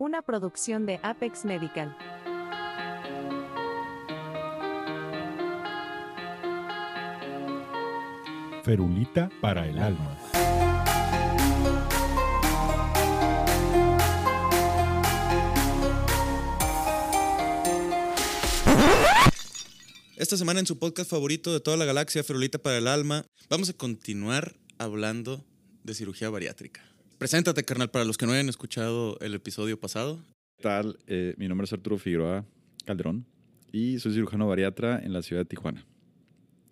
una 0.00 0.22
producción 0.22 0.86
de 0.86 0.98
Apex 1.02 1.44
Medical. 1.44 1.94
Ferulita 8.64 9.28
para 9.42 9.68
el 9.68 9.78
alma. 9.78 10.16
Esta 20.16 20.38
semana 20.38 20.60
en 20.60 20.66
su 20.66 20.78
podcast 20.78 21.10
favorito 21.10 21.52
de 21.52 21.60
toda 21.60 21.76
la 21.76 21.84
galaxia, 21.84 22.24
Ferulita 22.24 22.58
para 22.58 22.78
el 22.78 22.86
Alma, 22.86 23.26
vamos 23.50 23.68
a 23.68 23.74
continuar 23.74 24.56
hablando 24.78 25.44
de 25.84 25.94
cirugía 25.94 26.30
bariátrica. 26.30 26.89
Preséntate, 27.20 27.64
carnal, 27.64 27.90
para 27.90 28.06
los 28.06 28.16
que 28.16 28.24
no 28.24 28.32
hayan 28.32 28.48
escuchado 28.48 29.18
el 29.20 29.34
episodio 29.34 29.78
pasado. 29.78 30.24
¿Qué 30.56 30.62
tal? 30.62 30.98
Eh, 31.06 31.34
mi 31.36 31.48
nombre 31.48 31.66
es 31.66 31.72
Arturo 31.74 31.98
Figueroa 31.98 32.46
Calderón 32.86 33.26
y 33.70 33.98
soy 33.98 34.14
cirujano 34.14 34.48
bariatra 34.48 34.98
en 34.98 35.12
la 35.12 35.20
ciudad 35.20 35.42
de 35.42 35.44
Tijuana. 35.44 35.86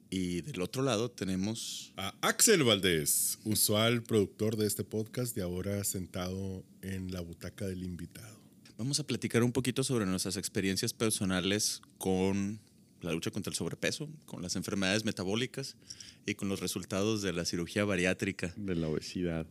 Y 0.09 0.41
del 0.41 0.62
otro 0.62 0.80
lado 0.83 1.11
tenemos 1.11 1.93
A 1.98 2.15
Axel 2.23 2.65
Valdés, 2.65 3.38
usual 3.45 4.02
productor 4.02 4.57
de 4.57 4.66
este 4.66 4.84
podcast 4.84 5.37
y 5.37 5.43
ahora 5.43 5.84
sentado 5.84 6.65
en 6.80 7.12
la 7.12 7.21
butaca 7.21 7.66
del 7.66 7.85
invitado. 7.85 8.41
Vamos 8.79 9.01
a 9.01 9.07
platicar 9.07 9.43
un 9.43 9.52
poquito 9.52 9.85
sobre 9.85 10.07
nuestras 10.07 10.38
experiencias 10.38 10.95
personales 10.95 11.83
con 11.99 12.59
la 13.02 13.12
lucha 13.12 13.30
contra 13.30 13.51
el 13.51 13.55
sobrepeso, 13.55 14.09
con 14.24 14.41
las 14.41 14.57
enfermedades 14.57 15.05
metabólicas 15.05 15.77
y 16.24 16.37
con 16.37 16.49
los 16.49 16.60
resultados 16.60 17.21
de 17.21 17.35
la 17.35 17.45
cirugía 17.45 17.85
bariátrica. 17.85 18.55
De 18.57 18.77
la 18.77 18.88
obesidad. 18.88 19.46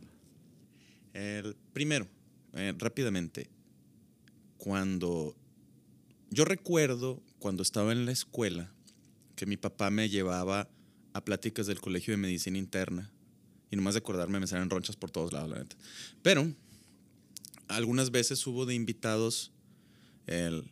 El 1.18 1.56
primero, 1.72 2.06
eh, 2.52 2.72
rápidamente, 2.78 3.50
cuando 4.56 5.34
yo 6.30 6.44
recuerdo 6.44 7.20
cuando 7.40 7.64
estaba 7.64 7.90
en 7.90 8.06
la 8.06 8.12
escuela 8.12 8.72
que 9.34 9.44
mi 9.44 9.56
papá 9.56 9.90
me 9.90 10.08
llevaba 10.08 10.68
a 11.14 11.24
pláticas 11.24 11.66
del 11.66 11.80
Colegio 11.80 12.12
de 12.12 12.18
Medicina 12.18 12.56
Interna 12.56 13.10
y 13.68 13.74
nomás 13.74 13.94
de 13.94 13.98
acordarme 13.98 14.38
me 14.38 14.46
salen 14.46 14.70
ronchas 14.70 14.94
por 14.94 15.10
todos 15.10 15.32
lados, 15.32 15.50
la. 15.50 15.76
Pero 16.22 16.54
algunas 17.66 18.12
veces 18.12 18.46
hubo 18.46 18.64
de 18.64 18.76
invitados 18.76 19.50
el, 20.28 20.70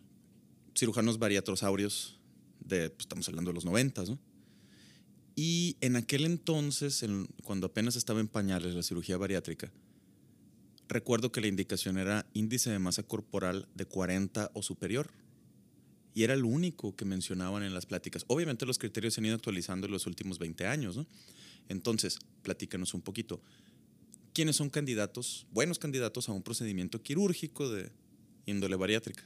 cirujanos 0.77 1.19
bariatrosaurios 1.19 2.20
de, 2.60 2.91
pues, 2.91 3.00
estamos 3.00 3.27
hablando 3.28 3.50
de 3.50 3.55
los 3.56 3.64
noventas, 3.64 4.10
¿no? 4.10 4.19
Y 5.34 5.77
en 5.81 5.97
aquel 5.97 6.25
entonces, 6.25 7.03
en- 7.03 7.27
cuando 7.42 7.66
apenas 7.66 7.97
estaba 7.97 8.20
en 8.20 8.28
pañales 8.28 8.77
la 8.77 8.84
cirugía 8.84 9.16
bariátrica, 9.16 9.72
recuerdo 10.88 11.32
que 11.32 11.40
la 11.40 11.46
indicación 11.46 11.98
era 11.98 12.26
índice 12.32 12.70
de 12.70 12.78
masa 12.78 13.02
corporal 13.02 13.68
de 13.74 13.86
40 13.86 14.50
o 14.54 14.62
superior. 14.62 15.08
Y 16.14 16.22
era 16.22 16.32
el 16.32 16.44
único 16.44 16.96
que 16.96 17.04
mencionaban 17.04 17.62
en 17.62 17.74
las 17.74 17.84
pláticas. 17.84 18.24
Obviamente 18.28 18.64
los 18.64 18.78
criterios 18.78 19.14
se 19.14 19.20
han 19.20 19.26
ido 19.26 19.34
actualizando 19.34 19.86
en 19.86 19.92
los 19.92 20.06
últimos 20.06 20.38
20 20.38 20.66
años, 20.66 20.96
¿no? 20.96 21.06
Entonces, 21.68 22.18
platícanos 22.42 22.94
un 22.94 23.02
poquito. 23.02 23.42
¿Quiénes 24.32 24.56
son 24.56 24.70
candidatos, 24.70 25.46
buenos 25.50 25.78
candidatos 25.78 26.28
a 26.28 26.32
un 26.32 26.42
procedimiento 26.42 27.02
quirúrgico 27.02 27.68
de 27.68 27.90
índole 28.46 28.76
bariátrica? 28.76 29.24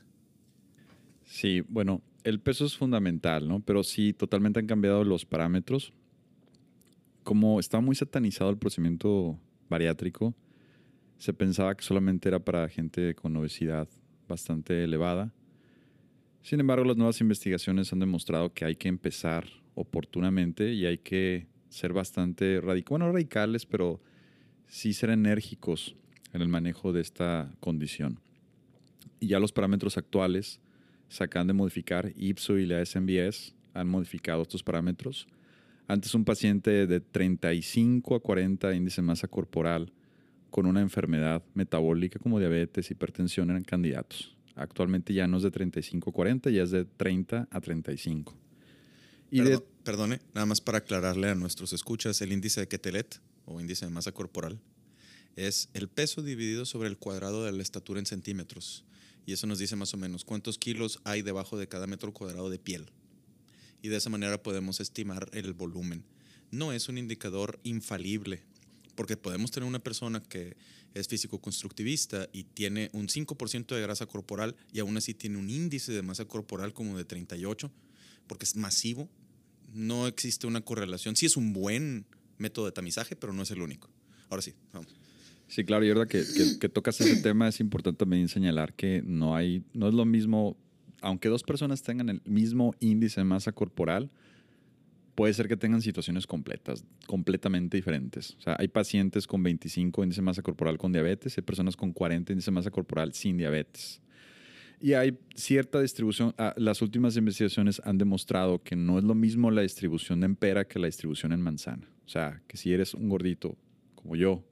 Sí, 1.26 1.62
bueno, 1.68 2.02
el 2.24 2.40
peso 2.40 2.64
es 2.64 2.76
fundamental, 2.76 3.46
¿no? 3.46 3.60
Pero 3.60 3.84
sí, 3.84 4.12
totalmente 4.12 4.58
han 4.58 4.66
cambiado 4.66 5.04
los 5.04 5.24
parámetros. 5.24 5.92
Como 7.22 7.60
estaba 7.60 7.80
muy 7.80 7.94
satanizado 7.94 8.50
el 8.50 8.58
procedimiento 8.58 9.38
bariátrico, 9.68 10.34
se 11.20 11.34
pensaba 11.34 11.74
que 11.74 11.84
solamente 11.84 12.30
era 12.30 12.38
para 12.38 12.66
gente 12.70 13.14
con 13.14 13.36
obesidad 13.36 13.86
bastante 14.26 14.82
elevada. 14.82 15.34
Sin 16.42 16.60
embargo, 16.60 16.86
las 16.86 16.96
nuevas 16.96 17.20
investigaciones 17.20 17.92
han 17.92 17.98
demostrado 17.98 18.54
que 18.54 18.64
hay 18.64 18.74
que 18.74 18.88
empezar 18.88 19.46
oportunamente 19.74 20.72
y 20.72 20.86
hay 20.86 20.96
que 20.96 21.46
ser 21.68 21.92
bastante 21.92 22.62
radicales, 22.62 23.12
radicales, 23.12 23.66
pero 23.66 24.00
sí 24.66 24.94
ser 24.94 25.10
enérgicos 25.10 25.94
en 26.32 26.40
el 26.40 26.48
manejo 26.48 26.90
de 26.90 27.02
esta 27.02 27.52
condición. 27.60 28.18
Y 29.20 29.26
ya 29.26 29.38
los 29.38 29.52
parámetros 29.52 29.98
actuales 29.98 30.58
se 31.08 31.22
acaban 31.22 31.48
de 31.48 31.52
modificar. 31.52 32.14
IPSO 32.16 32.56
y 32.56 32.64
la 32.64 32.82
SMBS 32.82 33.54
han 33.74 33.88
modificado 33.88 34.40
estos 34.40 34.62
parámetros. 34.62 35.28
Antes 35.86 36.14
un 36.14 36.24
paciente 36.24 36.86
de 36.86 37.00
35 37.00 38.14
a 38.14 38.20
40 38.20 38.74
índice 38.74 39.02
de 39.02 39.06
masa 39.06 39.28
corporal 39.28 39.92
con 40.50 40.66
una 40.66 40.80
enfermedad 40.80 41.42
metabólica 41.54 42.18
como 42.18 42.38
diabetes, 42.38 42.90
hipertensión 42.90 43.50
eran 43.50 43.64
candidatos. 43.64 44.36
Actualmente 44.56 45.14
ya 45.14 45.26
no 45.26 45.36
es 45.38 45.42
de 45.42 45.50
35 45.50 46.10
a 46.10 46.12
40, 46.12 46.50
ya 46.50 46.62
es 46.62 46.70
de 46.70 46.84
30 46.84 47.48
a 47.50 47.60
35. 47.60 48.36
Y 49.30 49.38
Perdo- 49.42 49.64
Perdone, 49.84 50.20
nada 50.34 50.44
más 50.46 50.60
para 50.60 50.78
aclararle 50.78 51.28
a 51.28 51.34
nuestros 51.34 51.72
escuchas, 51.72 52.20
el 52.20 52.32
índice 52.32 52.60
de 52.60 52.68
Quetelet 52.68 53.20
o 53.46 53.60
índice 53.60 53.86
de 53.86 53.92
masa 53.92 54.12
corporal 54.12 54.60
es 55.36 55.70
el 55.74 55.88
peso 55.88 56.22
dividido 56.22 56.66
sobre 56.66 56.88
el 56.88 56.98
cuadrado 56.98 57.44
de 57.44 57.52
la 57.52 57.62
estatura 57.62 58.00
en 58.00 58.06
centímetros. 58.06 58.84
Y 59.26 59.32
eso 59.32 59.46
nos 59.46 59.58
dice 59.60 59.76
más 59.76 59.94
o 59.94 59.96
menos 59.96 60.24
cuántos 60.24 60.58
kilos 60.58 61.00
hay 61.04 61.22
debajo 61.22 61.56
de 61.56 61.68
cada 61.68 61.86
metro 61.86 62.12
cuadrado 62.12 62.50
de 62.50 62.58
piel. 62.58 62.90
Y 63.80 63.88
de 63.88 63.96
esa 63.96 64.10
manera 64.10 64.42
podemos 64.42 64.80
estimar 64.80 65.30
el 65.32 65.52
volumen. 65.54 66.04
No 66.50 66.72
es 66.72 66.88
un 66.88 66.98
indicador 66.98 67.60
infalible, 67.62 68.42
porque 68.94 69.16
podemos 69.16 69.50
tener 69.50 69.68
una 69.68 69.78
persona 69.78 70.20
que 70.22 70.56
es 70.94 71.08
físico-constructivista 71.08 72.28
y 72.32 72.44
tiene 72.44 72.90
un 72.92 73.06
5% 73.08 73.74
de 73.74 73.80
grasa 73.82 74.06
corporal 74.06 74.56
y 74.72 74.80
aún 74.80 74.96
así 74.96 75.14
tiene 75.14 75.38
un 75.38 75.50
índice 75.50 75.92
de 75.92 76.02
masa 76.02 76.24
corporal 76.24 76.72
como 76.72 76.96
de 76.96 77.04
38, 77.04 77.70
porque 78.26 78.44
es 78.44 78.56
masivo. 78.56 79.08
No 79.72 80.06
existe 80.06 80.46
una 80.46 80.60
correlación. 80.62 81.16
Sí 81.16 81.26
es 81.26 81.36
un 81.36 81.52
buen 81.52 82.06
método 82.38 82.66
de 82.66 82.72
tamizaje, 82.72 83.16
pero 83.16 83.32
no 83.32 83.42
es 83.42 83.50
el 83.50 83.62
único. 83.62 83.88
Ahora 84.28 84.42
sí, 84.42 84.54
vamos. 84.72 84.94
Sí, 85.48 85.64
claro, 85.64 85.84
y 85.84 85.88
ahora 85.90 86.06
que, 86.06 86.22
que- 86.24 86.58
que 86.58 86.68
tocas 86.68 87.00
ese 87.00 87.16
tema, 87.22 87.48
es 87.48 87.60
importante 87.60 87.98
también 87.98 88.28
señalar 88.28 88.74
que 88.74 89.02
no 89.04 89.34
hay, 89.36 89.62
no 89.74 89.88
es 89.88 89.94
lo 89.94 90.04
mismo, 90.04 90.56
aunque 91.00 91.28
dos 91.28 91.42
personas 91.42 91.82
tengan 91.82 92.08
el 92.08 92.22
mismo 92.24 92.74
índice 92.80 93.20
de 93.20 93.24
masa 93.24 93.52
corporal, 93.52 94.10
puede 95.20 95.34
ser 95.34 95.48
que 95.48 95.56
tengan 95.58 95.82
situaciones 95.82 96.26
completas, 96.26 96.82
completamente 97.06 97.76
diferentes. 97.76 98.34
O 98.38 98.40
sea, 98.40 98.56
hay 98.58 98.68
pacientes 98.68 99.26
con 99.26 99.42
25 99.42 100.02
índice 100.02 100.22
de 100.22 100.24
masa 100.24 100.40
corporal 100.40 100.78
con 100.78 100.92
diabetes 100.92 101.36
hay 101.36 101.42
personas 101.44 101.76
con 101.76 101.92
40 101.92 102.32
índice 102.32 102.50
de 102.50 102.54
masa 102.54 102.70
corporal 102.70 103.12
sin 103.12 103.36
diabetes. 103.36 104.00
Y 104.80 104.94
hay 104.94 105.18
cierta 105.34 105.78
distribución, 105.82 106.32
ah, 106.38 106.54
las 106.56 106.80
últimas 106.80 107.18
investigaciones 107.18 107.82
han 107.84 107.98
demostrado 107.98 108.62
que 108.62 108.76
no 108.76 108.96
es 108.96 109.04
lo 109.04 109.14
mismo 109.14 109.50
la 109.50 109.60
distribución 109.60 110.24
en 110.24 110.36
pera 110.36 110.64
que 110.66 110.78
la 110.78 110.86
distribución 110.86 111.32
en 111.32 111.42
manzana. 111.42 111.86
O 112.06 112.08
sea, 112.08 112.40
que 112.46 112.56
si 112.56 112.72
eres 112.72 112.94
un 112.94 113.10
gordito 113.10 113.58
como 113.96 114.16
yo, 114.16 114.42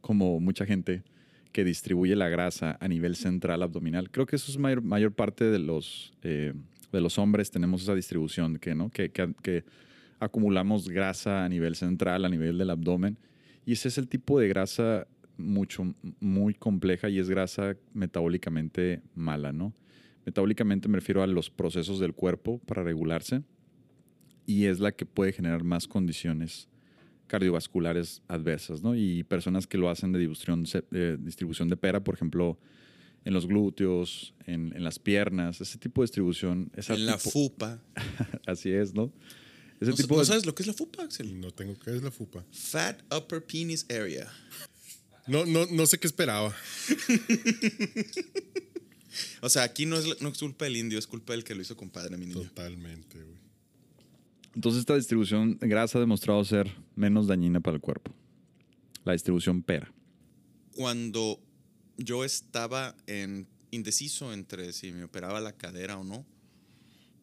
como 0.00 0.40
mucha 0.40 0.66
gente 0.66 1.04
que 1.52 1.62
distribuye 1.62 2.16
la 2.16 2.28
grasa 2.28 2.76
a 2.80 2.88
nivel 2.88 3.14
central 3.14 3.62
abdominal. 3.62 4.10
Creo 4.10 4.26
que 4.26 4.34
eso 4.34 4.50
es 4.50 4.58
mayor, 4.58 4.82
mayor 4.82 5.12
parte 5.12 5.44
de 5.44 5.60
los, 5.60 6.12
eh, 6.22 6.52
de 6.92 7.00
los 7.00 7.16
hombres, 7.16 7.52
tenemos 7.52 7.82
esa 7.84 7.94
distribución 7.94 8.58
que, 8.58 8.74
¿no? 8.74 8.90
que, 8.90 9.10
que- 9.10 9.32
que 9.40 9.85
acumulamos 10.20 10.88
grasa 10.88 11.44
a 11.44 11.48
nivel 11.48 11.74
central, 11.74 12.24
a 12.24 12.28
nivel 12.28 12.58
del 12.58 12.70
abdomen. 12.70 13.18
Y 13.64 13.72
ese 13.72 13.88
es 13.88 13.98
el 13.98 14.08
tipo 14.08 14.38
de 14.40 14.48
grasa 14.48 15.06
mucho, 15.36 15.94
muy 16.20 16.54
compleja 16.54 17.08
y 17.08 17.18
es 17.18 17.28
grasa 17.28 17.76
metabólicamente 17.92 19.02
mala, 19.14 19.52
¿no? 19.52 19.74
Metabólicamente 20.24 20.88
me 20.88 20.96
refiero 20.96 21.22
a 21.22 21.26
los 21.26 21.50
procesos 21.50 22.00
del 22.00 22.14
cuerpo 22.14 22.58
para 22.66 22.82
regularse 22.82 23.42
y 24.46 24.64
es 24.64 24.80
la 24.80 24.92
que 24.92 25.04
puede 25.06 25.32
generar 25.32 25.62
más 25.64 25.86
condiciones 25.86 26.68
cardiovasculares 27.26 28.22
adversas, 28.28 28.82
¿no? 28.82 28.94
Y 28.94 29.24
personas 29.24 29.66
que 29.66 29.78
lo 29.78 29.90
hacen 29.90 30.12
de 30.12 30.20
distribución, 30.20 30.64
eh, 30.92 31.16
distribución 31.20 31.68
de 31.68 31.76
pera, 31.76 32.02
por 32.02 32.14
ejemplo, 32.14 32.58
en 33.24 33.34
los 33.34 33.46
glúteos, 33.48 34.34
en, 34.46 34.72
en 34.76 34.84
las 34.84 34.98
piernas, 35.00 35.60
ese 35.60 35.78
tipo 35.78 36.00
de 36.00 36.04
distribución. 36.04 36.70
esa 36.76 36.94
En 36.94 37.06
la 37.06 37.16
tipo- 37.18 37.30
FUPA. 37.30 37.80
Así 38.46 38.70
es, 38.70 38.94
¿no? 38.94 39.12
Ese 39.80 39.90
¿No, 39.90 39.96
tipo 39.96 40.14
no 40.14 40.20
de- 40.20 40.26
sabes 40.26 40.46
lo 40.46 40.54
que 40.54 40.62
es 40.62 40.66
la 40.66 40.72
FUPA, 40.72 41.02
Axel? 41.04 41.38
No 41.40 41.50
tengo 41.50 41.78
qué 41.78 41.94
es 41.94 42.02
la 42.02 42.10
FUPA. 42.10 42.44
Fat 42.50 43.02
Upper 43.14 43.44
Penis 43.44 43.84
Area. 43.90 44.32
No, 45.26 45.44
no, 45.44 45.66
no 45.66 45.86
sé 45.86 45.98
qué 45.98 46.06
esperaba. 46.06 46.54
O 49.40 49.48
sea, 49.48 49.62
aquí 49.62 49.86
no 49.86 49.96
es, 49.96 50.06
la- 50.06 50.16
no 50.20 50.28
es 50.28 50.38
culpa 50.38 50.66
del 50.66 50.76
indio, 50.76 50.98
es 50.98 51.06
culpa 51.06 51.32
del 51.32 51.42
que 51.42 51.54
lo 51.54 51.62
hizo 51.62 51.74
compadre, 51.76 52.16
mi 52.18 52.26
niño. 52.26 52.42
Totalmente, 52.42 53.22
güey. 53.22 53.36
Entonces 54.54 54.80
esta 54.80 54.94
distribución 54.94 55.56
grasa 55.60 55.96
ha 55.98 56.00
demostrado 56.00 56.44
ser 56.44 56.70
menos 56.96 57.26
dañina 57.26 57.60
para 57.60 57.76
el 57.76 57.80
cuerpo. 57.80 58.12
La 59.04 59.12
distribución 59.12 59.62
pera. 59.62 59.90
Cuando 60.74 61.40
yo 61.96 62.24
estaba 62.24 62.94
en, 63.06 63.46
indeciso 63.70 64.32
entre 64.34 64.72
si 64.74 64.92
me 64.92 65.04
operaba 65.04 65.40
la 65.40 65.52
cadera 65.56 65.96
o 65.98 66.04
no, 66.04 66.26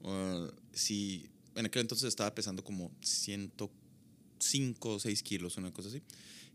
uh, 0.01 0.47
si 0.73 1.29
en 1.55 1.65
aquel 1.65 1.81
entonces 1.81 2.07
estaba 2.07 2.33
pesando 2.33 2.63
como 2.63 2.91
105 3.01 4.89
o 4.89 4.99
6 4.99 5.23
kilos, 5.23 5.57
una 5.57 5.71
cosa 5.71 5.89
así. 5.89 6.01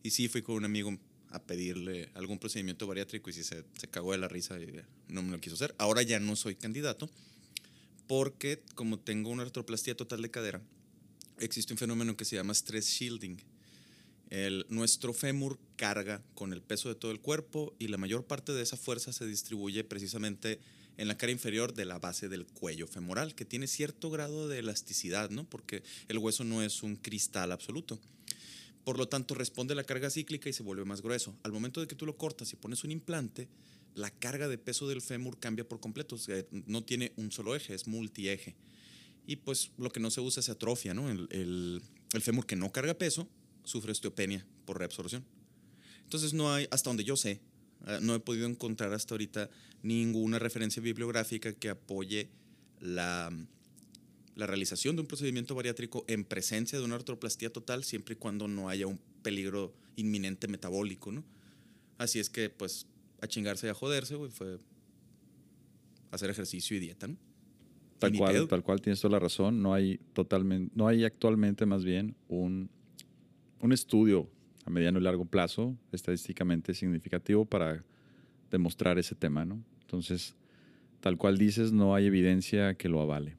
Y 0.02 0.10
sí, 0.10 0.28
fui 0.28 0.42
con 0.42 0.56
un 0.56 0.64
amigo 0.64 0.96
a 1.30 1.42
pedirle 1.42 2.10
algún 2.14 2.38
procedimiento 2.38 2.86
bariátrico 2.86 3.30
y 3.30 3.32
si 3.32 3.44
se, 3.44 3.64
se 3.78 3.88
cagó 3.88 4.12
de 4.12 4.18
la 4.18 4.28
risa 4.28 4.58
y 4.60 4.80
no 5.08 5.22
me 5.22 5.30
lo 5.30 5.40
quiso 5.40 5.56
hacer. 5.56 5.74
Ahora 5.78 6.02
ya 6.02 6.20
no 6.20 6.36
soy 6.36 6.54
candidato 6.54 7.10
porque 8.06 8.62
como 8.74 8.98
tengo 8.98 9.30
una 9.30 9.42
artroplastía 9.42 9.96
total 9.96 10.22
de 10.22 10.30
cadera, 10.30 10.62
existe 11.38 11.72
un 11.72 11.78
fenómeno 11.78 12.16
que 12.16 12.24
se 12.24 12.36
llama 12.36 12.54
stress 12.54 12.86
shielding. 12.86 13.36
El, 14.30 14.66
nuestro 14.68 15.14
fémur 15.14 15.58
carga 15.76 16.22
con 16.34 16.52
el 16.52 16.62
peso 16.62 16.88
de 16.88 16.94
todo 16.94 17.10
el 17.10 17.20
cuerpo 17.20 17.74
y 17.78 17.88
la 17.88 17.96
mayor 17.96 18.26
parte 18.26 18.52
de 18.52 18.62
esa 18.62 18.76
fuerza 18.76 19.12
se 19.12 19.26
distribuye 19.26 19.84
precisamente 19.84 20.60
en 20.98 21.08
la 21.08 21.16
cara 21.16 21.32
inferior 21.32 21.72
de 21.72 21.86
la 21.86 21.98
base 21.98 22.28
del 22.28 22.44
cuello 22.44 22.86
femoral, 22.86 23.34
que 23.34 23.44
tiene 23.44 23.68
cierto 23.68 24.10
grado 24.10 24.48
de 24.48 24.58
elasticidad, 24.58 25.30
¿no? 25.30 25.48
Porque 25.48 25.82
el 26.08 26.18
hueso 26.18 26.44
no 26.44 26.62
es 26.62 26.82
un 26.82 26.96
cristal 26.96 27.52
absoluto. 27.52 27.98
Por 28.84 28.98
lo 28.98 29.08
tanto, 29.08 29.34
responde 29.34 29.72
a 29.72 29.76
la 29.76 29.84
carga 29.84 30.10
cíclica 30.10 30.48
y 30.48 30.52
se 30.52 30.64
vuelve 30.64 30.84
más 30.84 31.00
grueso. 31.00 31.36
Al 31.44 31.52
momento 31.52 31.80
de 31.80 31.86
que 31.86 31.94
tú 31.94 32.04
lo 32.04 32.16
cortas 32.16 32.52
y 32.52 32.56
pones 32.56 32.84
un 32.84 32.90
implante, 32.90 33.48
la 33.94 34.10
carga 34.10 34.48
de 34.48 34.58
peso 34.58 34.88
del 34.88 35.00
fémur 35.00 35.38
cambia 35.38 35.68
por 35.68 35.78
completo. 35.78 36.16
O 36.16 36.18
no 36.66 36.82
tiene 36.82 37.12
un 37.16 37.30
solo 37.30 37.54
eje, 37.54 37.74
es 37.74 37.86
multieje. 37.86 38.56
Y 39.26 39.36
pues 39.36 39.70
lo 39.78 39.90
que 39.90 40.00
no 40.00 40.10
se 40.10 40.20
usa 40.20 40.40
es 40.40 40.48
atrofia, 40.48 40.94
¿no? 40.94 41.10
El, 41.10 41.28
el, 41.30 41.82
el 42.12 42.22
fémur 42.22 42.44
que 42.46 42.56
no 42.56 42.72
carga 42.72 42.94
peso 42.94 43.28
sufre 43.62 43.92
osteopenia 43.92 44.44
por 44.64 44.78
reabsorción. 44.78 45.24
Entonces 46.02 46.32
no 46.32 46.52
hay, 46.52 46.66
hasta 46.70 46.90
donde 46.90 47.04
yo 47.04 47.16
sé, 47.16 47.40
no 48.02 48.14
he 48.14 48.20
podido 48.20 48.46
encontrar 48.46 48.92
hasta 48.92 49.14
ahorita 49.14 49.50
ninguna 49.82 50.38
referencia 50.38 50.82
bibliográfica 50.82 51.52
que 51.52 51.70
apoye 51.70 52.28
la, 52.80 53.30
la 54.34 54.46
realización 54.46 54.96
de 54.96 55.02
un 55.02 55.08
procedimiento 55.08 55.54
bariátrico 55.54 56.04
en 56.08 56.24
presencia 56.24 56.78
de 56.78 56.84
una 56.84 56.96
artroplastía 56.96 57.52
total, 57.52 57.84
siempre 57.84 58.14
y 58.14 58.16
cuando 58.16 58.48
no 58.48 58.68
haya 58.68 58.86
un 58.86 59.00
peligro 59.22 59.74
inminente 59.96 60.48
metabólico, 60.48 61.12
¿no? 61.12 61.24
Así 61.98 62.20
es 62.20 62.30
que, 62.30 62.48
pues, 62.48 62.86
a 63.20 63.26
chingarse 63.26 63.66
y 63.66 63.70
a 63.70 63.74
joderse, 63.74 64.14
güey, 64.14 64.30
fue 64.30 64.58
hacer 66.10 66.30
ejercicio 66.30 66.76
y 66.76 66.80
dieta, 66.80 67.08
¿no? 67.08 67.16
Tal 67.98 68.16
cual, 68.16 68.46
tal 68.46 68.62
cual, 68.62 68.80
tienes 68.80 69.00
toda 69.00 69.12
la 69.12 69.18
razón. 69.18 69.60
No 69.60 69.74
hay 69.74 69.98
totalmente, 70.12 70.72
no 70.76 70.86
hay 70.86 71.04
actualmente 71.04 71.66
más 71.66 71.82
bien 71.84 72.14
un, 72.28 72.70
un 73.60 73.72
estudio 73.72 74.30
a 74.68 74.70
mediano 74.70 74.98
y 74.98 75.02
largo 75.02 75.24
plazo 75.24 75.76
estadísticamente 75.92 76.74
significativo 76.74 77.46
para 77.46 77.82
demostrar 78.50 78.98
ese 78.98 79.14
tema, 79.14 79.44
¿no? 79.46 79.64
Entonces, 79.80 80.34
tal 81.00 81.16
cual 81.16 81.38
dices, 81.38 81.72
no 81.72 81.94
hay 81.94 82.06
evidencia 82.06 82.74
que 82.74 82.88
lo 82.88 83.00
avale. 83.00 83.36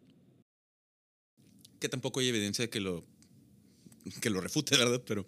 Que 1.79 1.87
tampoco 1.87 2.19
hay 2.19 2.29
evidencia 2.29 2.67
que 2.69 2.79
lo 2.79 3.05
que 4.21 4.31
lo 4.31 4.41
refute, 4.41 4.75
¿verdad? 4.75 5.01
Pero 5.05 5.27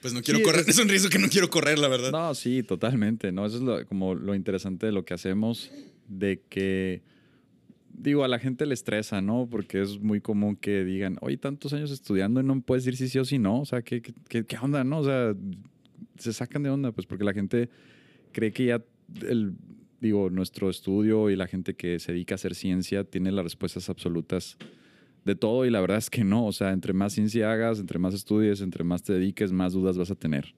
pues 0.00 0.14
no 0.14 0.22
quiero 0.22 0.38
sí, 0.38 0.44
correr, 0.44 0.60
es, 0.60 0.68
es, 0.68 0.78
un 0.78 0.88
riesgo 0.88 1.10
que 1.10 1.18
no 1.18 1.28
quiero 1.28 1.50
correr, 1.50 1.78
la 1.78 1.88
verdad. 1.88 2.12
No, 2.12 2.32
sí, 2.34 2.62
totalmente, 2.62 3.32
¿no? 3.32 3.44
Eso 3.44 3.56
es 3.56 3.62
lo, 3.62 3.84
como 3.86 4.14
lo 4.14 4.36
interesante 4.36 4.86
de 4.86 4.92
lo 4.92 5.04
que 5.04 5.14
hacemos, 5.14 5.70
de 6.06 6.42
que 6.48 7.02
digo, 7.92 8.24
a 8.24 8.28
la 8.28 8.38
gente 8.38 8.66
le 8.66 8.74
estresa, 8.74 9.20
¿no? 9.20 9.48
Porque 9.50 9.82
es 9.82 10.00
muy 10.00 10.20
común 10.20 10.56
que 10.56 10.84
digan, 10.84 11.16
oye, 11.20 11.36
tantos 11.36 11.72
años 11.72 11.90
estudiando 11.90 12.40
y 12.40 12.44
no 12.44 12.60
puedes 12.60 12.84
decir 12.84 12.96
si 12.96 13.08
sí 13.08 13.18
o 13.18 13.24
si 13.24 13.38
no. 13.38 13.60
O 13.60 13.64
sea, 13.64 13.82
¿qué, 13.82 14.02
qué, 14.02 14.44
qué 14.44 14.58
onda, 14.60 14.84
no? 14.84 14.98
O 14.98 15.04
sea, 15.04 15.34
se 16.18 16.32
sacan 16.32 16.62
de 16.62 16.70
onda, 16.70 16.92
pues 16.92 17.06
porque 17.06 17.24
la 17.24 17.32
gente 17.32 17.68
cree 18.32 18.52
que 18.52 18.66
ya, 18.66 18.84
el, 19.22 19.54
digo, 20.00 20.30
nuestro 20.30 20.70
estudio 20.70 21.30
y 21.30 21.36
la 21.36 21.46
gente 21.46 21.74
que 21.74 21.98
se 21.98 22.12
dedica 22.12 22.34
a 22.34 22.36
hacer 22.36 22.54
ciencia 22.54 23.04
tiene 23.04 23.32
las 23.32 23.44
respuestas 23.44 23.88
absolutas 23.90 24.56
de 25.24 25.34
todo 25.34 25.66
y 25.66 25.70
la 25.70 25.80
verdad 25.80 25.98
es 25.98 26.10
que 26.10 26.24
no. 26.24 26.46
O 26.46 26.52
sea, 26.52 26.72
entre 26.72 26.92
más 26.92 27.12
ciencia 27.12 27.52
hagas, 27.52 27.78
entre 27.78 27.98
más 27.98 28.14
estudies, 28.14 28.60
entre 28.60 28.84
más 28.84 29.02
te 29.02 29.12
dediques, 29.12 29.52
más 29.52 29.72
dudas 29.72 29.98
vas 29.98 30.10
a 30.10 30.14
tener. 30.14 30.54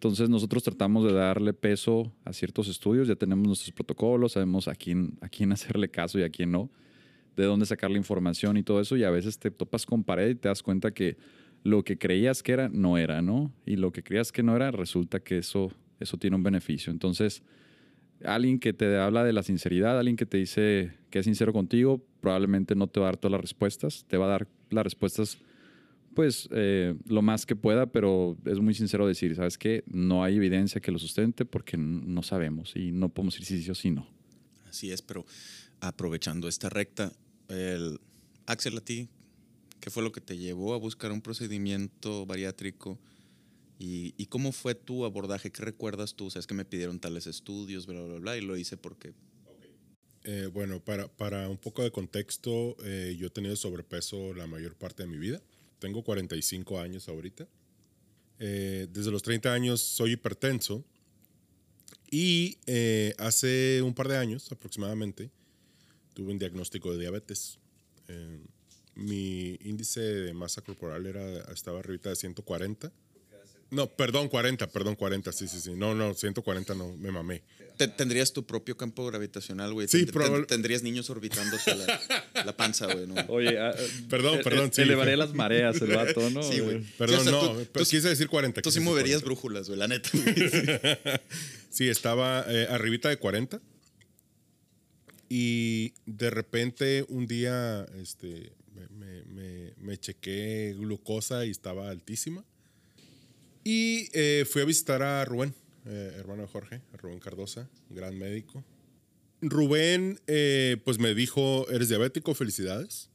Entonces 0.00 0.30
nosotros 0.30 0.62
tratamos 0.62 1.04
de 1.04 1.12
darle 1.12 1.52
peso 1.52 2.10
a 2.24 2.32
ciertos 2.32 2.68
estudios, 2.68 3.06
ya 3.06 3.16
tenemos 3.16 3.46
nuestros 3.46 3.70
protocolos, 3.72 4.32
sabemos 4.32 4.66
a 4.66 4.74
quién, 4.74 5.18
a 5.20 5.28
quién 5.28 5.52
hacerle 5.52 5.90
caso 5.90 6.18
y 6.18 6.22
a 6.22 6.30
quién 6.30 6.52
no, 6.52 6.70
de 7.36 7.44
dónde 7.44 7.66
sacar 7.66 7.90
la 7.90 7.98
información 7.98 8.56
y 8.56 8.62
todo 8.62 8.80
eso, 8.80 8.96
y 8.96 9.04
a 9.04 9.10
veces 9.10 9.38
te 9.38 9.50
topas 9.50 9.84
con 9.84 10.02
pared 10.02 10.30
y 10.30 10.34
te 10.36 10.48
das 10.48 10.62
cuenta 10.62 10.92
que 10.92 11.18
lo 11.64 11.84
que 11.84 11.98
creías 11.98 12.42
que 12.42 12.52
era, 12.52 12.70
no 12.70 12.96
era, 12.96 13.20
¿no? 13.20 13.52
Y 13.66 13.76
lo 13.76 13.92
que 13.92 14.02
creías 14.02 14.32
que 14.32 14.42
no 14.42 14.56
era, 14.56 14.70
resulta 14.70 15.20
que 15.20 15.36
eso, 15.36 15.70
eso 15.98 16.16
tiene 16.16 16.34
un 16.34 16.44
beneficio. 16.44 16.90
Entonces, 16.90 17.42
alguien 18.24 18.58
que 18.58 18.72
te 18.72 18.96
habla 18.96 19.22
de 19.22 19.34
la 19.34 19.42
sinceridad, 19.42 19.98
alguien 19.98 20.16
que 20.16 20.24
te 20.24 20.38
dice 20.38 20.92
que 21.10 21.18
es 21.18 21.26
sincero 21.26 21.52
contigo, 21.52 22.02
probablemente 22.22 22.74
no 22.74 22.86
te 22.86 23.00
va 23.00 23.08
a 23.08 23.10
dar 23.10 23.16
todas 23.18 23.32
las 23.32 23.42
respuestas, 23.42 24.06
te 24.08 24.16
va 24.16 24.24
a 24.24 24.28
dar 24.30 24.48
las 24.70 24.82
respuestas 24.82 25.36
pues 26.14 26.48
eh, 26.52 26.94
lo 27.06 27.22
más 27.22 27.46
que 27.46 27.56
pueda, 27.56 27.86
pero 27.86 28.36
es 28.44 28.58
muy 28.58 28.74
sincero 28.74 29.06
decir, 29.06 29.34
¿sabes 29.36 29.58
qué? 29.58 29.84
No 29.86 30.24
hay 30.24 30.36
evidencia 30.36 30.80
que 30.80 30.90
lo 30.90 30.98
sustente 30.98 31.44
porque 31.44 31.76
no 31.76 32.22
sabemos 32.22 32.74
y 32.74 32.92
no 32.92 33.08
podemos 33.08 33.34
decir 33.34 33.58
sí, 33.58 33.64
sí 33.64 33.70
o 33.70 33.74
sí 33.74 33.90
no. 33.90 34.08
Así 34.68 34.90
es, 34.90 35.02
pero 35.02 35.24
aprovechando 35.80 36.48
esta 36.48 36.68
recta, 36.68 37.12
el, 37.48 38.00
Axel, 38.46 38.76
a 38.76 38.80
ti, 38.80 39.08
¿qué 39.80 39.90
fue 39.90 40.02
lo 40.02 40.12
que 40.12 40.20
te 40.20 40.36
llevó 40.36 40.74
a 40.74 40.78
buscar 40.78 41.12
un 41.12 41.20
procedimiento 41.20 42.26
bariátrico? 42.26 42.98
¿Y, 43.78 44.14
y 44.16 44.26
cómo 44.26 44.52
fue 44.52 44.74
tu 44.74 45.04
abordaje? 45.04 45.50
¿Qué 45.50 45.62
recuerdas 45.62 46.14
tú? 46.14 46.26
O 46.26 46.30
sea, 46.30 46.40
es 46.40 46.46
que 46.46 46.54
me 46.54 46.64
pidieron 46.64 47.00
tales 47.00 47.26
estudios, 47.26 47.86
bla, 47.86 48.02
bla, 48.02 48.18
bla, 48.18 48.36
y 48.36 48.40
lo 48.40 48.56
hice 48.56 48.76
porque... 48.76 49.14
Eh, 50.24 50.50
bueno, 50.52 50.84
para, 50.84 51.08
para, 51.08 51.48
un 51.48 51.56
poco 51.56 51.82
de 51.82 51.90
contexto, 51.90 52.76
eh, 52.84 53.16
yo 53.18 53.28
he 53.28 53.30
tenido 53.30 53.56
sobrepeso 53.56 54.34
la 54.34 54.46
mayor 54.46 54.74
parte 54.74 55.04
de 55.04 55.08
mi 55.08 55.16
vida 55.16 55.40
tengo 55.80 56.04
45 56.04 56.78
años 56.78 57.08
ahorita. 57.08 57.48
Eh, 58.38 58.86
desde 58.90 59.10
los 59.10 59.22
30 59.22 59.52
años 59.52 59.80
soy 59.80 60.12
hipertenso 60.12 60.84
y 62.10 62.58
eh, 62.66 63.14
hace 63.18 63.82
un 63.82 63.94
par 63.94 64.08
de 64.08 64.16
años 64.16 64.50
aproximadamente 64.50 65.30
tuve 66.14 66.32
un 66.32 66.38
diagnóstico 66.38 66.92
de 66.92 66.98
diabetes. 66.98 67.58
Eh, 68.08 68.38
mi 68.94 69.58
índice 69.62 70.00
de 70.00 70.32
masa 70.32 70.62
corporal 70.62 71.06
era, 71.06 71.40
estaba 71.52 71.80
arriba 71.80 72.10
de 72.10 72.16
140. 72.16 72.92
No, 73.70 73.86
perdón, 73.86 74.28
40, 74.28 74.66
perdón, 74.68 74.96
40, 74.96 75.30
sí, 75.32 75.46
sí, 75.46 75.60
sí. 75.60 75.72
No, 75.76 75.94
no, 75.94 76.12
140 76.12 76.74
no, 76.74 76.96
me 76.96 77.12
mamé. 77.12 77.42
Tendrías 77.96 78.32
tu 78.32 78.44
propio 78.44 78.76
campo 78.76 79.06
gravitacional, 79.06 79.72
güey. 79.72 79.88
Sí, 79.88 80.04
probablemente. 80.06 80.54
Tendrías 80.54 80.82
niños 80.82 81.08
orbitándose 81.08 81.74
la, 81.76 82.00
la 82.44 82.56
panza, 82.56 82.92
güey. 82.92 83.06
¿no? 83.06 83.14
Oye, 83.28 83.56
uh, 83.56 84.08
perdón, 84.08 84.40
perdón. 84.42 84.66
Eh, 84.66 84.72
sí, 84.72 84.82
elevaré 84.82 85.16
las 85.16 85.32
mareas 85.32 85.80
el 85.80 85.94
vato, 85.94 86.28
¿no? 86.30 86.42
Sí, 86.42 86.58
güey. 86.60 86.80
Perdón, 86.98 87.20
sí, 87.22 87.28
o 87.28 87.30
sea, 87.30 87.32
no, 87.32 87.40
tú, 87.40 87.66
pero 87.72 87.84
tú, 87.84 87.90
quise 87.90 88.08
decir 88.08 88.28
40. 88.28 88.60
Tú 88.60 88.70
sí 88.70 88.80
moverías 88.80 89.22
40. 89.22 89.24
brújulas, 89.24 89.68
güey, 89.68 89.78
la 89.78 89.88
neta. 89.88 90.10
sí, 91.70 91.88
estaba 91.88 92.44
eh, 92.48 92.66
arribita 92.68 93.08
de 93.08 93.16
40. 93.16 93.60
Y 95.28 95.94
de 96.06 96.28
repente 96.30 97.06
un 97.08 97.28
día 97.28 97.86
este, 98.02 98.52
me, 98.74 99.22
me, 99.26 99.74
me 99.78 99.96
chequé 99.96 100.74
glucosa 100.76 101.46
y 101.46 101.50
estaba 101.50 101.88
altísima. 101.88 102.44
Y 103.64 104.08
eh, 104.12 104.46
fui 104.48 104.62
a 104.62 104.64
visitar 104.64 105.02
a 105.02 105.24
Rubén, 105.24 105.54
eh, 105.86 106.14
hermano 106.16 106.42
de 106.42 106.48
Jorge, 106.48 106.82
Rubén 106.94 107.20
Cardosa, 107.20 107.68
gran 107.90 108.18
médico. 108.18 108.64
Rubén, 109.42 110.20
eh, 110.26 110.76
pues 110.84 110.98
me 110.98 111.14
dijo, 111.14 111.68
eres 111.70 111.88
diabético, 111.88 112.34
felicidades. 112.34 113.10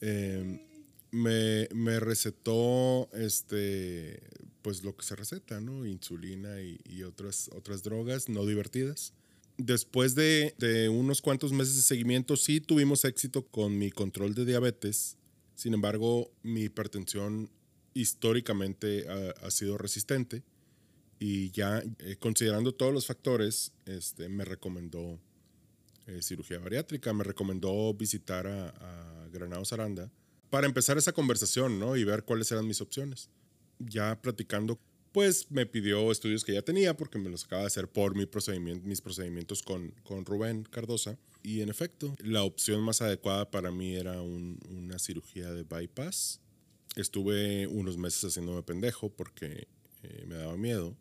Eh, 0.00 0.60
me, 1.10 1.68
me, 1.74 2.00
recetó, 2.00 3.08
este, 3.12 4.20
pues 4.62 4.82
lo 4.84 4.96
que 4.96 5.04
se 5.04 5.16
receta, 5.16 5.60
¿no? 5.60 5.86
Insulina 5.86 6.60
y, 6.60 6.80
y 6.84 7.02
otras, 7.02 7.50
otras 7.54 7.82
drogas 7.82 8.28
no 8.28 8.46
divertidas. 8.46 9.14
Después 9.56 10.14
de, 10.14 10.54
de 10.58 10.88
unos 10.88 11.20
cuantos 11.20 11.52
meses 11.52 11.76
de 11.76 11.82
seguimiento, 11.82 12.36
sí 12.36 12.60
tuvimos 12.60 13.04
éxito 13.04 13.46
con 13.46 13.76
mi 13.78 13.90
control 13.90 14.34
de 14.34 14.44
diabetes. 14.44 15.16
Sin 15.54 15.74
embargo, 15.74 16.30
mi 16.42 16.62
hipertensión 16.62 17.50
históricamente 17.98 19.06
ha, 19.42 19.50
sido 19.50 19.76
resistente 19.76 20.44
y 21.18 21.50
ya 21.50 21.82
eh, 21.98 22.16
considerando 22.20 22.72
todos 22.72 22.94
los 22.94 23.06
factores, 23.06 23.72
este, 23.86 24.28
me 24.28 24.44
recomendó 24.44 25.18
eh, 26.06 26.22
cirugía 26.22 26.60
bariátrica, 26.60 27.12
me 27.12 27.24
recomendó 27.24 27.92
visitar 27.94 28.46
a, 28.46 28.68
a, 28.68 29.28
Granados 29.32 29.72
Aranda 29.72 30.10
para 30.48 30.66
empezar 30.66 30.96
esa 30.96 31.12
conversación 31.12 31.80
¿no? 31.80 31.96
y 31.96 32.04
ver 32.04 32.22
cuáles 32.22 32.50
eran 32.52 32.66
mis 32.66 32.80
opciones. 32.80 33.30
Ya 33.80 34.20
platicando, 34.22 34.78
pues 35.12 35.50
me 35.50 35.66
pidió 35.66 36.10
estudios 36.12 36.44
que 36.44 36.54
ya 36.54 36.62
tenía 36.62 36.96
porque 36.96 37.18
me 37.18 37.28
los 37.28 37.44
acaba 37.44 37.62
de 37.62 37.66
hacer 37.66 37.88
por 37.88 38.14
mi 38.14 38.26
procedimiento, 38.26 38.86
mis 38.86 39.00
procedimientos 39.00 39.62
con, 39.62 39.90
con 40.04 40.24
Rubén 40.24 40.62
Cardosa. 40.62 41.18
Y 41.42 41.62
en 41.62 41.68
efecto, 41.68 42.14
la 42.20 42.44
opción 42.44 42.80
más 42.80 43.02
adecuada 43.02 43.50
para 43.50 43.70
mí 43.70 43.96
era 43.96 44.22
un, 44.22 44.60
una 44.70 44.98
cirugía 44.98 45.52
de 45.52 45.64
bypass 45.64 46.40
estuve 46.96 47.66
unos 47.66 47.96
meses 47.96 48.24
haciéndome 48.24 48.62
pendejo 48.62 49.10
porque 49.10 49.68
eh, 50.02 50.24
me 50.26 50.36
daba 50.36 50.56
miedo 50.56 50.96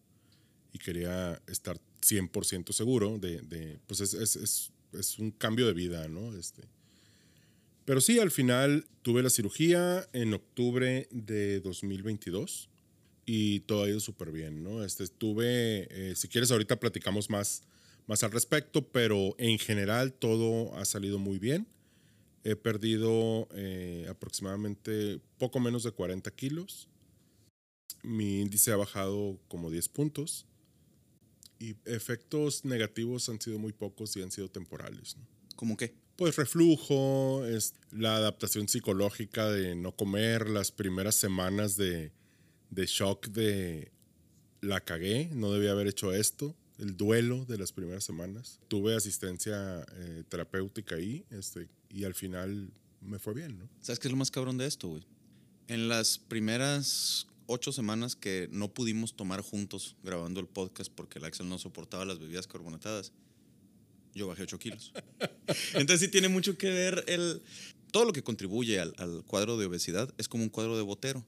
y 0.73 0.79
quería 0.79 1.41
estar 1.47 1.79
100% 2.01 2.71
seguro 2.71 3.17
de, 3.17 3.41
de 3.41 3.79
pues 3.87 4.01
es, 4.01 4.13
es, 4.13 4.71
es, 4.93 5.19
un 5.19 5.31
cambio 5.31 5.67
de 5.67 5.73
vida, 5.73 6.07
¿no? 6.07 6.35
Este, 6.37 6.63
pero 7.85 8.01
sí, 8.01 8.19
al 8.19 8.31
final 8.31 8.85
tuve 9.01 9.23
la 9.23 9.29
cirugía 9.29 10.07
en 10.13 10.33
octubre 10.33 11.07
de 11.11 11.61
2022 11.61 12.69
y 13.25 13.61
todo 13.61 13.83
ha 13.83 13.89
ido 13.89 13.99
súper 13.99 14.31
bien, 14.31 14.63
¿no? 14.63 14.83
Este, 14.83 15.03
estuve, 15.03 15.87
eh, 15.91 16.15
si 16.15 16.27
quieres 16.27 16.51
ahorita 16.51 16.79
platicamos 16.79 17.29
más, 17.29 17.63
más 18.07 18.23
al 18.23 18.31
respecto, 18.31 18.87
pero 18.87 19.35
en 19.37 19.59
general 19.59 20.13
todo 20.13 20.75
ha 20.77 20.85
salido 20.85 21.19
muy 21.19 21.39
bien. 21.39 21.67
He 22.47 22.55
perdido 22.55 23.49
eh, 23.51 24.07
aproximadamente 24.09 25.19
poco 25.37 25.59
menos 25.59 25.83
de 25.83 25.91
40 25.91 26.31
kilos. 26.31 26.87
Mi 28.03 28.39
índice 28.39 28.71
ha 28.71 28.77
bajado 28.77 29.37
como 29.49 29.69
10 29.69 29.89
puntos. 29.89 30.45
Y 31.59 31.75
efectos 31.83 32.63
negativos 32.63 33.27
han 33.27 33.41
sido 33.41 33.59
muy 33.59 33.73
pocos 33.73 34.15
y 34.15 34.21
han 34.21 34.31
sido 34.31 34.47
temporales. 34.47 35.17
¿no? 35.17 35.27
¿Cómo 35.57 35.75
qué? 35.75 35.93
Pues 36.15 36.37
reflujo, 36.37 37.43
es 37.45 37.73
la 37.91 38.15
adaptación 38.15 38.69
psicológica 38.69 39.51
de 39.51 39.75
no 39.75 39.93
comer, 39.93 40.49
las 40.49 40.71
primeras 40.71 41.15
semanas 41.15 41.75
de, 41.75 42.13
de 42.69 42.85
shock 42.85 43.27
de 43.27 43.91
la 44.61 44.79
cagué, 44.79 45.29
no 45.33 45.51
debía 45.51 45.71
haber 45.71 45.87
hecho 45.87 46.13
esto, 46.13 46.55
el 46.79 46.95
duelo 46.95 47.43
de 47.43 47.57
las 47.57 47.73
primeras 47.73 48.05
semanas. 48.05 48.61
Tuve 48.69 48.95
asistencia 48.95 49.85
eh, 49.97 50.23
terapéutica 50.29 50.95
ahí 50.95 51.25
este, 51.29 51.67
y 51.89 52.03
al 52.03 52.13
final 52.13 52.71
me 53.01 53.19
fue 53.19 53.33
bien, 53.33 53.59
¿no? 53.59 53.69
¿Sabes 53.81 53.99
qué 53.99 54.07
es 54.07 54.11
lo 54.11 54.17
más 54.17 54.31
cabrón 54.31 54.57
de 54.57 54.67
esto, 54.67 54.87
güey? 54.87 55.03
En 55.67 55.89
las 55.89 56.17
primeras 56.17 57.27
ocho 57.47 57.71
semanas 57.71 58.15
que 58.15 58.49
no 58.51 58.73
pudimos 58.73 59.15
tomar 59.15 59.41
juntos 59.41 59.95
grabando 60.03 60.39
el 60.39 60.47
podcast 60.47 60.91
porque 60.93 61.19
el 61.19 61.25
Axel 61.25 61.49
no 61.49 61.57
soportaba 61.57 62.05
las 62.05 62.19
bebidas 62.19 62.47
carbonatadas, 62.47 63.13
yo 64.13 64.27
bajé 64.27 64.43
8 64.43 64.59
kilos. 64.59 64.93
Entonces 65.73 65.99
sí 66.01 66.07
tiene 66.09 66.27
mucho 66.27 66.57
que 66.57 66.69
ver 66.69 67.03
el... 67.07 67.41
Todo 67.91 68.03
lo 68.03 68.13
que 68.13 68.23
contribuye 68.23 68.79
al, 68.79 68.93
al 68.97 69.23
cuadro 69.25 69.57
de 69.57 69.65
obesidad 69.65 70.13
es 70.17 70.27
como 70.27 70.43
un 70.43 70.49
cuadro 70.49 70.75
de 70.75 70.83
botero. 70.83 71.25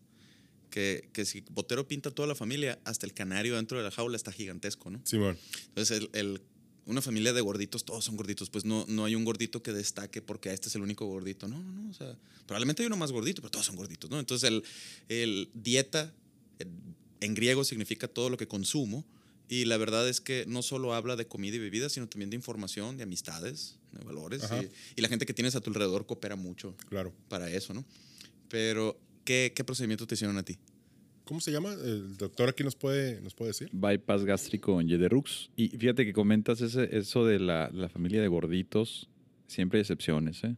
Que, 0.69 1.09
que, 1.13 1.25
si 1.25 1.41
Botero 1.49 1.87
pinta 1.87 2.11
toda 2.11 2.27
la 2.27 2.35
familia, 2.35 2.79
hasta 2.83 3.07
el 3.07 3.13
canario 3.13 3.55
dentro 3.55 3.79
de 3.79 3.83
la 3.83 3.89
jaula 3.89 4.15
está 4.15 4.31
gigantesco, 4.31 4.91
¿no? 4.91 5.01
Simón. 5.03 5.35
Entonces, 5.69 5.97
el, 5.97 6.09
el, 6.13 6.41
una 6.85 7.01
familia 7.01 7.33
de 7.33 7.41
gorditos, 7.41 7.85
todos 7.85 8.05
son 8.05 8.17
gorditos, 8.17 8.49
pues 8.49 8.65
no, 8.65 8.85
no 8.87 9.05
hay 9.05 9.15
un 9.15 9.25
gordito 9.25 9.61
que 9.61 9.73
destaque 9.73 10.21
porque 10.21 10.51
este 10.51 10.69
es 10.69 10.75
el 10.75 10.81
único 10.81 11.05
gordito. 11.05 11.47
No, 11.47 11.61
no, 11.61 11.71
no. 11.71 11.89
O 11.89 11.93
sea, 11.93 12.17
probablemente 12.47 12.83
hay 12.83 12.87
uno 12.87 12.97
más 12.97 13.11
gordito, 13.11 13.41
pero 13.41 13.51
todos 13.51 13.65
son 13.65 13.75
gorditos, 13.75 14.09
¿no? 14.09 14.19
Entonces, 14.19 14.49
el, 14.49 14.63
el 15.07 15.49
dieta 15.53 16.13
en 17.21 17.33
griego 17.33 17.63
significa 17.63 18.07
todo 18.07 18.29
lo 18.29 18.37
que 18.37 18.47
consumo. 18.47 19.05
Y 19.47 19.65
la 19.65 19.77
verdad 19.77 20.07
es 20.07 20.21
que 20.21 20.45
no 20.47 20.61
solo 20.61 20.93
habla 20.93 21.15
de 21.15 21.25
comida 21.27 21.55
y 21.55 21.59
bebida, 21.59 21.89
sino 21.89 22.07
también 22.07 22.29
de 22.29 22.35
información, 22.35 22.97
de 22.97 23.03
amistades, 23.03 23.77
de 23.91 24.05
valores. 24.05 24.43
Y, 24.43 24.99
y, 24.99 25.01
la 25.01 25.09
gente 25.09 25.25
que 25.25 25.33
tienes 25.33 25.55
a 25.55 25.61
tu 25.61 25.71
alrededor 25.71 26.05
coopera 26.05 26.35
mucho 26.35 26.75
claro. 26.87 27.11
para 27.29 27.49
eso, 27.49 27.73
¿no? 27.73 27.83
Pero, 28.47 28.99
¿qué, 29.25 29.51
¿qué 29.55 29.63
procedimiento 29.63 30.05
te 30.05 30.13
hicieron 30.13 30.37
a 30.37 30.43
ti? 30.43 30.59
¿Cómo 31.29 31.41
se 31.41 31.51
llama? 31.51 31.71
El 31.73 32.17
doctor 32.17 32.49
aquí 32.49 32.63
nos 32.63 32.75
puede, 32.75 33.21
nos 33.21 33.35
puede 33.35 33.49
decir. 33.49 33.69
Bypass 33.71 34.25
gástrico 34.25 34.81
en 34.81 34.87
Yederux. 34.87 35.51
Y 35.55 35.69
fíjate 35.69 36.03
que 36.03 36.11
comentas 36.11 36.59
ese, 36.59 36.97
eso 36.97 37.23
de 37.23 37.37
la, 37.37 37.69
la, 37.71 37.87
familia 37.87 38.19
de 38.19 38.27
gorditos. 38.27 39.07
Siempre 39.45 39.77
hay 39.77 39.81
excepciones. 39.81 40.43
¿eh? 40.43 40.55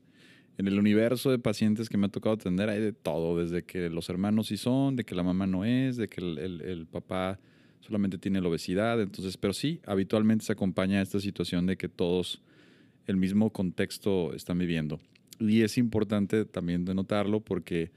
En 0.57 0.69
el 0.69 0.79
universo 0.79 1.29
de 1.29 1.39
pacientes 1.39 1.89
que 1.89 1.97
me 1.97 2.05
ha 2.05 2.09
tocado 2.09 2.35
atender 2.35 2.69
hay 2.69 2.79
de 2.79 2.93
todo. 2.93 3.37
Desde 3.37 3.63
que 3.63 3.89
los 3.89 4.09
hermanos 4.09 4.47
sí 4.47 4.55
son, 4.55 4.95
de 4.95 5.03
que 5.03 5.13
la 5.13 5.23
mamá 5.23 5.45
no 5.45 5.65
es, 5.65 5.97
de 5.97 6.07
que 6.07 6.21
el, 6.21 6.37
el, 6.37 6.61
el 6.61 6.87
papá 6.87 7.37
solamente 7.81 8.17
tiene 8.17 8.39
la 8.39 8.47
obesidad. 8.47 9.01
Entonces, 9.01 9.35
pero 9.35 9.51
sí, 9.51 9.81
habitualmente 9.85 10.45
se 10.45 10.53
acompaña 10.53 11.01
esta 11.01 11.19
situación 11.19 11.65
de 11.65 11.75
que 11.75 11.89
todos 11.89 12.41
el 13.07 13.17
mismo 13.17 13.49
contexto 13.49 14.33
están 14.33 14.57
viviendo. 14.57 15.01
Y 15.37 15.63
es 15.63 15.77
importante 15.77 16.45
también 16.45 16.85
denotarlo 16.85 17.41
porque 17.41 17.91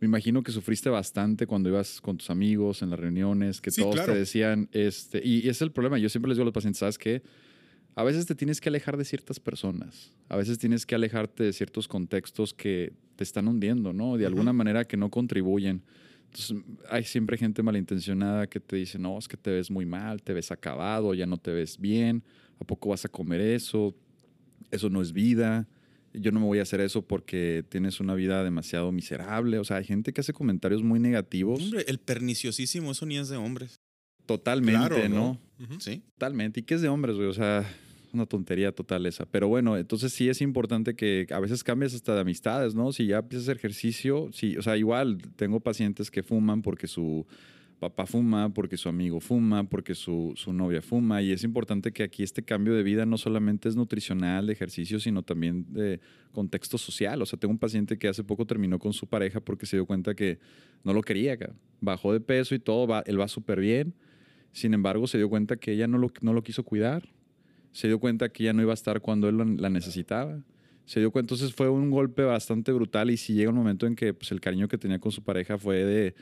me 0.00 0.06
imagino 0.06 0.42
que 0.42 0.52
sufriste 0.52 0.90
bastante 0.90 1.46
cuando 1.46 1.68
ibas 1.68 2.00
con 2.00 2.16
tus 2.18 2.30
amigos 2.30 2.82
en 2.82 2.90
las 2.90 2.98
reuniones, 2.98 3.60
que 3.60 3.70
Sí, 3.70 3.80
todos 3.82 3.94
claro. 3.94 4.12
te 4.12 4.18
decían, 4.18 4.68
este, 4.72 5.20
y 5.24 5.48
es 5.48 5.62
el 5.62 5.72
problema. 5.72 5.98
Yo 5.98 6.08
siempre 6.08 6.28
les 6.28 6.36
digo 6.36 6.42
a 6.42 6.46
los 6.46 6.54
pacientes, 6.54 6.78
¿sabes 6.80 6.98
qué? 6.98 7.22
A 7.96 8.02
veces 8.02 8.26
te 8.26 8.34
tienes 8.34 8.60
que 8.60 8.68
alejar 8.68 8.96
de 8.96 9.04
ciertas 9.04 9.38
personas, 9.38 10.12
a 10.28 10.36
veces 10.36 10.58
tienes 10.58 10.84
que 10.84 10.96
alejarte 10.96 11.44
de 11.44 11.52
ciertos 11.52 11.86
contextos 11.86 12.52
que 12.52 12.92
te 13.14 13.22
están 13.22 13.46
hundiendo, 13.46 13.92
¿no? 13.92 14.16
De 14.16 14.26
alguna 14.26 14.52
manera 14.52 14.84
que 14.84 14.96
no 14.96 15.10
contribuyen. 15.10 15.82
Entonces, 16.24 16.56
hay 16.90 17.04
siempre 17.04 17.38
gente 17.38 17.62
malintencionada 17.62 18.48
que 18.48 18.58
te 18.58 18.74
dice, 18.74 18.98
no, 18.98 19.16
es 19.16 19.28
que 19.28 19.36
te 19.36 19.52
ves 19.52 19.70
muy 19.70 19.86
mal, 19.86 20.20
te 20.22 20.32
ves 20.32 20.50
acabado, 20.50 21.14
ya 21.14 21.26
no 21.26 21.36
te 21.36 21.52
ves 21.52 21.78
bien, 21.78 22.24
¿a 22.60 22.64
poco 22.64 22.88
vas 22.88 23.04
a 23.04 23.08
comer 23.08 23.40
eso? 23.40 23.94
Eso 24.72 24.90
no 24.90 25.00
es 25.00 25.12
vida 25.12 25.68
yo 26.14 26.32
no 26.32 26.40
me 26.40 26.46
voy 26.46 26.60
a 26.60 26.62
hacer 26.62 26.80
eso 26.80 27.02
porque 27.02 27.64
tienes 27.68 28.00
una 28.00 28.14
vida 28.14 28.42
demasiado 28.42 28.90
miserable. 28.92 29.58
O 29.58 29.64
sea, 29.64 29.78
hay 29.78 29.84
gente 29.84 30.12
que 30.12 30.20
hace 30.20 30.32
comentarios 30.32 30.82
muy 30.82 31.00
negativos. 31.00 31.60
Hombre, 31.60 31.84
el 31.88 31.98
perniciosísimo, 31.98 32.92
eso 32.92 33.04
ni 33.04 33.18
es 33.18 33.28
de 33.28 33.36
hombres. 33.36 33.80
Totalmente, 34.26 34.88
Claro, 34.88 35.08
¿no? 35.08 35.38
¿Sí? 35.78 36.02
Totalmente. 36.14 36.60
¿Y 36.60 36.62
qué 36.62 36.74
es 36.74 36.82
de 36.82 36.88
hombres, 36.88 37.16
güey? 37.16 37.28
O 37.28 37.34
sea, 37.34 37.66
una 38.14 38.26
tontería 38.26 38.72
total 38.72 39.04
esa. 39.06 39.26
Pero 39.26 39.48
bueno, 39.48 39.76
entonces 39.76 40.12
sí 40.12 40.28
es 40.28 40.40
importante 40.40 40.94
que 40.94 41.26
a 41.30 41.40
veces 41.40 41.62
cambies 41.62 41.94
hasta 41.94 42.14
de 42.14 42.20
amistades, 42.20 42.74
¿no? 42.74 42.92
Si 42.92 43.06
ya 43.06 43.18
empiezas 43.18 43.48
ejercicio, 43.48 44.30
sí, 44.32 44.56
o 44.56 44.62
sea, 44.62 44.76
igual 44.76 45.18
tengo 45.36 45.60
pacientes 45.60 46.10
que 46.10 46.22
fuman 46.22 46.62
porque 46.62 46.86
su 46.86 47.26
papá 47.78 48.06
fuma, 48.06 48.52
porque 48.52 48.76
su 48.76 48.88
amigo 48.88 49.20
fuma, 49.20 49.64
porque 49.68 49.94
su, 49.94 50.32
su 50.36 50.52
novia 50.52 50.80
fuma. 50.80 51.20
Y 51.22 51.32
es 51.32 51.44
importante 51.44 51.92
que 51.92 52.02
aquí 52.02 52.22
este 52.22 52.42
cambio 52.42 52.74
de 52.74 52.82
vida 52.82 53.04
no 53.04 53.18
solamente 53.18 53.68
es 53.68 53.76
nutricional, 53.76 54.46
de 54.46 54.52
ejercicio, 54.52 54.98
sino 55.00 55.22
también 55.22 55.66
de 55.72 56.00
contexto 56.32 56.78
social. 56.78 57.20
O 57.20 57.26
sea, 57.26 57.38
tengo 57.38 57.52
un 57.52 57.58
paciente 57.58 57.98
que 57.98 58.08
hace 58.08 58.24
poco 58.24 58.46
terminó 58.46 58.78
con 58.78 58.92
su 58.92 59.06
pareja 59.06 59.40
porque 59.40 59.66
se 59.66 59.76
dio 59.76 59.86
cuenta 59.86 60.14
que 60.14 60.38
no 60.82 60.92
lo 60.92 61.02
quería, 61.02 61.36
bajó 61.80 62.12
de 62.12 62.20
peso 62.20 62.54
y 62.54 62.58
todo, 62.58 63.02
él 63.04 63.20
va 63.20 63.28
súper 63.28 63.60
bien. 63.60 63.94
Sin 64.52 64.72
embargo, 64.72 65.06
se 65.06 65.18
dio 65.18 65.28
cuenta 65.28 65.56
que 65.56 65.72
ella 65.72 65.86
no 65.88 65.98
lo, 65.98 66.12
no 66.20 66.32
lo 66.32 66.42
quiso 66.42 66.62
cuidar. 66.62 67.08
Se 67.72 67.88
dio 67.88 67.98
cuenta 67.98 68.28
que 68.28 68.44
ella 68.44 68.52
no 68.52 68.62
iba 68.62 68.70
a 68.70 68.74
estar 68.74 69.00
cuando 69.00 69.28
él 69.28 69.36
la- 69.58 69.68
necesitaba. 69.70 70.40
Se 70.86 71.00
dio 71.00 71.10
cuenta, 71.10 71.34
entonces 71.34 71.54
fue 71.56 71.68
un 71.68 71.90
golpe 71.90 72.22
bastante 72.22 72.70
brutal 72.70 73.10
y 73.10 73.16
si 73.16 73.34
llega 73.34 73.50
un 73.50 73.56
momento 73.56 73.86
en 73.86 73.96
que 73.96 74.14
pues, 74.14 74.30
el 74.32 74.40
cariño 74.40 74.68
que 74.68 74.78
tenía 74.78 74.98
con 75.00 75.10
su 75.10 75.22
pareja 75.24 75.58
fue 75.58 75.82
de, 75.84 76.14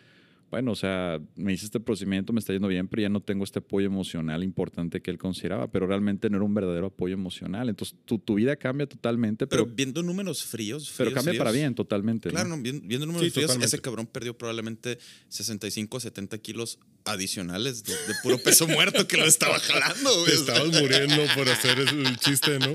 bueno, 0.53 0.73
o 0.73 0.77
sea, 0.77 1.19
me 1.35 1.55
hice 1.55 1.65
este 1.65 1.81
procedimiento, 1.81 2.35
me 2.35 2.39
está 2.41 2.53
yendo 2.53 2.69
bien, 2.69 2.87
pero 2.87 3.01
ya 3.01 3.09
no 3.09 3.21
tengo 3.23 3.43
este 3.43 3.61
apoyo 3.61 3.87
emocional 3.87 4.45
importante 4.45 5.01
que 5.01 5.11
él 5.11 5.17
consideraba, 5.17 5.71
pero 5.73 5.87
realmente 5.87 6.29
no 6.29 6.37
era 6.37 6.45
un 6.45 6.53
verdadero 6.53 6.89
apoyo 6.89 7.15
emocional. 7.15 7.71
Entonces 7.71 7.97
tu, 8.05 8.19
tu 8.19 8.35
vida 8.35 8.55
cambia 8.57 8.87
totalmente, 8.87 9.47
Pero, 9.47 9.65
pero, 9.65 9.75
viendo 9.75 10.03
números 10.03 10.45
fríos. 10.45 10.93
pero 10.95 11.11
fríos, 11.11 11.25
cambia 11.25 11.39
para 11.39 11.53
bien 11.53 11.75
totalmente. 11.75 12.29
Claro, 12.29 12.51
no, 12.51 12.61
viendo, 12.61 12.87
viendo 12.87 13.07
números 13.07 13.25
Sí, 13.25 13.31
fríos, 13.31 13.47
totalmente. 13.49 13.75
ese 13.75 13.81
cabrón 13.83 14.07
perdió 14.07 14.37
probablemente 14.37 14.99
65 15.31 15.97
o 15.97 16.01
70 16.01 16.37
kilos 16.39 16.79
adicionales 17.07 17.83
de, 17.85 17.95
de 17.95 18.15
puro 18.23 18.37
peso 18.37 18.69
muerto 18.69 19.09
que 19.09 19.17
lo 19.17 19.25
estaba 19.25 19.59
jalando. 19.59 20.25
Te 20.27 20.35
estabas 20.35 20.79
muriendo 20.83 21.17
por 21.35 21.49
hacer 21.49 21.79
el, 21.79 22.07
el 22.07 22.17
chiste, 22.19 22.59
¿no? 22.59 22.75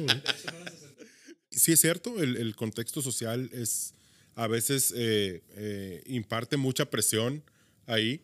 Sí, 1.52 1.74
es 1.74 1.82
cierto, 1.82 2.22
el, 2.22 2.38
el 2.38 2.56
contexto 2.56 3.04
social 3.04 3.50
es 3.54 3.94
a 4.36 4.48
veces 4.48 4.94
eh, 4.96 5.44
eh, 5.56 6.04
imparte 6.08 6.58
mucha 6.58 6.90
presión 6.90 7.44
ahí, 7.88 8.22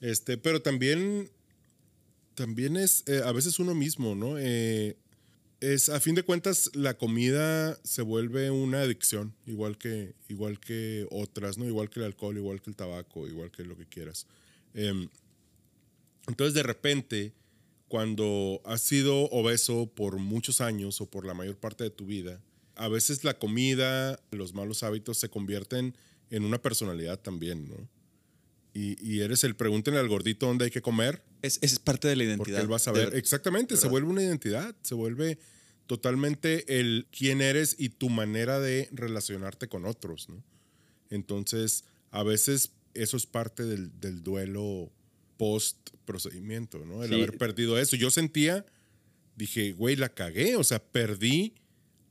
este, 0.00 0.36
pero 0.36 0.60
también, 0.60 1.30
también 2.34 2.76
es 2.76 3.04
eh, 3.06 3.22
a 3.24 3.32
veces 3.32 3.58
uno 3.58 3.74
mismo, 3.74 4.14
¿no? 4.14 4.36
Eh, 4.38 4.96
es, 5.60 5.88
a 5.88 5.98
fin 5.98 6.14
de 6.14 6.22
cuentas, 6.22 6.70
la 6.74 6.94
comida 6.98 7.78
se 7.84 8.02
vuelve 8.02 8.50
una 8.50 8.82
adicción, 8.82 9.34
igual 9.46 9.78
que, 9.78 10.14
igual 10.28 10.60
que 10.60 11.06
otras, 11.10 11.56
¿no? 11.56 11.64
Igual 11.64 11.88
que 11.88 12.00
el 12.00 12.06
alcohol, 12.06 12.36
igual 12.36 12.60
que 12.60 12.70
el 12.70 12.76
tabaco, 12.76 13.26
igual 13.26 13.50
que 13.50 13.64
lo 13.64 13.76
que 13.76 13.86
quieras. 13.86 14.26
Em, 14.74 15.08
entonces, 16.26 16.52
de 16.54 16.62
repente, 16.62 17.32
cuando 17.88 18.60
has 18.64 18.82
sido 18.82 19.30
obeso 19.30 19.86
por 19.86 20.18
muchos 20.18 20.60
años 20.60 21.00
o 21.00 21.06
por 21.06 21.24
la 21.24 21.34
mayor 21.34 21.56
parte 21.56 21.84
de 21.84 21.90
tu 21.90 22.04
vida, 22.06 22.42
a 22.74 22.88
veces 22.88 23.24
la 23.24 23.38
comida, 23.38 24.18
los 24.32 24.52
malos 24.52 24.82
hábitos 24.82 25.18
se 25.18 25.28
convierten 25.28 25.96
en 26.30 26.44
una 26.44 26.60
personalidad 26.60 27.20
también, 27.20 27.68
¿no? 27.68 27.88
Y, 28.76 28.96
y 29.00 29.20
eres 29.20 29.44
el 29.44 29.54
pregúntenle 29.54 30.00
al 30.00 30.08
gordito 30.08 30.46
dónde 30.46 30.64
hay 30.66 30.70
que 30.72 30.82
comer, 30.82 31.22
Es, 31.42 31.58
es 31.62 31.78
parte 31.78 32.08
de 32.08 32.16
la 32.16 32.24
porque 32.36 32.50
identidad. 32.50 32.60
él 32.62 32.72
va 32.72 32.76
a 32.76 32.80
saber. 32.80 33.14
Exactamente, 33.14 33.76
se 33.76 33.86
vuelve 33.88 34.08
una 34.10 34.22
identidad, 34.22 34.74
se 34.82 34.94
vuelve 34.96 35.38
totalmente 35.86 36.80
el 36.80 37.06
quién 37.16 37.40
eres 37.40 37.76
y 37.78 37.90
tu 37.90 38.08
manera 38.10 38.58
de 38.58 38.88
relacionarte 38.92 39.68
con 39.68 39.84
otros, 39.84 40.28
¿no? 40.28 40.42
Entonces, 41.10 41.84
a 42.10 42.22
veces 42.22 42.72
eso 42.94 43.16
es 43.16 43.26
parte 43.26 43.64
del, 43.64 43.98
del 44.00 44.22
duelo 44.22 44.90
post 45.36 45.90
procedimiento, 46.04 46.84
¿no? 46.84 47.02
El 47.02 47.10
Sí. 47.10 47.14
haber 47.14 47.38
perdido 47.38 47.78
eso. 47.78 47.96
Yo 47.96 48.10
sentía, 48.10 48.64
dije, 49.36 49.72
güey, 49.72 49.96
la 49.96 50.08
cagué, 50.08 50.56
o 50.56 50.64
sea, 50.64 50.82
perdí 50.82 51.54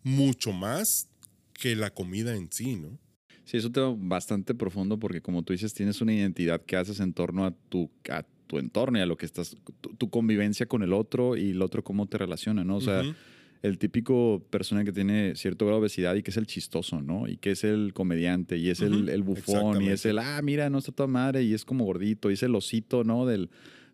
mucho 0.03 0.51
más 0.53 1.07
que 1.53 1.75
la 1.75 1.93
comida 1.93 2.35
en 2.35 2.51
sí, 2.51 2.75
¿no? 2.75 2.99
Sí, 3.45 3.57
es 3.57 3.65
un 3.65 3.73
tema 3.73 3.93
bastante 3.97 4.55
profundo 4.55 4.97
porque 4.97 5.21
como 5.21 5.43
tú 5.43 5.53
dices, 5.53 5.73
tienes 5.73 6.01
una 6.01 6.13
identidad 6.13 6.61
que 6.61 6.77
haces 6.77 6.99
en 6.99 7.13
torno 7.13 7.45
a 7.45 7.51
tu, 7.69 7.89
a 8.09 8.23
tu 8.47 8.57
entorno 8.57 8.97
y 8.97 9.01
a 9.01 9.05
lo 9.05 9.17
que 9.17 9.25
estás, 9.25 9.57
tu, 9.81 9.95
tu 9.95 10.09
convivencia 10.09 10.65
con 10.65 10.83
el 10.83 10.93
otro 10.93 11.35
y 11.35 11.51
el 11.51 11.61
otro 11.61 11.83
cómo 11.83 12.05
te 12.07 12.17
relaciona, 12.17 12.63
¿no? 12.63 12.77
O 12.77 12.81
sea, 12.81 13.03
el 13.61 13.77
típico 13.77 14.45
persona 14.49 14.83
que 14.83 14.91
tiene 14.91 15.35
cierto 15.35 15.65
grado 15.65 15.79
de 15.79 15.83
obesidad 15.83 16.15
y 16.15 16.23
que 16.23 16.31
es 16.31 16.37
el 16.37 16.47
chistoso, 16.47 17.01
¿no? 17.01 17.27
Y 17.27 17.37
que 17.37 17.51
es 17.51 17.63
el 17.63 17.93
comediante 17.93 18.57
y 18.57 18.69
es 18.69 18.81
el, 18.81 19.09
el 19.09 19.23
bufón 19.23 19.81
y 19.81 19.89
es 19.89 20.05
el, 20.05 20.19
ah, 20.19 20.41
mira, 20.41 20.69
no 20.69 20.77
está 20.77 20.91
toda 20.91 21.07
madre 21.07 21.43
y 21.43 21.53
es 21.53 21.65
como 21.65 21.85
gordito 21.85 22.29
y 22.29 22.33
es 22.33 22.43
el 22.43 22.55
osito, 22.55 23.03
¿no? 23.03 23.25
Del, 23.25 23.49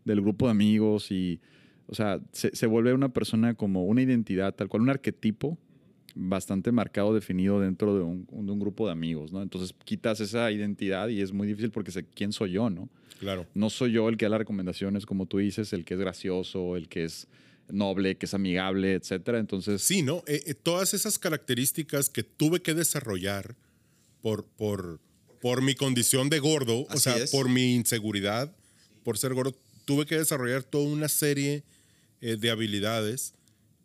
del 0.05 0.21
grupo 0.21 0.45
de 0.45 0.51
amigos 0.51 1.11
y, 1.11 1.39
o 1.87 1.95
sea, 1.95 2.19
se, 2.31 2.55
se 2.55 2.65
vuelve 2.67 2.93
una 2.93 3.09
persona 3.09 3.53
como 3.53 3.85
una 3.85 4.01
identidad, 4.01 4.53
tal 4.55 4.69
cual, 4.69 4.83
un 4.83 4.89
arquetipo 4.89 5.57
bastante 6.15 6.71
marcado, 6.71 7.13
definido 7.13 7.59
dentro 7.59 7.95
de 7.95 8.03
un, 8.03 8.25
de 8.25 8.51
un 8.51 8.59
grupo 8.59 8.85
de 8.85 8.91
amigos, 8.91 9.31
¿no? 9.31 9.41
Entonces 9.41 9.75
quitas 9.83 10.19
esa 10.19 10.51
identidad 10.51 11.09
y 11.09 11.21
es 11.21 11.31
muy 11.31 11.47
difícil 11.47 11.71
porque 11.71 11.91
sé 11.91 12.05
quién 12.05 12.33
soy 12.33 12.51
yo, 12.51 12.69
¿no? 12.69 12.89
Claro. 13.19 13.45
No 13.53 13.69
soy 13.69 13.91
yo 13.91 14.07
el 14.09 14.17
que 14.17 14.25
da 14.25 14.29
las 14.29 14.39
recomendaciones, 14.39 15.05
como 15.05 15.25
tú 15.25 15.39
dices, 15.39 15.73
el 15.73 15.83
que 15.85 15.95
es 15.95 15.99
gracioso, 15.99 16.75
el 16.77 16.87
que 16.87 17.03
es 17.03 17.27
noble, 17.71 18.15
que 18.15 18.25
es 18.25 18.33
amigable, 18.33 18.93
etcétera. 18.93 19.39
Entonces, 19.39 19.81
Sí, 19.81 20.01
¿no? 20.01 20.23
Eh, 20.27 20.41
eh, 20.45 20.53
todas 20.53 20.93
esas 20.93 21.19
características 21.19 22.09
que 22.09 22.23
tuve 22.23 22.61
que 22.61 22.73
desarrollar 22.73 23.55
por, 24.21 24.45
por, 24.45 24.99
por 25.41 25.61
mi 25.61 25.75
condición 25.75 26.29
de 26.29 26.39
gordo, 26.39 26.85
o 26.89 26.97
sea, 26.97 27.17
es. 27.17 27.31
por 27.31 27.49
mi 27.49 27.75
inseguridad, 27.75 28.53
por 29.03 29.17
ser 29.17 29.33
gordo, 29.33 29.55
tuve 29.85 30.05
que 30.05 30.17
desarrollar 30.17 30.63
toda 30.63 30.87
una 30.87 31.09
serie 31.09 31.63
eh, 32.21 32.35
de 32.37 32.49
habilidades. 32.51 33.33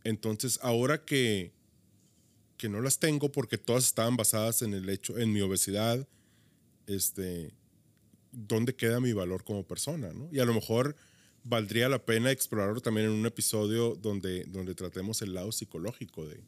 Entonces, 0.03 0.59
ahora 0.63 1.05
que, 1.05 1.53
que 2.57 2.69
no 2.69 2.81
las 2.81 2.99
tengo 2.99 3.33
porque 3.33 3.59
todas 3.59 3.85
estaban 3.85 4.17
basadas 4.17 4.63
en 4.63 4.75
el 4.75 4.89
hecho, 4.89 5.19
en 5.19 5.33
mi 5.33 5.41
obesidad, 5.41 6.07
este, 6.87 7.53
¿dónde 8.33 8.75
queda 8.75 9.01
mi 9.01 9.13
valor 9.13 9.45
como 9.45 9.67
persona? 9.67 10.13
¿no? 10.13 10.29
Y 10.33 10.39
a 10.41 10.45
lo 10.45 10.55
mejor 10.55 10.97
valdría 11.43 11.89
la 11.89 12.05
pena 12.05 12.31
explorarlo 12.31 12.81
también 12.81 13.07
en 13.09 13.13
un 13.13 13.27
episodio 13.27 13.97
donde, 13.97 14.45
donde 14.45 14.75
tratemos 14.75 15.21
el 15.23 15.35
lado 15.35 15.53
psicológico 15.53 16.27
de... 16.27 16.41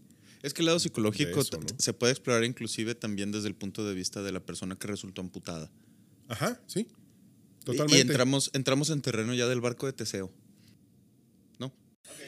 Es 0.42 0.54
que 0.54 0.62
el 0.62 0.66
lado 0.66 0.78
psicológico 0.78 1.40
eso, 1.40 1.58
t- 1.58 1.58
¿no? 1.58 1.66
se 1.78 1.92
puede 1.92 2.12
explorar 2.12 2.44
inclusive 2.44 2.94
también 2.94 3.32
desde 3.32 3.48
el 3.48 3.54
punto 3.54 3.84
de 3.84 3.94
vista 3.94 4.22
de 4.22 4.32
la 4.32 4.40
persona 4.40 4.76
que 4.76 4.86
resultó 4.86 5.20
amputada. 5.20 5.70
Ajá, 6.28 6.60
sí. 6.66 6.86
Totalmente. 7.64 7.96
Y 7.98 8.00
entramos, 8.00 8.50
entramos 8.52 8.90
en 8.90 9.02
terreno 9.02 9.34
ya 9.34 9.48
del 9.48 9.60
barco 9.60 9.86
de 9.86 9.92
Teseo. 9.92 10.32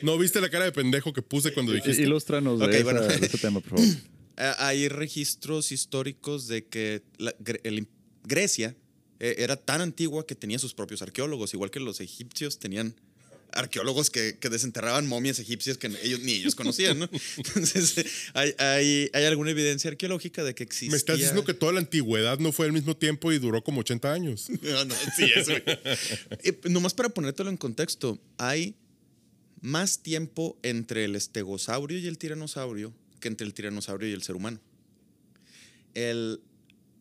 ¿No? 0.02 0.12
¿No 0.12 0.18
viste 0.18 0.40
la 0.40 0.49
cara 0.50 0.64
de 0.64 0.73
pendejo 0.73 1.12
que 1.12 1.23
puse 1.23 1.52
cuando 1.52 1.73
dijiste? 1.73 2.02
ilústranos 2.02 2.58
de, 2.61 2.66
esa- 2.70 2.85
bueno. 2.85 3.00
de 3.02 3.14
ese 3.26 3.38
tema, 3.38 3.61
por 3.61 3.78
favor. 3.78 3.85
Eh, 4.40 4.52
Hay 4.58 4.87
registros 4.88 5.73
históricos 5.73 6.47
de 6.47 6.64
que 6.66 7.02
la- 7.18 7.35
el 7.64 7.88
Grecia 8.23 8.76
eh, 9.18 9.35
era 9.38 9.56
tan 9.56 9.80
antigua 9.80 10.25
que 10.28 10.37
tenía 10.37 10.61
sus 10.61 10.75
propios 10.75 11.02
arqueólogos, 11.02 11.54
igual 11.54 11.73
que 11.73 11.80
los 11.80 12.00
egipcios 12.00 12.61
tenían 12.61 12.94
arqueólogos 13.50 14.11
que, 14.11 14.37
que 14.38 14.49
desenterraban 14.49 15.08
momias 15.08 15.40
egipcias 15.40 15.76
que 15.76 15.88
ellos 16.04 16.20
ni 16.20 16.35
ellos 16.35 16.54
conocían, 16.54 17.00
¿no? 17.00 17.11
Entonces, 17.37 17.94
hay, 18.35 18.54
hay, 18.58 19.11
hay 19.12 19.25
alguna 19.25 19.50
evidencia 19.50 19.90
arqueológica 19.90 20.44
de 20.44 20.54
que 20.54 20.62
existía... 20.62 20.90
Me 20.92 20.97
estás 20.99 21.16
diciendo 21.18 21.44
que 21.44 21.54
toda 21.54 21.73
la 21.73 21.80
antigüedad 21.80 22.38
no 22.38 22.52
fue 22.52 22.66
al 22.66 22.73
mismo 22.73 22.97
tiempo 22.97 23.32
y 23.32 23.40
duró 23.40 23.64
como 23.64 23.80
80 23.80 24.12
años. 24.12 24.49
No, 24.62 24.85
no, 24.85 24.94
sí, 25.16 25.25
eso. 25.35 25.50
Eh, 26.44 26.61
nomás 26.68 26.94
para 26.94 27.08
ponértelo 27.08 27.50
en 27.50 27.56
contexto, 27.56 28.20
hay 28.37 28.76
más 29.60 30.02
tiempo 30.02 30.58
entre 30.62 31.04
el 31.04 31.16
estegosaurio 31.16 31.98
y 31.98 32.06
el 32.06 32.18
tiranosaurio 32.18 32.94
que 33.18 33.28
entre 33.28 33.46
el 33.46 33.54
tiranosaurio 33.54 34.08
y 34.08 34.12
el 34.12 34.22
ser 34.22 34.36
humano. 34.36 34.60
El, 35.94 36.40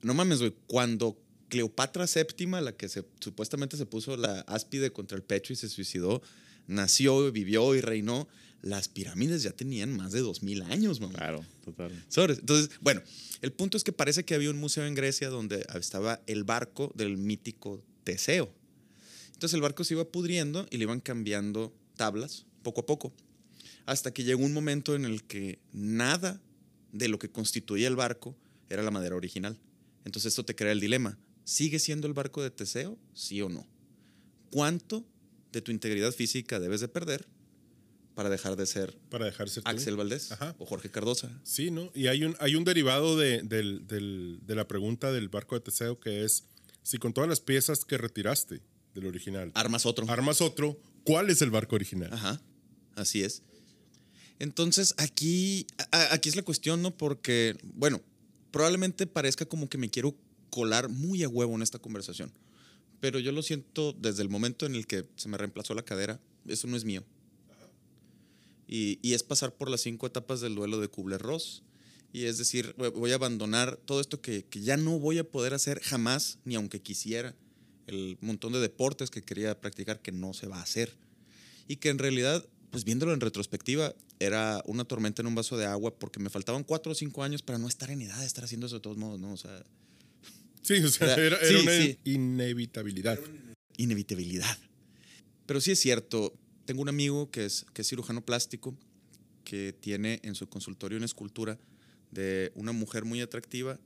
no 0.01 0.13
mames, 0.13 0.39
güey, 0.39 0.53
cuando 0.65 1.21
Cleopatra 1.49 2.05
VII, 2.05 2.47
la 2.61 2.75
que 2.75 2.89
se, 2.89 3.05
supuestamente 3.19 3.77
se 3.77 3.85
puso 3.85 4.17
la 4.17 4.41
áspide 4.41 4.91
contra 4.91 5.15
el 5.15 5.23
pecho 5.23 5.53
y 5.53 5.55
se 5.55 5.69
suicidó, 5.69 6.21
nació, 6.67 7.31
vivió 7.31 7.75
y 7.75 7.81
reinó, 7.81 8.27
las 8.61 8.87
pirámides 8.87 9.43
ya 9.43 9.51
tenían 9.51 9.95
más 9.95 10.11
de 10.11 10.21
2000 10.21 10.63
años, 10.63 10.99
mamá. 10.99 11.13
Claro, 11.13 11.45
total. 11.63 11.91
Entonces, 11.91 12.71
bueno, 12.81 13.01
el 13.41 13.51
punto 13.51 13.77
es 13.77 13.83
que 13.83 13.93
parece 13.93 14.25
que 14.25 14.33
había 14.33 14.49
un 14.49 14.57
museo 14.57 14.85
en 14.85 14.95
Grecia 14.95 15.29
donde 15.29 15.65
estaba 15.75 16.21
el 16.25 16.43
barco 16.43 16.91
del 16.95 17.17
mítico 17.17 17.83
Teseo. 18.03 18.51
Entonces 19.27 19.53
el 19.53 19.61
barco 19.61 19.83
se 19.83 19.93
iba 19.93 20.05
pudriendo 20.05 20.67
y 20.71 20.77
le 20.77 20.83
iban 20.83 20.99
cambiando 20.99 21.71
tablas 21.98 22.46
poco 22.63 22.82
a 22.82 22.86
poco, 22.86 23.13
hasta 23.86 24.13
que 24.13 24.24
llegó 24.24 24.44
un 24.46 24.54
momento 24.54 24.96
en 24.96 25.06
el 25.06 25.24
que 25.24 25.60
nada 25.74 26.42
de 26.92 27.08
lo 27.10 27.20
que 27.20 27.30
constituía 27.30 27.88
el 27.88 27.96
barco 27.96 28.36
era 28.70 28.83
la 28.83 28.92
madera 28.92 29.16
original. 29.16 29.60
Entonces 30.05 30.31
esto 30.31 30.46
te 30.46 30.55
crea 30.55 30.72
el 30.72 30.79
dilema. 30.79 31.18
¿Sigue 31.44 31.79
siendo 31.79 32.07
el 32.07 32.14
barco 32.14 32.42
de 32.44 32.51
Teseo? 32.51 32.98
¿Sí 33.14 33.42
o 33.42 33.50
no? 33.50 33.66
¿Cuánto 34.51 35.05
de 35.51 35.62
tu 35.62 35.72
integridad 35.72 36.12
física 36.12 36.60
debes 36.60 36.81
de 36.81 36.88
perder 36.88 37.25
para 38.16 38.29
dejar 38.29 38.55
de 38.55 38.66
ser 38.66 38.98
Para 39.10 39.25
dejar 39.25 39.50
ser 39.50 39.64
tú. 39.64 39.70
Axel 39.70 39.96
Valdés 39.96 40.31
Ajá. 40.31 40.55
o 40.60 40.66
Jorge 40.66 40.90
Cardosa? 40.90 41.29
Sí, 41.44 41.72
¿no? 41.72 41.92
Y 41.94 42.07
hay 42.07 42.24
un, 42.24 42.36
hay 42.40 42.55
un 42.55 42.64
derivado 42.64 43.18
de, 43.18 43.42
del- 43.44 43.86
del- 43.88 44.40
de 44.46 44.55
la 44.55 44.68
pregunta 44.68 45.12
del 45.12 45.29
barco 45.29 45.55
de 45.55 45.62
Teseo 45.62 46.00
que 46.00 46.24
es, 46.24 46.46
si 46.83 46.98
con 46.98 47.14
todas 47.14 47.29
las 47.29 47.40
piezas 47.42 47.86
que 47.86 47.98
retiraste 47.98 48.62
del 48.94 49.05
original, 49.05 49.51
Armas 49.53 49.86
otro. 49.86 50.10
armas 50.10 50.42
otro, 50.42 50.79
¿cuál 51.07 51.29
es 51.29 51.41
el 51.41 51.50
barco 51.50 51.75
original? 51.75 52.09
Ajá, 52.13 52.41
así 52.96 53.24
es. 53.24 53.41
Entonces, 54.39 54.93
aquí, 54.98 55.65
aquí 55.91 56.29
es 56.29 56.35
la 56.35 56.43
cuestión, 56.43 56.81
¿no? 56.81 56.96
Porque, 56.96 57.55
bueno, 57.63 58.01
probablemente 58.51 59.07
parezca 59.07 59.46
como 59.46 59.70
que 59.70 59.77
me 59.77 59.89
quiero 59.89 60.15
colar 60.50 60.89
muy 60.89 61.24
a 61.24 61.29
huevo 61.29 61.55
en 61.55 61.61
esta 61.61 61.79
conversación, 61.79 62.31
pero 63.00 63.20
yo 63.20 63.31
lo 63.31 63.41
siento 63.41 63.93
desde 63.93 64.22
el 64.22 64.29
momento 64.29 64.65
en 64.65 64.75
el 64.75 64.85
que 64.85 65.05
se 65.15 65.29
me 65.29 65.37
reemplazó 65.37 65.74
la 65.74 65.83
cadera, 65.83 66.20
eso 66.46 66.67
no 66.67 66.77
es 66.77 66.83
mío. 66.83 67.03
Y, 68.67 69.00
es 69.13 69.24
pasar 69.24 69.53
por 69.55 69.70
las 69.70 69.81
cinco 69.81 70.07
etapas 70.07 70.41
del 70.41 70.55
duelo 70.55 70.79
de 70.79 70.89
Kubler-Ross. 70.89 71.63
Y 72.11 72.25
es 72.25 72.37
decir, 72.37 72.75
voy- 72.77 73.11
a 73.11 73.15
abandonar 73.15 73.77
todo 73.85 74.01
esto 74.01 74.22
que 74.22 74.46
ya 74.51 74.75
no 74.77 75.00
voy 75.00 75.20
a 75.20 75.24
poder 75.24 75.53
hacer 75.53 75.79
jamás, 75.81 76.39
ni 76.43 76.55
aunque 76.55 76.81
quisiera. 76.81 77.33
El 77.87 78.17
montón 78.21 78.53
de 78.53 78.59
deportes 78.59 79.09
que 79.09 79.23
quería 79.23 79.59
practicar 79.59 80.01
que 80.01 80.11
no 80.11 80.33
se 80.33 80.47
va 80.47 80.59
a 80.59 80.63
hacer 80.63 80.93
y 81.67 81.77
que 81.77 81.89
en 81.89 81.97
realidad, 81.97 82.45
pues 82.69 82.83
viéndolo 82.83 83.13
en 83.13 83.21
retrospectiva, 83.21 83.95
era 84.19 84.61
una 84.65 84.83
tormenta 84.85 85.21
en 85.21 85.27
un 85.27 85.35
vaso 85.35 85.57
de 85.57 85.65
agua 85.65 85.97
porque 85.97 86.19
me 86.19 86.29
faltaban 86.29 86.63
cuatro 86.63 86.91
o 86.91 86.95
cinco 86.95 87.23
años 87.23 87.41
para 87.41 87.57
no 87.59 87.67
estar 87.67 87.89
en 87.89 88.01
edad 88.01 88.19
de 88.19 88.25
estar 88.25 88.43
haciendo 88.43 88.67
eso 88.67 88.75
de 88.75 88.81
todos 88.81 88.97
modos, 88.97 89.19
¿no? 89.19 89.33
O 89.33 89.37
sea, 89.37 89.63
Sí, 90.63 90.73
o 90.83 90.89
sea, 90.89 91.13
Era- 91.15 91.37
era, 91.37 91.37
sí, 91.47 91.55
una 91.55 91.71
sí. 91.71 91.97
inevitabilidad. 92.03 93.17
inevitabilidad. 93.77 94.57
Pero 95.45 95.61
sí 95.61 95.71
es 95.71 95.79
cierto, 95.79 96.33
tengo 96.65 96.81
un 96.81 96.89
amigo 96.89 97.31
que 97.31 97.45
es, 97.45 97.65
que 97.73 97.83
es 97.83 97.87
cirujano 97.87 98.25
plástico, 98.25 98.75
que 99.45 99.73
tiene 99.79 100.19
en 100.23 100.35
su 100.35 100.47
consultorio 100.50 100.97
una 100.97 101.05
escultura 101.05 101.57
de 102.11 102.51
una 102.55 102.73
mujer 102.73 103.05
muy 103.05 103.21
atractiva, 103.21 103.79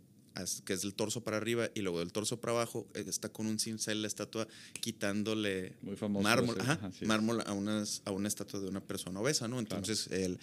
que 0.66 0.74
es 0.74 0.82
del 0.82 0.94
torso 0.94 1.24
para 1.24 1.38
arriba 1.38 1.70
y 1.76 1.82
luego 1.82 2.00
del 2.00 2.12
torso 2.12 2.40
para 2.40 2.54
abajo, 2.54 2.88
eh, 2.94 3.04
está 3.08 3.30
con 3.30 3.46
un 3.48 3.60
cincel 3.60 4.02
la 4.02 4.08
estatua 4.08 4.48
quitándole 4.80 5.74
Muy 5.82 5.96
famoso. 5.96 6.24
mármol, 6.24 6.60
ajá, 6.62 6.92
sí. 6.98 7.06
mármol 7.06 7.42
a, 7.46 7.54
unas, 7.54 8.02
a 8.06 8.12
una 8.12 8.28
estatua 8.28 8.60
de 8.60 8.68
una 8.68 8.82
persona 8.82 9.20
obesa, 9.20 9.48
¿no? 9.48 9.60
Entonces, 9.60 10.08
el, 10.12 10.40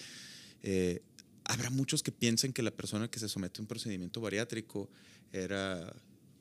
eh, 0.62 1.02
habrá 1.44 1.70
muchos 1.70 2.02
que 2.02 2.12
piensen 2.12 2.52
que 2.52 2.62
la 2.62 2.70
persona 2.70 3.08
que 3.10 3.18
se 3.18 3.28
somete 3.28 3.60
a 3.60 3.62
un 3.62 3.66
procedimiento 3.66 4.20
bariátrico 4.20 4.90
era 5.32 5.94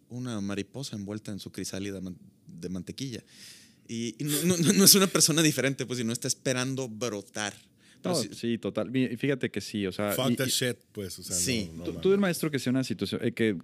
una 0.09 0.39
mariposa 0.41 0.95
envuelta 0.95 1.31
en 1.31 1.39
su 1.39 1.51
crisálida 1.51 1.99
de 2.47 2.69
mantequilla. 2.69 3.23
Y, 3.87 4.15
y 4.19 4.23
no, 4.25 4.57
no- 4.57 4.73
no 4.73 4.83
es 4.85 4.95
una 4.95 5.07
persona 5.07 5.41
diferente, 5.41 5.85
pues, 5.85 5.99
y 5.99 6.03
no 6.03 6.11
está 6.13 6.27
esperando 6.27 6.89
brotar. 6.89 7.53
Pero 8.01 8.15
No, 8.15 8.21
sí- 8.21 8.29
sí, 8.33 8.57
total. 8.57 8.91
Fíjate 9.17 9.49
que 9.49 9.61
sí, 9.61 9.85
o 9.87 9.91
sea. 9.91 10.11
Fuck 10.11 10.31
y- 10.31 10.35
that 10.35 10.47
shit, 10.47 10.77
pues, 10.91 11.17
o 11.19 11.23
sea, 11.23 11.35
Sí. 11.35 11.71
no, 11.75 11.85
no 11.85 11.93
tuve 11.99 12.15
un 12.15 12.21
maestro 12.21 12.49
que 12.51 12.57
hacía 12.57 12.71
una 12.71 12.83
situación, 12.83 13.21
eh, 13.23 13.31
que 13.31 13.57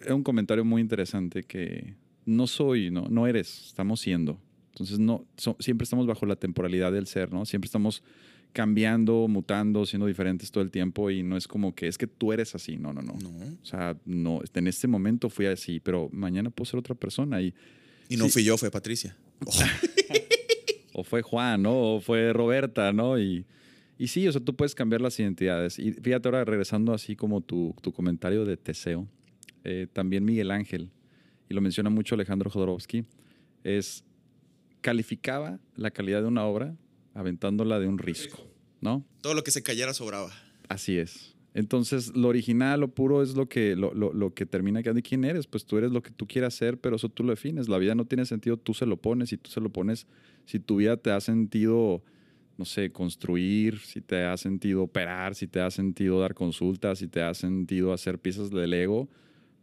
era 0.00 0.14
un 0.14 0.22
comentario 0.22 0.64
muy 0.64 0.80
interesante 0.80 1.42
que 1.42 1.94
no 2.26 2.46
soy, 2.46 2.90
no, 2.90 3.06
no 3.08 3.26
eres, 3.26 3.66
estamos 3.68 4.00
siendo. 4.00 4.40
Entonces 4.72 4.98
no, 4.98 5.26
so- 5.36 5.56
siempre 5.58 5.84
estamos 5.84 6.06
bajo 6.06 6.24
la 6.26 6.36
temporalidad 6.36 6.92
del 6.92 7.06
ser, 7.06 7.32
¿no? 7.32 7.44
Siempre 7.44 7.66
estamos 7.66 8.02
cambiando, 8.52 9.26
mutando, 9.28 9.86
siendo 9.86 10.06
diferentes 10.06 10.50
todo 10.50 10.62
el 10.64 10.70
tiempo 10.70 11.10
y 11.10 11.22
no 11.22 11.36
es 11.36 11.46
como 11.46 11.74
que 11.74 11.86
es 11.86 11.96
que 11.98 12.06
tú 12.06 12.32
eres 12.32 12.54
así, 12.54 12.76
no, 12.76 12.92
no, 12.92 13.00
no. 13.02 13.14
no. 13.14 13.28
O 13.62 13.64
sea, 13.64 13.96
no, 14.04 14.40
en 14.54 14.66
este 14.66 14.88
momento 14.88 15.28
fui 15.30 15.46
así, 15.46 15.78
pero 15.80 16.08
mañana 16.12 16.50
puedo 16.50 16.68
ser 16.70 16.78
otra 16.80 16.94
persona 16.94 17.40
y 17.42 17.54
Y 18.08 18.16
no 18.16 18.24
Sí. 18.24 18.30
fui 18.32 18.44
yo, 18.44 18.56
fue 18.58 18.70
Patricia. 18.72 19.16
o 20.92 21.04
fue 21.04 21.22
Juan, 21.22 21.62
¿no? 21.62 21.94
O 21.94 22.00
fue 22.00 22.32
Roberta, 22.32 22.92
¿no? 22.92 23.18
Y, 23.20 23.44
y 24.02 24.08
sí, 24.08 24.26
o 24.26 24.32
sea, 24.32 24.40
tú 24.40 24.56
puedes 24.56 24.74
cambiar 24.74 25.00
las 25.00 25.18
identidades. 25.20 25.78
Y 25.78 25.92
fíjate 25.92 26.26
ahora, 26.28 26.44
regresando 26.44 26.92
así 26.94 27.14
como 27.16 27.40
tu, 27.42 27.74
tu 27.82 27.92
comentario 27.92 28.44
de 28.44 28.56
Teseo, 28.56 29.06
eh, 29.64 29.86
también 29.92 30.24
Miguel 30.24 30.50
Ángel, 30.50 30.90
y 31.48 31.54
lo 31.54 31.60
menciona 31.60 31.90
mucho 31.90 32.14
Alejandro 32.14 32.48
Jodorowsky, 32.50 33.04
es 33.62 34.04
calificaba 34.80 35.58
la 35.76 35.90
calidad 35.90 36.22
de 36.22 36.28
una 36.28 36.44
obra 36.44 36.74
aventándola 37.14 37.78
de 37.78 37.88
un 37.88 37.98
risco, 37.98 38.38
¿no? 38.80 39.04
Todo 39.20 39.34
lo 39.34 39.42
que 39.44 39.50
se 39.50 39.62
cayera 39.62 39.92
sobraba. 39.94 40.30
Así 40.68 40.96
es. 40.96 41.34
Entonces, 41.52 42.16
lo 42.16 42.28
original, 42.28 42.78
lo 42.80 42.88
puro 42.94 43.22
es 43.22 43.34
lo 43.34 43.48
que, 43.48 43.74
lo, 43.74 43.92
lo- 43.92 44.12
lo 44.12 44.32
que 44.32 44.46
termina 44.46 44.82
quedando. 44.82 45.00
¿Y 45.00 45.02
quién 45.02 45.24
eres? 45.24 45.48
Pues 45.48 45.64
tú 45.64 45.76
eres 45.78 45.90
lo 45.90 46.00
que 46.02 46.12
tú 46.12 46.26
quieras 46.28 46.54
ser, 46.54 46.78
pero 46.78 46.94
eso 46.96 47.08
tú 47.08 47.24
lo 47.24 47.30
defines. 47.30 47.68
La 47.68 47.76
vida 47.78 47.94
no 47.96 48.04
tiene 48.06 48.24
sentido, 48.24 48.56
tú 48.56 48.72
se 48.72 48.86
lo 48.86 48.96
pones 48.96 49.32
y 49.32 49.36
tú 49.36 49.50
se 49.50 49.60
lo 49.60 49.68
pones. 49.68 50.06
Si 50.46 50.60
tu 50.60 50.76
vida 50.76 50.96
te 50.96 51.10
ha 51.10 51.20
sentido 51.20 52.02
no 52.60 52.66
sé, 52.66 52.92
construir, 52.92 53.78
si 53.78 54.02
te 54.02 54.24
ha 54.24 54.36
sentido 54.36 54.82
operar, 54.82 55.34
si 55.34 55.46
te 55.46 55.60
ha 55.60 55.70
sentido 55.70 56.20
dar 56.20 56.34
consultas, 56.34 56.98
si 56.98 57.08
te 57.08 57.22
ha 57.22 57.32
sentido 57.32 57.94
hacer 57.94 58.18
piezas 58.18 58.50
de 58.50 58.66
Lego, 58.66 59.08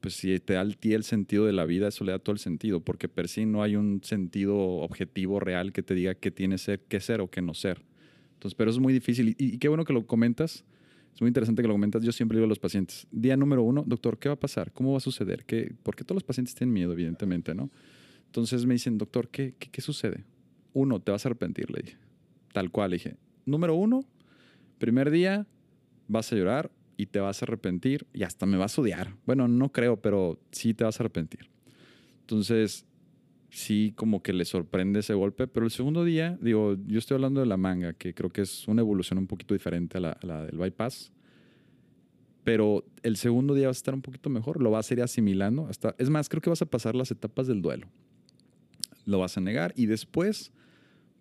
pues 0.01 0.15
si 0.15 0.39
te 0.39 0.53
da 0.53 0.67
ti 0.67 0.93
el 0.93 1.03
sentido 1.03 1.45
de 1.45 1.53
la 1.53 1.65
vida, 1.65 1.89
eso 1.89 2.03
le 2.03 2.11
da 2.11 2.17
todo 2.17 2.33
el 2.33 2.39
sentido, 2.39 2.79
porque 2.79 3.07
per 3.07 3.27
sí 3.27 3.45
no 3.45 3.61
hay 3.61 3.75
un 3.75 4.01
sentido 4.03 4.57
objetivo 4.57 5.39
real 5.39 5.73
que 5.73 5.83
te 5.83 5.93
diga 5.93 6.15
qué 6.15 6.31
tienes 6.31 6.67
que 6.87 6.99
ser 6.99 7.21
o 7.21 7.29
qué 7.29 7.43
no 7.43 7.53
ser. 7.53 7.85
Entonces, 8.33 8.55
pero 8.55 8.71
es 8.71 8.79
muy 8.79 8.93
difícil. 8.93 9.29
Y, 9.29 9.35
y, 9.37 9.57
qué 9.59 9.67
bueno 9.67 9.85
que 9.85 9.93
lo 9.93 10.07
comentas. 10.07 10.65
Es 11.13 11.21
muy 11.21 11.27
interesante 11.27 11.61
que 11.61 11.67
lo 11.67 11.75
comentas. 11.75 12.01
Yo 12.01 12.11
siempre 12.11 12.37
digo 12.37 12.45
a 12.45 12.49
los 12.49 12.57
pacientes, 12.57 13.05
día 13.11 13.37
número 13.37 13.61
uno, 13.61 13.83
doctor, 13.85 14.17
¿qué 14.17 14.27
va 14.27 14.33
a 14.33 14.39
pasar? 14.39 14.71
¿Cómo 14.71 14.93
va 14.93 14.97
a 14.97 15.01
suceder? 15.01 15.45
¿Qué? 15.45 15.71
Porque 15.83 16.03
todos 16.03 16.15
los 16.15 16.23
pacientes 16.23 16.55
tienen 16.55 16.73
miedo, 16.73 16.93
evidentemente, 16.93 17.53
¿no? 17.53 17.69
Entonces 18.25 18.65
me 18.65 18.73
dicen, 18.73 18.97
doctor, 18.97 19.29
¿qué, 19.29 19.53
qué, 19.59 19.69
qué 19.69 19.81
sucede? 19.81 20.25
Uno, 20.73 20.99
te 20.99 21.11
vas 21.11 21.23
a 21.25 21.29
arrepentir, 21.29 21.69
le 21.69 21.81
dije. 21.83 22.06
Tal 22.57 22.71
cual, 22.71 22.89
le 22.89 22.95
dije. 22.95 23.17
Número 23.45 23.75
uno, 23.75 24.03
primer 24.79 25.11
día, 25.11 25.45
vas 26.07 26.33
a 26.33 26.35
llorar 26.35 26.71
y 26.97 27.05
te 27.05 27.19
vas 27.19 27.39
a 27.39 27.45
arrepentir 27.45 28.07
y 28.13 28.23
hasta 28.23 28.47
me 28.47 28.57
vas 28.57 28.75
a 28.75 28.81
odiar. 28.81 29.13
Bueno, 29.27 29.47
no 29.47 29.71
creo, 29.71 30.01
pero 30.01 30.39
sí 30.49 30.73
te 30.73 30.83
vas 30.83 30.99
a 30.99 31.03
arrepentir. 31.03 31.51
Entonces, 32.21 32.87
sí 33.51 33.93
como 33.95 34.23
que 34.23 34.33
le 34.33 34.43
sorprende 34.43 35.01
ese 35.01 35.13
golpe, 35.13 35.45
pero 35.45 35.67
el 35.67 35.71
segundo 35.71 36.03
día, 36.03 36.35
digo, 36.41 36.75
yo 36.87 36.97
estoy 36.97 37.13
hablando 37.13 37.41
de 37.41 37.45
la 37.45 37.57
manga, 37.57 37.93
que 37.93 38.15
creo 38.15 38.31
que 38.31 38.41
es 38.41 38.67
una 38.67 38.81
evolución 38.81 39.19
un 39.19 39.27
poquito 39.27 39.53
diferente 39.53 39.99
a 39.99 40.17
la, 40.23 40.43
del 40.43 40.57
bypass, 40.57 41.11
pero 42.43 42.85
el 43.03 43.17
segundo 43.17 43.53
día 43.53 43.67
vas 43.67 43.77
a 43.77 43.81
estar 43.81 43.93
un 43.93 44.01
poquito 44.01 44.31
mejor, 44.31 44.63
lo 44.63 44.71
vas 44.71 44.89
a 44.89 44.95
ir 44.95 45.03
asimilando, 45.03 45.67
hasta, 45.67 45.93
es 45.99 46.09
más, 46.09 46.27
creo 46.27 46.41
que 46.41 46.49
vas 46.49 46.63
a 46.63 46.65
pasar 46.65 46.95
las 46.95 47.11
etapas 47.11 47.45
del 47.45 47.61
duelo, 47.61 47.87
lo 49.05 49.19
vas 49.19 49.37
a 49.37 49.41
negar 49.41 49.73
y 49.75 49.85
después 49.85 50.51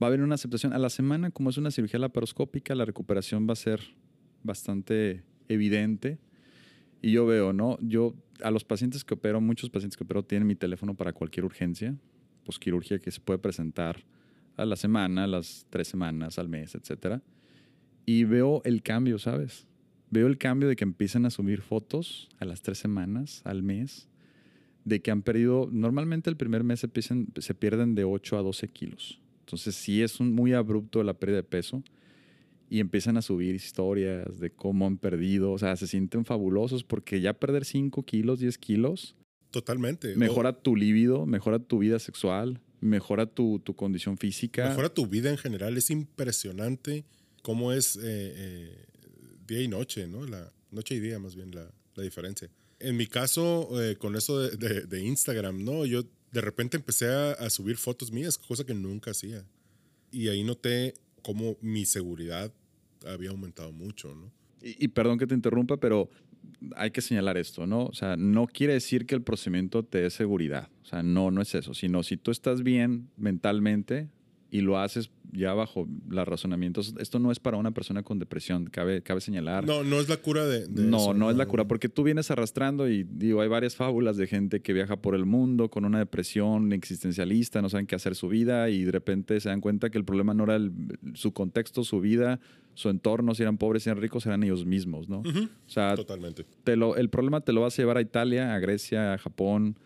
va 0.02 0.06
a 0.06 0.08
haber 0.08 0.20
una 0.20 0.34
aceptación. 0.34 0.72
A 0.72 0.78
la 0.78 0.90
semana, 0.90 1.30
como 1.30 1.50
es 1.50 1.58
una 1.58 1.70
cirugía 1.70 1.98
laparoscópica, 1.98 2.74
la 2.74 2.84
recuperación 2.84 3.46
va 3.48 3.52
a 3.52 3.56
ser 3.56 3.80
bastante 4.42 5.22
evidente. 5.48 6.18
Y 7.02 7.12
yo 7.12 7.26
veo, 7.26 7.52
¿no? 7.52 7.78
Yo 7.80 8.14
a 8.42 8.50
los 8.50 8.64
pacientes 8.64 9.04
que 9.04 9.14
opero, 9.14 9.40
muchos 9.40 9.70
pacientes 9.70 9.96
que 9.96 10.04
opero 10.04 10.24
tienen 10.24 10.46
mi 10.46 10.56
teléfono 10.56 10.94
para 10.94 11.12
cualquier 11.12 11.44
urgencia 11.44 11.94
posquirurgia 12.46 13.00
que 13.00 13.10
se 13.10 13.20
puede 13.20 13.38
presentar 13.38 14.04
a 14.56 14.64
la 14.64 14.76
semana, 14.76 15.24
a 15.24 15.26
las 15.26 15.66
tres 15.68 15.88
semanas, 15.88 16.38
al 16.38 16.48
mes, 16.48 16.74
etc. 16.74 17.20
Y 18.06 18.24
veo 18.24 18.62
el 18.64 18.82
cambio, 18.82 19.18
¿sabes? 19.18 19.66
Veo 20.10 20.28
el 20.28 20.38
cambio 20.38 20.68
de 20.68 20.76
que 20.76 20.84
empiezan 20.84 21.26
a 21.26 21.30
subir 21.30 21.60
fotos 21.60 22.28
a 22.38 22.46
las 22.46 22.62
tres 22.62 22.78
semanas, 22.78 23.42
al 23.44 23.62
mes, 23.62 24.08
de 24.84 25.02
que 25.02 25.10
han 25.10 25.22
perdido, 25.22 25.68
normalmente 25.70 26.30
el 26.30 26.36
primer 26.36 26.62
mes 26.62 26.80
se, 26.80 26.88
se 27.38 27.54
pierden 27.54 27.96
de 27.96 28.04
8 28.04 28.38
a 28.38 28.42
12 28.42 28.68
kilos. 28.68 29.20
Entonces 29.46 29.76
sí 29.76 30.02
es 30.02 30.18
un, 30.20 30.34
muy 30.34 30.52
abrupto 30.52 31.02
la 31.02 31.14
pérdida 31.14 31.36
de 31.36 31.44
peso 31.44 31.82
y 32.68 32.80
empiezan 32.80 33.16
a 33.16 33.22
subir 33.22 33.54
historias 33.54 34.40
de 34.40 34.50
cómo 34.50 34.86
han 34.86 34.98
perdido, 34.98 35.52
o 35.52 35.58
sea, 35.58 35.76
se 35.76 35.86
sienten 35.86 36.24
fabulosos 36.24 36.82
porque 36.82 37.20
ya 37.20 37.32
perder 37.32 37.64
5 37.64 38.02
kilos, 38.02 38.40
10 38.40 38.58
kilos 38.58 39.16
Totalmente. 39.50 40.14
Mejora 40.16 40.52
tu 40.52 40.76
líbido, 40.76 41.24
mejora 41.24 41.58
tu 41.58 41.78
vida 41.78 41.98
sexual, 41.98 42.60
mejora 42.80 43.24
tu, 43.26 43.58
tu, 43.60 43.74
condición 43.74 44.18
física. 44.18 44.68
Mejora 44.68 44.92
tu 44.92 45.06
vida 45.06 45.30
en 45.30 45.38
general. 45.38 45.78
Es 45.78 45.88
impresionante 45.90 47.06
cómo 47.42 47.72
es 47.72 47.96
eh, 47.96 48.02
eh, 48.04 48.86
día 49.46 49.62
y 49.62 49.68
noche, 49.68 50.08
¿no? 50.08 50.26
La 50.26 50.52
noche 50.70 50.96
y 50.96 51.00
día 51.00 51.18
más 51.18 51.36
bien 51.36 51.54
la, 51.54 51.70
la 51.94 52.02
diferencia. 52.02 52.50
En 52.78 52.96
mi 52.98 53.06
caso, 53.06 53.82
eh, 53.82 53.96
con 53.96 54.16
eso 54.16 54.38
de, 54.40 54.82
de, 54.82 55.00
Instagram, 55.00 55.64
¿no? 55.64 55.86
Yo 55.86 56.02
de 56.36 56.42
repente 56.42 56.76
empecé 56.76 57.08
a, 57.08 57.48
subir 57.48 57.78
fotos 57.78 58.12
mías, 58.12 58.36
cosa 58.36 58.62
que 58.62 58.74
nunca 58.74 59.12
hacía. 59.12 59.42
Y 60.12 60.28
ahí 60.28 60.44
noté 60.44 60.92
cómo 61.22 61.56
mi 61.62 61.86
seguridad 61.86 62.52
había 63.06 63.30
aumentado 63.30 63.72
mucho, 63.72 64.14
¿no? 64.14 64.30
Y, 64.60 64.84
y, 64.84 64.88
perdón 64.88 65.18
que 65.18 65.26
te 65.26 65.34
interrumpa, 65.34 65.78
pero 65.78 66.10
hay 66.74 66.90
que 66.90 67.00
señalar 67.00 67.38
esto, 67.38 67.66
¿no? 67.66 67.86
O 67.86 67.94
sea, 67.94 68.18
no 68.18 68.46
quiere 68.46 68.74
decir 68.74 69.06
que 69.06 69.14
el 69.14 69.22
procedimiento 69.22 69.82
te 69.82 70.02
dé 70.02 70.10
seguridad. 70.10 70.68
O 70.82 70.84
sea, 70.84 71.02
no, 71.02 71.30
no 71.30 71.40
es 71.40 71.54
eso. 71.54 71.72
Sino 71.72 72.02
si 72.02 72.18
tú 72.18 72.30
estás 72.30 72.62
bien 72.62 73.08
mentalmente 73.16 74.10
y 74.50 74.60
lo 74.60 74.78
haces 74.78 75.10
ya 75.36 75.54
bajo 75.54 75.86
los 76.08 76.26
razonamientos, 76.26 76.94
esto 76.98 77.18
no 77.18 77.30
es 77.30 77.38
para 77.38 77.56
una 77.56 77.72
persona 77.72 78.02
con 78.02 78.18
depresión, 78.18 78.66
cabe, 78.66 79.02
cabe 79.02 79.20
señalar. 79.20 79.66
No, 79.66 79.84
no 79.84 80.00
es 80.00 80.08
la 80.08 80.16
cura 80.16 80.46
de... 80.46 80.66
no, 80.68 81.14
no 81.14 81.30
es 81.30 81.36
la 81.36 81.46
cura, 81.46 81.68
porque 81.68 81.88
tú 81.88 82.02
vienes 82.02 82.30
arrastrando 82.30 82.88
y 82.88 83.04
digo, 83.04 83.40
hay 83.40 83.48
varias 83.48 83.76
fábulas 83.76 84.16
de 84.16 84.26
gente 84.26 84.60
que 84.60 84.72
viaja 84.72 84.96
por 84.96 85.14
el 85.14 85.26
mundo 85.26 85.68
con 85.68 85.84
una 85.84 85.98
depresión 85.98 86.72
existencialista, 86.72 87.62
no 87.62 87.68
saben 87.68 87.86
qué 87.86 87.94
hacer 87.94 88.14
su 88.14 88.28
vida 88.28 88.68
y 88.70 88.84
de 88.84 88.92
repente 88.92 89.38
se 89.40 89.48
dan 89.48 89.60
cuenta 89.60 89.90
que 89.90 89.98
el 89.98 90.04
problema 90.04 90.34
no 90.34 90.44
era 90.44 90.58
su 91.14 91.32
contexto, 91.32 91.84
su 91.84 92.00
vida, 92.00 92.40
su 92.74 92.88
entorno, 92.90 93.34
si 93.34 93.42
eran 93.42 93.58
pobres, 93.58 93.82
si 93.82 93.90
eran 93.90 94.00
ricos, 94.02 94.26
eran 94.26 94.42
ellos 94.42 94.64
mismos, 94.64 95.08
¿no? 95.08 95.20
O 95.20 95.68
sea, 95.68 95.94
Totalmente. 95.94 96.44
Te 96.64 96.76
lo, 96.76 96.96
el 96.96 97.08
problema 97.08 97.40
te 97.40 97.52
lo 97.52 97.62
vas 97.62 97.78
a 97.78 97.82
llevar 97.82 97.96
a 97.96 98.00
Italia, 98.00 98.54
a 98.54 98.58
Grecia, 98.58 99.14
a 99.14 99.18
Japón. 99.18 99.76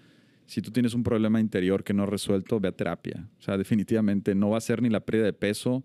Si 0.51 0.61
tú 0.63 0.73
tienes 0.73 0.95
un 0.95 1.05
problema 1.05 1.39
interior 1.39 1.85
que 1.85 1.95
no 1.95 2.03
has 2.03 2.09
resuelto, 2.09 2.59
ve 2.59 2.67
a 2.67 2.73
terapia. 2.73 3.29
O 3.39 3.43
sea, 3.43 3.57
definitivamente 3.57 4.35
no 4.35 4.51
va 4.51 4.59
a 4.59 4.61
ser 4.61 4.83
ni 4.83 4.91
la 4.91 4.99
pérdida 4.99 5.27
de 5.27 5.33
peso, 5.33 5.85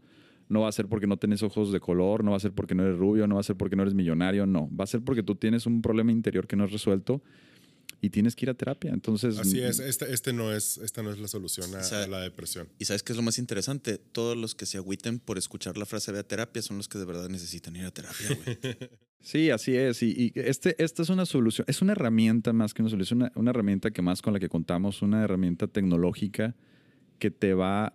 no 0.49 0.61
va 0.61 0.69
a 0.69 0.71
ser 0.71 0.87
porque 0.87 1.05
no 1.05 1.17
tienes 1.17 1.43
ojos 1.43 1.71
de 1.71 1.79
color, 1.79 2.23
no 2.23 2.31
va 2.31 2.37
a 2.37 2.39
ser 2.39 2.51
porque 2.51 2.73
no 2.73 2.83
eres 2.83 2.97
rubio, 2.97 3.27
no 3.27 3.35
va 3.35 3.41
a 3.41 3.43
ser 3.43 3.55
porque 3.55 3.75
no 3.75 3.83
eres 3.83 3.93
millonario, 3.93 4.47
no. 4.47 4.67
Va 4.75 4.85
a 4.85 4.87
ser 4.87 5.01
porque 5.01 5.21
tú 5.21 5.35
tienes 5.35 5.67
un 5.67 5.83
problema 5.83 6.11
interior 6.11 6.47
que 6.47 6.55
no 6.55 6.63
has 6.63 6.71
resuelto 6.71 7.21
y 8.01 8.09
tienes 8.09 8.35
que 8.35 8.45
ir 8.45 8.49
a 8.49 8.55
terapia. 8.55 8.91
Entonces, 8.91 9.37
Así 9.37 9.61
es, 9.61 9.79
este, 9.79 10.11
este 10.11 10.33
no 10.33 10.51
es, 10.51 10.79
esta 10.79 11.03
no 11.03 11.11
es 11.11 11.19
la 11.19 11.27
solución 11.27 11.69
a, 11.75 12.07
la 12.07 12.21
depresión. 12.21 12.67
Y 12.79 12.85
sabes 12.85 13.03
qué 13.03 13.13
es 13.13 13.17
lo 13.17 13.23
más 13.23 13.37
interesante, 13.37 13.99
todos 13.99 14.35
los 14.35 14.55
que 14.55 14.65
se 14.65 14.77
agüiten 14.77 15.19
por 15.19 15.37
escuchar 15.37 15.77
la 15.77 15.85
frase 15.85 16.11
ve 16.11 16.17
a 16.17 16.23
terapia 16.23 16.63
son 16.63 16.77
los 16.77 16.87
que 16.87 16.97
de 16.97 17.05
verdad 17.05 17.29
necesitan 17.29 17.75
ir 17.75 17.85
a 17.85 17.91
terapia, 17.91 18.29
sí, 19.25 19.49
así 19.49 19.75
es. 19.75 20.01
Y, 20.01 20.31
este, 20.35 20.81
esta 20.83 21.01
es 21.01 21.09
una 21.09 21.25
solución, 21.25 21.65
es 21.67 21.81
una 21.81 21.91
herramienta 21.91 22.53
más 22.53 22.73
que 22.73 22.81
una 22.81 22.89
solución, 22.89 23.23
una, 23.23 23.31
una 23.35 23.49
herramienta 23.49 23.91
que 23.91 24.01
más 24.01 24.21
con 24.21 24.33
la 24.33 24.39
que 24.39 24.49
contamos, 24.49 25.01
una 25.01 25.23
herramienta 25.23 25.67
tecnológica 25.67 26.55
que 27.19 27.31
te 27.31 27.53
va 27.53 27.87
a 27.87 27.93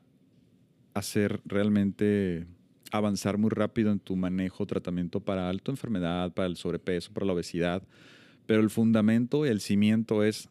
hacer 0.94 1.40
realmente 1.44 2.46
avanzar 2.92 3.38
muy 3.38 3.50
rápido 3.50 3.92
en 3.92 4.00
tu 4.00 4.16
manejo, 4.16 4.66
tratamiento 4.66 5.20
para 5.20 5.48
alta 5.48 5.70
enfermedad, 5.70 6.32
para 6.32 6.48
el 6.48 6.56
sobrepeso, 6.56 7.12
para 7.12 7.26
la 7.26 7.32
obesidad 7.32 7.82
pero 8.50 8.62
el 8.62 8.70
fundamento, 8.70 9.46
el 9.46 9.60
cimiento 9.60 10.24
es 10.24 10.48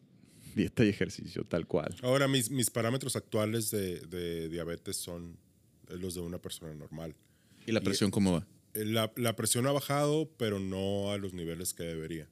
dieta 0.54 0.86
y 0.86 0.88
ejercicio, 0.88 1.44
tal 1.44 1.66
cual. 1.66 1.94
Ahora, 2.00 2.28
mis, 2.28 2.50
mis 2.50 2.70
parámetros 2.70 3.14
actuales 3.14 3.70
de, 3.70 4.48
diabetes 4.48 4.96
son 4.96 5.36
los 5.90 6.14
de 6.14 6.22
una 6.22 6.38
persona 6.38 6.72
normal. 6.72 7.14
¿Y 7.66 7.72
la 7.72 7.82
presión 7.82 8.10
cómo 8.10 8.32
va? 8.32 8.46
Eh, 8.74 8.84
la, 8.84 9.12
la, 9.16 9.36
presión 9.36 9.66
ha 9.66 9.72
bajado, 9.72 10.30
pero 10.36 10.58
no 10.58 11.12
a 11.12 11.18
los 11.18 11.32
niveles 11.32 11.74
que 11.74 11.84
debería. 11.84 12.28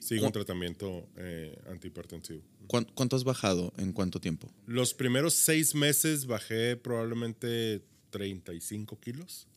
Sigo 0.00 0.26
en 0.26 0.32
tratamiento 0.32 1.08
eh, 1.16 1.56
antihipertensivo. 1.68 2.42
¿Cuánto 2.66 3.16
has 3.16 3.24
bajado 3.24 3.72
en 3.78 3.92
cuánto 3.92 4.20
tiempo? 4.20 4.52
Los 4.66 4.94
primeros 4.94 5.34
seis 5.34 5.74
meses 5.74 6.26
bajé 6.26 6.76
probablemente 6.76 7.82
35 8.10 9.00
kilos 9.00 9.48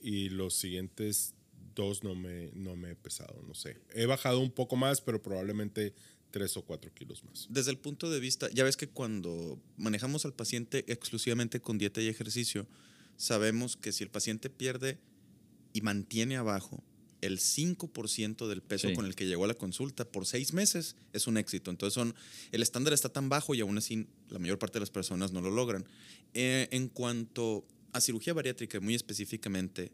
y 0.00 0.28
los 0.30 0.54
siguientes 0.54 1.34
dos 1.74 2.02
no 2.04 2.14
me, 2.14 2.50
no 2.54 2.76
me 2.76 2.92
he 2.92 2.94
pesado, 2.94 3.42
no 3.46 3.54
sé. 3.54 3.76
He 3.92 4.06
bajado 4.06 4.40
un 4.40 4.50
poco 4.50 4.76
más, 4.76 5.00
pero 5.00 5.22
probablemente 5.22 5.94
tres 6.30 6.56
o 6.56 6.62
cuatro 6.62 6.92
kilos 6.94 7.24
más. 7.24 7.46
Desde 7.50 7.72
el 7.72 7.78
punto 7.78 8.08
de 8.08 8.20
vista, 8.20 8.48
ya 8.50 8.64
ves 8.64 8.76
que 8.76 8.88
cuando 8.88 9.60
manejamos 9.76 10.24
al 10.24 10.32
paciente 10.32 10.84
exclusivamente 10.86 11.60
con 11.60 11.76
dieta 11.76 12.00
y 12.00 12.08
ejercicio, 12.08 12.66
sabemos 13.16 13.76
que 13.76 13.92
si 13.92 14.04
el 14.04 14.10
paciente 14.10 14.48
pierde 14.48 14.98
y 15.72 15.80
mantiene 15.80 16.36
abajo 16.36 16.82
el 17.22 17.38
5% 17.38 18.48
del 18.48 18.62
peso 18.62 18.92
con 18.94 19.06
el 19.06 19.14
que 19.14 19.26
llegó 19.26 19.44
a 19.44 19.46
la 19.46 19.54
consulta 19.54 20.04
por 20.04 20.26
seis 20.26 20.52
meses, 20.52 20.96
es 21.12 21.28
un 21.28 21.36
éxito. 21.36 21.70
Entonces, 21.70 21.94
son, 21.94 22.14
el 22.50 22.62
estándar 22.62 22.92
está 22.92 23.08
tan 23.08 23.28
bajo 23.28 23.54
y 23.54 23.60
aún 23.60 23.78
así 23.78 24.08
la 24.28 24.40
mayor 24.40 24.58
parte 24.58 24.74
de 24.74 24.80
las 24.80 24.90
personas 24.90 25.32
no 25.32 25.40
lo 25.40 25.50
logran. 25.50 25.86
Eh, 26.34 26.68
en 26.72 26.88
cuanto 26.88 27.64
a 27.92 28.00
cirugía 28.00 28.34
bariátrica, 28.34 28.80
muy 28.80 28.94
específicamente 28.94 29.92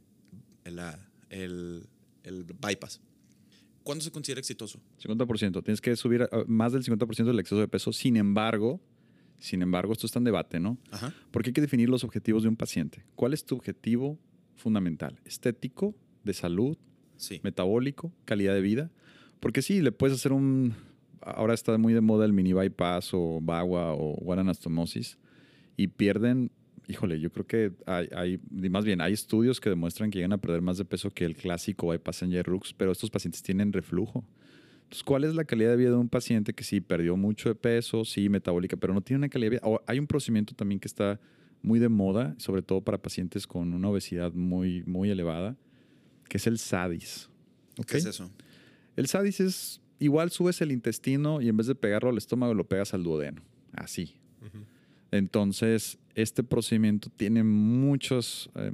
el, 0.64 1.86
el 2.24 2.44
bypass. 2.44 3.00
¿Cuándo 3.82 4.02
se 4.02 4.10
considera 4.10 4.40
exitoso? 4.40 4.80
50%. 5.02 5.62
Tienes 5.62 5.80
que 5.82 5.96
subir 5.96 6.28
más 6.46 6.72
del 6.72 6.82
50% 6.82 7.24
del 7.24 7.38
exceso 7.40 7.60
de 7.60 7.68
peso. 7.68 7.92
Sin 7.92 8.16
embargo, 8.16 8.80
sin 9.38 9.60
embargo, 9.60 9.92
esto 9.92 10.06
está 10.06 10.18
en 10.18 10.24
debate, 10.24 10.60
¿no? 10.60 10.78
Ajá. 10.90 11.14
Porque 11.30 11.50
hay 11.50 11.54
que 11.54 11.60
definir 11.60 11.90
los 11.90 12.04
objetivos 12.04 12.42
de 12.42 12.48
un 12.48 12.56
paciente. 12.56 13.04
¿Cuál 13.14 13.34
es 13.34 13.44
tu 13.44 13.54
objetivo 13.54 14.18
fundamental? 14.58 15.20
¿Estético, 15.24 15.94
de 16.24 16.34
salud, 16.34 16.76
sí. 17.16 17.40
metabólico, 17.42 18.12
calidad 18.24 18.54
de 18.54 18.60
vida? 18.60 18.90
Porque 19.40 19.62
sí, 19.62 19.80
le 19.80 19.92
puedes 19.92 20.16
hacer 20.16 20.32
un... 20.32 20.74
Ahora 21.20 21.54
está 21.54 21.76
muy 21.78 21.92
de 21.92 22.00
moda 22.00 22.24
el 22.24 22.32
mini 22.32 22.52
bypass 22.52 23.10
o 23.12 23.40
bagua 23.42 23.92
o 23.94 24.14
guaranastomosis 24.20 25.18
y 25.76 25.88
pierden 25.88 26.50
híjole, 26.88 27.20
yo 27.20 27.30
creo 27.30 27.46
que 27.46 27.72
hay, 27.86 28.40
más 28.70 28.84
bien, 28.84 29.02
hay 29.02 29.12
estudios 29.12 29.60
que 29.60 29.68
demuestran 29.68 30.10
que 30.10 30.18
llegan 30.18 30.32
a 30.32 30.38
perder 30.38 30.62
más 30.62 30.78
de 30.78 30.86
peso 30.86 31.10
que 31.10 31.26
el 31.26 31.36
clásico 31.36 31.88
bypass 31.88 32.22
en 32.22 32.42
Rux, 32.42 32.72
pero 32.72 32.90
estos 32.90 33.10
pacientes 33.10 33.42
tienen 33.42 33.72
reflujo. 33.74 34.24
Entonces, 34.84 35.04
¿cuál 35.04 35.24
es 35.24 35.34
la 35.34 35.44
calidad 35.44 35.70
de 35.70 35.76
vida 35.76 35.90
de 35.90 35.96
un 35.96 36.08
paciente 36.08 36.54
que 36.54 36.64
sí 36.64 36.80
perdió 36.80 37.14
mucho 37.18 37.50
de 37.50 37.54
peso, 37.54 38.06
sí, 38.06 38.30
metabólica, 38.30 38.78
pero 38.78 38.94
no 38.94 39.02
tiene 39.02 39.18
una 39.18 39.28
calidad 39.28 39.50
de 39.50 39.56
vida? 39.58 39.80
hay 39.86 39.98
un 39.98 40.06
procedimiento 40.06 40.54
también 40.54 40.80
que 40.80 40.88
está 40.88 41.20
muy 41.62 41.78
de 41.78 41.88
moda, 41.88 42.34
sobre 42.38 42.62
todo 42.62 42.80
para 42.80 42.98
pacientes 42.98 43.46
con 43.46 43.74
una 43.74 43.88
obesidad 43.88 44.32
muy, 44.32 44.82
muy 44.84 45.10
elevada, 45.10 45.56
que 46.28 46.38
es 46.38 46.46
el 46.46 46.58
SADIS. 46.58 47.28
¿Qué 47.86 47.98
es 47.98 48.06
eso? 48.06 48.30
El 48.96 49.06
SADIS 49.06 49.40
es 49.40 49.80
igual 49.98 50.30
subes 50.30 50.60
el 50.60 50.72
intestino 50.72 51.40
y 51.40 51.48
en 51.48 51.56
vez 51.56 51.66
de 51.66 51.74
pegarlo 51.74 52.10
al 52.10 52.18
estómago 52.18 52.54
lo 52.54 52.68
pegas 52.68 52.94
al 52.94 53.02
duodeno. 53.02 53.42
Así. 53.72 54.14
Entonces, 55.10 55.98
este 56.14 56.42
procedimiento 56.42 57.10
tiene 57.16 57.42
muchos 57.42 58.50
eh, 58.54 58.72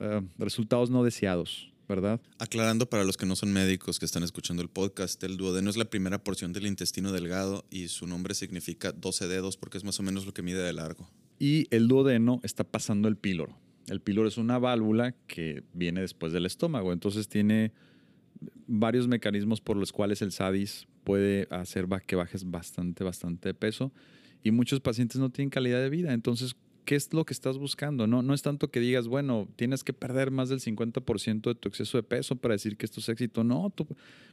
eh, 0.00 0.22
resultados 0.38 0.90
no 0.90 1.02
deseados, 1.02 1.72
¿verdad? 1.88 2.20
Aclarando 2.38 2.88
para 2.88 3.04
los 3.04 3.16
que 3.16 3.26
no 3.26 3.34
son 3.34 3.52
médicos 3.52 3.98
que 3.98 4.04
están 4.04 4.22
escuchando 4.22 4.62
el 4.62 4.68
podcast, 4.68 5.22
el 5.24 5.36
duodeno 5.36 5.70
es 5.70 5.76
la 5.76 5.86
primera 5.86 6.22
porción 6.22 6.52
del 6.52 6.66
intestino 6.66 7.10
delgado 7.10 7.64
y 7.70 7.88
su 7.88 8.06
nombre 8.06 8.34
significa 8.34 8.92
12 8.92 9.26
dedos 9.26 9.56
porque 9.56 9.78
es 9.78 9.84
más 9.84 9.98
o 9.98 10.02
menos 10.02 10.26
lo 10.26 10.34
que 10.34 10.42
mide 10.42 10.62
de 10.62 10.72
largo. 10.72 11.10
Y 11.38 11.66
el 11.70 11.88
duodeno 11.88 12.40
está 12.42 12.64
pasando 12.64 13.08
el 13.08 13.16
píloro. 13.16 13.56
El 13.88 14.00
píloro 14.00 14.28
es 14.28 14.38
una 14.38 14.58
válvula 14.58 15.14
que 15.26 15.62
viene 15.72 16.00
después 16.00 16.32
del 16.32 16.46
estómago, 16.46 16.92
entonces 16.92 17.28
tiene 17.28 17.72
varios 18.66 19.08
mecanismos 19.08 19.60
por 19.60 19.76
los 19.76 19.92
cuales 19.92 20.20
el 20.22 20.32
SADIS 20.32 20.86
puede 21.04 21.46
hacer 21.50 21.86
que 22.06 22.16
bajes 22.16 22.48
bastante, 22.50 23.02
bastante 23.04 23.48
de 23.50 23.54
peso. 23.54 23.92
Y 24.42 24.50
muchos 24.50 24.80
pacientes 24.80 25.18
no 25.18 25.30
tienen 25.30 25.50
calidad 25.50 25.80
de 25.80 25.88
vida. 25.90 26.12
Entonces, 26.12 26.54
¿qué 26.84 26.94
es 26.94 27.12
lo 27.12 27.24
que 27.24 27.32
estás 27.32 27.56
buscando? 27.58 28.06
No, 28.06 28.22
no 28.22 28.34
es 28.34 28.42
tanto 28.42 28.70
que 28.70 28.78
digas, 28.78 29.08
bueno, 29.08 29.48
tienes 29.56 29.82
que 29.82 29.92
perder 29.92 30.30
más 30.30 30.48
del 30.48 30.60
50% 30.60 31.50
de 31.50 31.54
tu 31.54 31.68
exceso 31.68 31.96
de 31.98 32.02
peso 32.02 32.36
para 32.36 32.54
decir 32.54 32.76
que 32.76 32.84
esto 32.86 33.00
es 33.00 33.08
éxito. 33.08 33.42
No, 33.42 33.70
tú- 33.74 33.86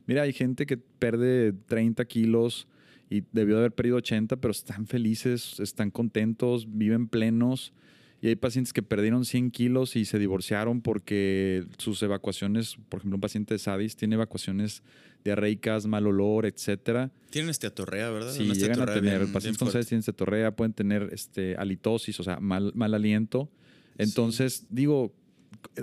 mira, 0.05 0.23
hay 0.23 0.33
gente 0.33 0.65
que 0.65 0.77
pierde 0.77 1.53
30 1.53 2.05
kilos 2.05 2.67
y 3.09 3.23
debió 3.31 3.55
de 3.55 3.61
haber 3.61 3.71
perdido 3.73 3.97
80, 3.97 4.37
pero 4.37 4.51
están 4.51 4.87
felices, 4.87 5.59
están 5.59 5.91
contentos, 5.91 6.67
viven 6.69 7.07
plenos. 7.07 7.73
Y 8.21 8.27
hay 8.29 8.35
pacientes 8.35 8.73
que 8.73 8.81
perdieron 8.81 9.25
100 9.25 9.51
kilos 9.51 9.95
y 9.95 10.05
se 10.05 10.17
divorciaron 10.17 10.81
porque 10.81 11.65
sus 11.77 12.01
evacuaciones, 12.01 12.77
por 12.89 12.99
ejemplo, 12.99 13.17
un 13.17 13.21
paciente 13.21 13.53
de 13.53 13.59
SADIS 13.59 13.95
tiene 13.97 14.15
evacuaciones 14.15 14.81
diarreicas, 15.23 15.85
mal 15.85 16.07
olor, 16.07 16.45
etcétera. 16.45 17.11
Tienen 17.29 17.49
esteatorrea, 17.51 18.09
¿verdad? 18.09 18.33
Una 18.35 18.53
llegan 18.53 18.53
a 18.53 18.53
esteatorrea 18.53 18.95
tener, 18.95 19.19
bien- 19.19 19.33
pacientes 19.33 19.59
con. 19.59 19.71
SADIS 19.71 19.87
tienen 19.87 20.03
cetorrea, 20.03 20.55
pueden 20.55 20.73
tener 20.73 21.09
este, 21.11 21.55
halitosis, 21.57 22.19
o 22.19 22.23
sea, 22.23 22.39
mal, 22.39 22.71
mal 22.73 22.93
aliento. 22.93 23.49
Entonces, 23.97 24.65
digo, 24.69 25.13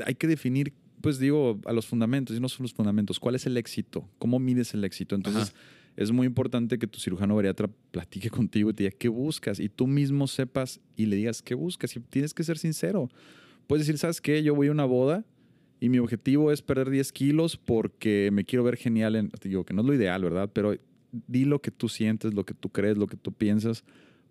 hay 0.07 0.15
que 0.15 0.27
definir, 0.27 0.73
pues 1.01 1.19
digo, 1.19 1.61
a 1.67 1.73
los 1.73 1.87
fundamentos, 1.87 2.37
y 2.37 2.41
no 2.41 2.49
son 2.49 2.65
los 2.65 2.73
fundamentos, 2.73 3.21
¿cuál 3.21 3.35
es 3.35 3.47
el 3.47 3.57
éxito? 3.57 4.09
¿Cómo 4.19 4.39
mides 4.39 4.75
el 4.75 4.85
éxito? 4.85 5.15
Entonces, 5.15 5.51
Ajá. 5.51 5.59
Es 5.97 6.11
muy 6.11 6.27
importante 6.27 6.79
que 6.79 6.87
tu 6.87 6.99
cirujano 6.99 7.37
bariatra 7.37 7.69
platique 7.91 8.31
contigo 8.31 8.71
y 8.71 8.75
te 8.75 8.85
diga 8.85 8.97
qué 8.99 9.09
buscas 9.09 9.61
y 9.61 9.69
tú 9.69 9.87
mismo 9.87 10.27
sepas 10.27 10.81
y 10.97 11.07
le 11.07 11.17
digas 11.17 11.43
qué 11.43 11.55
buscas 11.55 11.97
y 11.97 12.01
tienes 12.01 12.33
que 12.35 12.45
ser 12.45 12.59
sincero. 12.59 13.09
Puedes 13.67 13.87
decir, 13.87 13.99
¿sabes 13.99 14.21
qué? 14.21 14.43
Yo 14.43 14.55
voy 14.55 14.69
a 14.69 14.73
una 14.73 14.85
boda 14.85 15.25
y 15.81 15.89
mi 15.89 15.99
objetivo 15.99 16.53
es 16.53 16.63
perder 16.63 16.91
10 16.91 17.13
kilos 17.13 17.57
porque 17.57 18.31
me 18.33 18.45
quiero 18.45 18.65
ver 18.65 18.77
genial. 18.77 19.17
En, 19.17 19.31
digo 19.43 19.65
que 19.65 19.75
no 19.75 19.83
es 19.83 19.87
lo 19.87 19.95
ideal, 19.95 20.23
¿verdad? 20.23 20.51
Pero 20.53 20.77
di 21.11 21.45
lo 21.45 21.61
que 21.61 21.71
tú 21.71 21.89
sientes, 21.89 22.35
lo 22.35 22.45
que 22.45 22.55
tú 22.55 22.71
crees, 22.71 22.97
lo 22.97 23.07
que 23.07 23.17
tú 23.17 23.33
piensas 23.33 23.85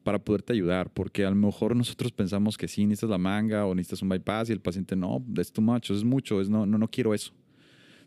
para 0.04 0.19
poderte 0.19 0.54
ayudar, 0.54 0.91
porque 0.91 1.26
a 1.26 1.30
lo 1.30 1.36
mejor 1.36 1.76
nosotros 1.76 2.12
pensamos 2.12 2.58
que 2.58 2.67
sí, 2.67 2.86
necesitas 2.86 3.12
la 3.12 3.17
manga 3.17 3.65
o 3.65 3.76
necesitas 3.76 4.02
un 4.02 4.10
bypass 4.10 4.50
y 4.50 4.54
el 4.54 4.60
paciente 4.60 4.95
no, 4.95 5.24
es 5.38 5.52
too 5.52 5.62
much, 5.62 5.91
es 5.91 6.04
mucho, 6.04 6.41
es 6.41 6.50
no, 6.50 6.65
no, 6.65 6.78
no 6.78 6.88
quiero 6.88 7.13
eso. 7.13 7.34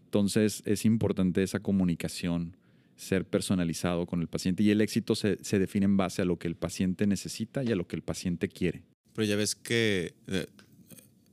Entonces 0.04 0.62
es 0.66 0.84
importante 0.84 1.42
esa 1.42 1.60
comunicación, 1.60 2.56
ser 2.96 3.24
personalizado 3.26 4.06
con 4.06 4.20
el 4.20 4.28
paciente 4.28 4.62
y 4.62 4.70
el 4.70 4.80
éxito 4.80 5.14
se, 5.14 5.38
se 5.42 5.58
define 5.58 5.86
en 5.86 5.96
base 5.96 6.22
a 6.22 6.24
lo 6.24 6.38
que 6.38 6.48
el 6.48 6.56
paciente 6.56 7.06
necesita 7.06 7.62
y 7.64 7.72
a 7.72 7.76
lo 7.76 7.86
que 7.86 7.96
el 7.96 8.02
paciente 8.02 8.48
quiere. 8.48 8.82
Pero 9.14 9.26
ya 9.26 9.36
ves 9.36 9.54
que 9.54 10.14
eh, 10.26 10.46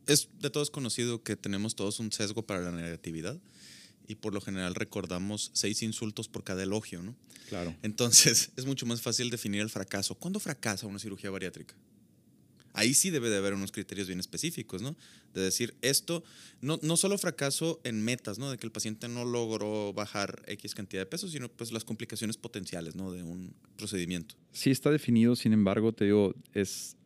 es 0.07 0.29
de 0.39 0.49
todos 0.49 0.69
conocido 0.69 1.23
que 1.23 1.35
tenemos 1.35 1.75
todos 1.75 1.99
un 1.99 2.11
sesgo 2.11 2.45
para 2.45 2.61
la 2.61 2.71
negatividad 2.71 3.39
y 4.07 4.15
por 4.15 4.33
lo 4.33 4.41
general 4.41 4.75
recordamos 4.75 5.51
seis 5.53 5.81
insultos 5.83 6.27
por 6.27 6.43
cada 6.43 6.63
elogio, 6.63 7.01
¿no? 7.01 7.15
Claro. 7.49 7.75
Entonces 7.81 8.51
es 8.57 8.65
mucho 8.65 8.85
más 8.85 9.01
fácil 9.01 9.29
definir 9.29 9.61
el 9.61 9.69
fracaso. 9.69 10.15
¿Cuándo 10.15 10.39
fracasa 10.39 10.87
una 10.87 10.99
cirugía 10.99 11.29
bariátrica? 11.29 11.75
Ahí 12.81 12.93
sí 12.95 13.11
debe 13.11 13.29
de 13.29 13.37
haber 13.37 13.53
unos 13.53 13.71
criterios 13.71 14.07
bien 14.07 14.19
específicos, 14.19 14.81
¿no? 14.81 14.95
De 15.35 15.41
decir, 15.41 15.75
esto, 15.81 16.23
no, 16.61 16.79
no 16.81 16.97
solo 16.97 17.17
fracaso 17.19 17.79
en 17.83 18.01
metas, 18.03 18.39
¿no? 18.39 18.49
De 18.49 18.57
que 18.57 18.65
el 18.65 18.71
paciente 18.71 19.07
no 19.07 19.23
logró 19.23 19.93
bajar 19.93 20.41
X 20.47 20.73
cantidad 20.73 21.01
de 21.03 21.05
peso, 21.05 21.27
sino 21.27 21.47
pues 21.49 21.71
las 21.71 21.83
complicaciones 21.85 22.37
potenciales, 22.37 22.95
¿no? 22.95 23.11
De 23.11 23.21
un 23.21 23.53
procedimiento. 23.77 24.33
Sí 24.51 24.71
está 24.71 24.89
definido, 24.89 25.35
sin 25.35 25.53
embargo, 25.53 25.93
te 25.93 26.05
digo, 26.05 26.33
es, 26.53 26.97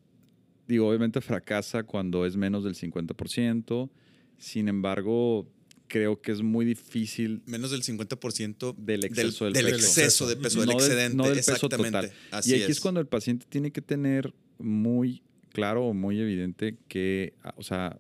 digo, 0.67 0.87
obviamente 0.87 1.19
fracasa 1.19 1.83
cuando 1.83 2.25
es 2.25 2.37
menos 2.37 2.63
del 2.63 2.75
50%, 2.75 3.89
sin 4.37 4.69
embargo, 4.69 5.45
creo 5.87 6.21
que 6.21 6.31
es 6.31 6.41
muy 6.41 6.65
difícil 6.65 7.41
Menos 7.45 7.71
del 7.71 7.83
50% 7.83 8.75
del 8.77 9.03
exceso 9.03 9.45
del, 9.45 9.53
del 9.53 9.65
peso. 9.65 9.77
exceso 9.77 10.27
de 10.27 10.35
peso, 10.37 10.59
del 10.61 10.69
No 10.69 10.73
excedente. 10.73 11.15
no 11.17 11.23
del 11.25 11.35
peso 11.43 11.69
total. 11.69 12.11
Así 12.31 12.51
y 12.51 12.53
aquí 12.55 12.63
es. 12.63 12.69
es. 12.69 12.79
cuando 12.79 12.99
el 13.01 13.07
paciente 13.07 13.45
tiene 13.49 13.71
que 13.71 13.81
tener 13.81 14.33
muy 14.57 15.21
claro 15.55 15.85
o 15.85 15.93
muy 15.93 16.19
evidente 16.19 16.77
que, 16.89 17.33
ah, 17.43 17.53
o 17.55 17.63
sea, 17.63 17.97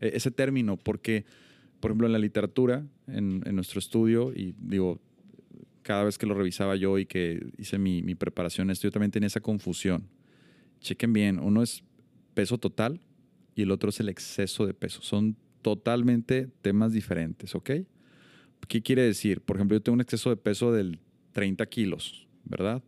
e- 0.00 0.12
ese 0.14 0.30
término, 0.30 0.78
porque, 0.78 1.26
por 1.80 1.90
ejemplo, 1.90 2.06
en 2.06 2.12
la 2.14 2.18
literatura, 2.18 2.86
en, 3.06 3.42
en 3.44 3.54
nuestro 3.54 3.78
estudio, 3.78 4.32
y 4.34 4.54
digo, 4.58 4.98
cada 5.82 6.04
vez 6.04 6.16
que 6.16 6.24
lo 6.24 6.32
revisaba 6.32 6.74
yo 6.76 6.98
y 6.98 7.04
que 7.04 7.46
hice 7.58 7.76
mi, 7.78 8.02
mi 8.02 8.14
preparación, 8.14 8.70
esto 8.70 8.86
yo 8.86 8.90
también 8.90 9.10
tenía 9.10 9.26
esa 9.26 9.40
confusión. 9.40 10.08
Chequen 10.80 11.12
bien, 11.12 11.38
uno 11.38 11.62
es 11.62 11.84
peso 12.32 12.56
total 12.56 13.00
y 13.54 13.62
el 13.62 13.70
otro 13.70 13.90
es 13.90 14.00
el 14.00 14.08
exceso 14.08 14.66
de 14.66 14.72
peso. 14.72 15.02
Son 15.02 15.36
totalmente 15.60 16.48
temas 16.62 16.92
diferentes, 16.92 17.54
¿ok? 17.54 17.70
¿Qué 18.66 18.80
quiere 18.80 19.02
decir? 19.02 19.42
Por 19.42 19.56
ejemplo, 19.56 19.76
yo 19.76 19.82
tengo 19.82 19.94
un 19.94 20.00
exceso 20.00 20.30
de 20.30 20.36
peso 20.36 20.72
del 20.72 21.00
30 21.32 21.66
kilos, 21.66 22.26
¿verdad? 22.44 22.82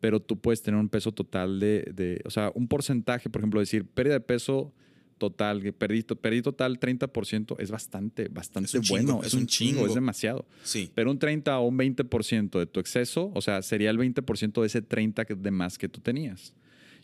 Pero 0.00 0.20
tú 0.20 0.38
puedes 0.38 0.62
tener 0.62 0.78
un 0.78 0.88
peso 0.88 1.12
total 1.12 1.58
de, 1.58 1.90
de- 1.94 2.20
o 2.24 2.30
sea, 2.30 2.52
un 2.54 2.68
porcentaje, 2.68 3.28
por 3.30 3.40
ejemplo, 3.40 3.60
decir 3.60 3.84
pérdida 3.84 4.14
de 4.14 4.20
peso 4.20 4.72
total, 5.18 5.60
que 5.62 5.72
perdí, 5.72 6.02
perdí 6.02 6.42
total 6.42 6.78
30%, 6.78 7.56
es 7.58 7.72
bastante, 7.72 8.28
bastante 8.28 8.78
Es 8.78 8.88
bueno, 8.88 9.14
chingo, 9.14 9.24
es, 9.24 9.34
un 9.34 9.46
chingo, 9.46 9.72
chingo. 9.78 9.86
es 9.88 9.94
demasiado. 9.94 10.46
Sí. 10.62 10.90
Pero 10.94 11.10
un 11.10 11.18
30 11.18 11.58
o 11.58 11.66
un 11.66 11.76
20% 11.76 12.58
de 12.60 12.66
tu 12.66 12.78
exceso, 12.78 13.32
o 13.34 13.40
sea, 13.40 13.60
sería 13.62 13.90
el 13.90 13.98
20% 13.98 14.60
de 14.60 14.66
ese 14.68 14.80
30 14.82 15.24
que- 15.24 15.34
de 15.34 15.50
más 15.50 15.76
que 15.76 15.88
tú 15.88 16.00
tenías. 16.00 16.54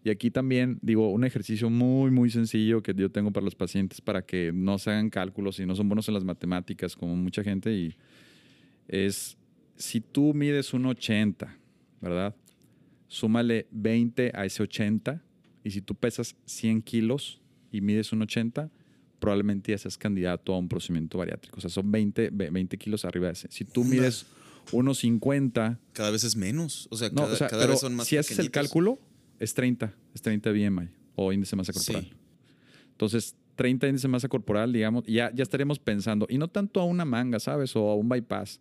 Y 0.05 0.11
aquí 0.11 0.31
también, 0.31 0.79
digo, 0.83 1.11
un 1.11 1.25
ejercicio 1.25 1.71
muy, 1.71 2.13
muy 2.13 2.31
sencillo 2.31 2.83
que 2.83 2.95
yo 2.95 3.11
tengo 3.11 3.33
para 3.33 3.43
los 3.43 3.57
pacientes 3.57 4.01
para 4.01 4.23
que 4.23 4.53
no 4.55 4.79
se 4.79 4.91
hagan 4.91 5.11
cálculos 5.11 5.59
y 5.59 5.67
no 5.67 5.75
son 5.75 5.89
buenos 5.89 6.07
en 6.07 6.15
las 6.15 6.23
matemáticas 6.25 6.95
como 6.95 7.17
mucha 7.17 7.43
gente 7.43 7.73
y 7.75 7.97
es, 8.87 9.37
si 9.77 10.01
tú 10.01 10.35
mides 10.35 10.75
un 10.75 10.87
80, 10.87 11.57
¿verdad? 12.01 12.35
Súmale 13.15 13.69
20 13.71 14.33
a 14.35 14.45
ese 14.45 14.61
80 14.65 15.23
y 15.63 15.71
si 15.71 15.81
tú 15.81 15.95
pesas 15.95 16.35
100 16.47 16.83
kilos 16.83 17.41
y 17.71 17.81
mides 17.81 18.13
un 18.13 18.23
80, 18.23 18.71
probablemente 19.21 19.71
ya 19.71 19.79
seas 19.79 19.97
candidato 19.97 20.53
a 20.53 20.59
un 20.59 20.69
procedimiento 20.69 21.19
bariátrico. 21.19 21.59
O 21.59 21.61
sea, 21.61 21.71
son 21.71 21.93
20, 21.93 22.31
ve- 22.33 22.51
20 22.51 22.77
kilos 22.77 23.05
arriba 23.05 23.29
de 23.29 23.35
ese. 23.35 23.47
Si 23.53 23.65
tú 23.65 23.85
mides 23.85 24.27
unos 24.73 24.99
50, 24.99 25.79
Cada 25.93 26.11
vez 26.11 26.25
es 26.25 26.35
menos. 26.35 26.89
O 26.91 26.97
sea, 26.97 27.09
no, 27.11 27.23
cada, 27.23 27.33
o 27.35 27.37
sea, 27.37 27.47
cada 27.47 27.67
vez 27.69 27.79
son 27.79 27.95
más 27.95 28.09
si 28.09 28.17
haces 28.17 28.37
el 28.41 28.51
cálculo, 28.51 28.99
es 29.39 29.55
30, 29.55 29.95
es 30.13 30.21
30 30.21 30.51
BMI 30.51 30.89
o 31.15 31.33
índice 31.33 31.53
de 31.53 31.57
masa 31.59 31.73
Sí. 31.73 31.93
corporal. 31.93 32.17
Entonces, 32.91 33.37
30 33.55 33.87
índice 33.87 34.09
de 34.09 34.11
masa 34.13 34.29
corporal, 34.29 34.73
digamos, 34.73 35.05
ya, 35.07 35.33
ya 35.33 35.45
estaríamos 35.45 35.79
pensando, 35.79 36.27
y 36.29 36.37
no 36.39 36.49
tanto 36.49 36.81
a 36.81 36.85
una 36.85 37.05
manga, 37.05 37.39
¿sabes? 37.39 37.77
O 37.77 37.89
a 37.91 37.95
un 37.95 38.09
bypass, 38.09 38.61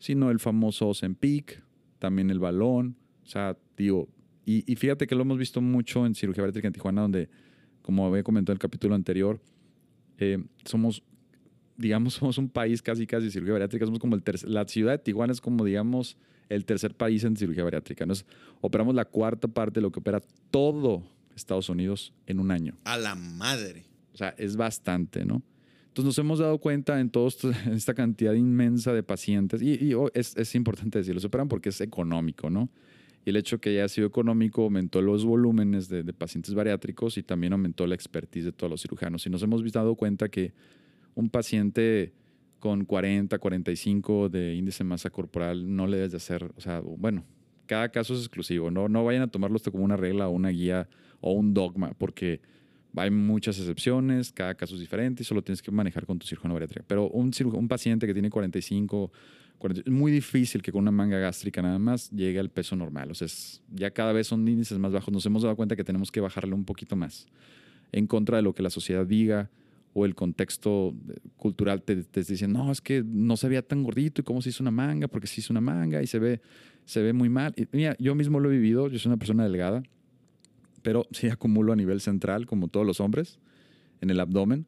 sino 0.00 0.28
el 0.32 0.40
famoso 0.40 0.88
Ozempic, 0.88 1.62
también 2.00 2.30
el 2.30 2.40
balón, 2.40 2.96
o 3.24 3.26
sea, 3.28 3.56
digo, 3.82 4.08
y, 4.44 4.70
y 4.70 4.76
fíjate 4.76 5.06
que 5.06 5.14
lo 5.14 5.22
hemos 5.22 5.38
visto 5.38 5.60
mucho 5.60 6.04
en 6.06 6.14
cirugía 6.14 6.42
bariátrica 6.42 6.68
en 6.68 6.74
Tijuana, 6.74 7.02
donde, 7.02 7.28
como 7.82 8.06
había 8.06 8.22
comentado 8.22 8.52
en 8.52 8.56
el 8.56 8.60
capítulo 8.60 8.94
anterior, 8.94 9.40
eh, 10.18 10.42
somos, 10.64 11.02
digamos, 11.76 12.14
somos 12.14 12.38
un 12.38 12.48
país 12.48 12.82
casi, 12.82 13.06
casi 13.06 13.26
de 13.26 13.30
cirugía 13.30 13.54
bariátrica, 13.54 13.84
somos 13.84 14.00
como 14.00 14.16
el 14.16 14.22
tercer, 14.22 14.48
la 14.48 14.66
ciudad 14.66 14.92
de 14.92 14.98
Tijuana 14.98 15.32
es 15.32 15.40
como, 15.40 15.64
digamos, 15.64 16.16
el 16.48 16.64
tercer 16.64 16.94
país 16.94 17.24
en 17.24 17.36
cirugía 17.36 17.64
bariátrica. 17.64 18.04
Nos 18.04 18.26
operamos 18.60 18.94
la 18.94 19.04
cuarta 19.04 19.48
parte 19.48 19.80
de 19.80 19.82
lo 19.82 19.90
que 19.90 20.00
opera 20.00 20.20
todo 20.50 21.02
Estados 21.34 21.68
Unidos 21.68 22.12
en 22.26 22.40
un 22.40 22.50
año. 22.50 22.76
A 22.84 22.98
la 22.98 23.14
madre. 23.14 23.84
O 24.12 24.16
sea, 24.16 24.34
es 24.36 24.56
bastante, 24.56 25.24
¿no? 25.24 25.42
Entonces 25.88 26.06
nos 26.06 26.18
hemos 26.18 26.38
dado 26.38 26.58
cuenta 26.58 27.00
en 27.00 27.10
toda 27.10 27.30
esta 27.72 27.94
cantidad 27.94 28.34
inmensa 28.34 28.92
de 28.92 29.02
pacientes, 29.02 29.62
y, 29.62 29.82
y, 29.82 29.94
oh, 29.94 30.10
es, 30.14 30.36
es 30.36 30.54
importante 30.54 30.98
decirlo, 30.98 31.20
se 31.20 31.26
operan 31.26 31.48
porque 31.48 31.68
es 31.68 31.80
económico, 31.80 32.50
¿no? 32.50 32.70
Y 33.24 33.30
el 33.30 33.36
hecho 33.36 33.60
que 33.60 33.70
haya 33.70 33.88
sido 33.88 34.06
económico 34.06 34.62
aumentó 34.62 35.00
los 35.00 35.24
volúmenes 35.24 35.88
de, 35.88 36.04
pacientes 36.12 36.54
bariátricos 36.54 37.18
y 37.18 37.22
también 37.22 37.52
aumentó 37.52 37.86
la 37.86 37.94
expertise 37.94 38.44
de 38.44 38.52
todos 38.52 38.70
los 38.70 38.82
cirujanos. 38.82 39.24
Y 39.26 39.30
nos 39.30 39.42
hemos 39.42 39.70
dado 39.72 39.94
cuenta 39.94 40.28
que 40.28 40.52
un 41.14 41.30
paciente 41.30 42.12
con 42.58 42.84
40, 42.84 43.38
45 43.38 44.28
de 44.28 44.54
índice 44.54 44.84
de 44.84 44.88
masa 44.88 45.10
corporal 45.10 45.74
no 45.74 45.86
le 45.86 45.98
debes 45.98 46.12
de 46.12 46.16
hacer, 46.16 46.50
o 46.56 46.60
sea, 46.60 46.80
bueno, 46.80 47.24
cada 47.66 47.88
caso 47.90 48.14
es 48.14 48.20
exclusivo. 48.20 48.70
No, 48.70 48.88
no 48.88 49.04
vayan 49.04 49.22
a 49.22 49.28
tomarlo 49.28 49.58
como 49.70 49.84
una 49.84 49.96
regla 49.96 50.28
o 50.28 50.30
una 50.30 50.50
guía 50.50 50.88
o 51.20 51.32
un 51.32 51.54
dogma, 51.54 51.92
porque 51.96 52.40
hay 52.96 53.10
muchas 53.10 53.58
excepciones, 53.58 54.32
cada 54.32 54.54
caso 54.54 54.74
es 54.74 54.80
diferente 54.80 55.22
y 55.22 55.24
solo 55.24 55.42
tienes 55.42 55.62
que 55.62 55.70
manejar 55.70 56.06
con 56.06 56.18
tu 56.18 56.26
cirujano 56.26 56.54
bariátrico. 56.54 56.84
Pero 56.86 57.08
un, 57.08 57.32
un 57.54 57.68
paciente 57.68 58.06
que 58.06 58.12
tiene 58.12 58.30
45, 58.30 59.10
40, 59.62 59.82
es 59.88 59.92
muy 59.92 60.10
difícil 60.12 60.60
que 60.60 60.72
con 60.72 60.82
una 60.82 60.90
manga 60.90 61.18
gástrica 61.18 61.62
nada 61.62 61.78
más 61.78 62.10
llegue 62.10 62.38
al 62.38 62.50
peso 62.50 62.76
normal. 62.76 63.10
O 63.10 63.14
sea, 63.14 63.26
es- 63.26 63.62
ya 63.72 63.90
cada 63.90 64.12
vez 64.12 64.26
son 64.26 64.46
índices 64.46 64.78
más 64.78 64.92
bajos. 64.92 65.12
Nos 65.14 65.24
hemos 65.24 65.42
dado 65.42 65.56
cuenta 65.56 65.76
que 65.76 65.84
tenemos 65.84 66.10
que 66.10 66.20
bajarle 66.20 66.54
un 66.54 66.64
poquito 66.64 66.96
más 66.96 67.26
en 67.92 68.06
contra 68.06 68.36
de 68.38 68.42
lo 68.42 68.54
que 68.54 68.62
la 68.62 68.70
sociedad 68.70 69.06
diga 69.06 69.50
o 69.94 70.04
el 70.06 70.14
contexto 70.14 70.94
eh, 71.10 71.18
cultural 71.36 71.82
te, 71.82 71.96
te 72.04 72.22
dicen, 72.24 72.52
no, 72.52 72.72
es 72.72 72.80
que 72.80 73.02
no 73.06 73.36
se 73.36 73.48
veía 73.48 73.62
tan 73.62 73.82
gordito 73.82 74.20
y 74.22 74.24
cómo 74.24 74.40
se 74.42 74.48
hizo 74.48 74.62
una 74.62 74.70
manga, 74.70 75.06
porque 75.08 75.26
se 75.26 75.40
hizo 75.40 75.52
una 75.52 75.60
manga 75.60 76.02
y 76.02 76.06
se 76.06 76.18
ve, 76.18 76.40
se 76.86 77.02
ve 77.02 77.12
muy 77.12 77.28
mal. 77.28 77.52
Y 77.56 77.66
mira, 77.72 77.94
yo 77.98 78.14
mismo 78.14 78.40
lo 78.40 78.50
he 78.50 78.52
vivido, 78.52 78.88
yo 78.88 78.98
soy 78.98 79.10
una 79.10 79.18
persona 79.18 79.44
delgada, 79.44 79.82
pero 80.82 81.06
sí 81.12 81.28
acumulo 81.28 81.72
a 81.72 81.76
nivel 81.76 82.00
central, 82.00 82.46
como 82.46 82.68
todos 82.68 82.86
los 82.86 83.00
hombres, 83.00 83.38
en 84.00 84.10
el 84.10 84.18
abdomen. 84.18 84.66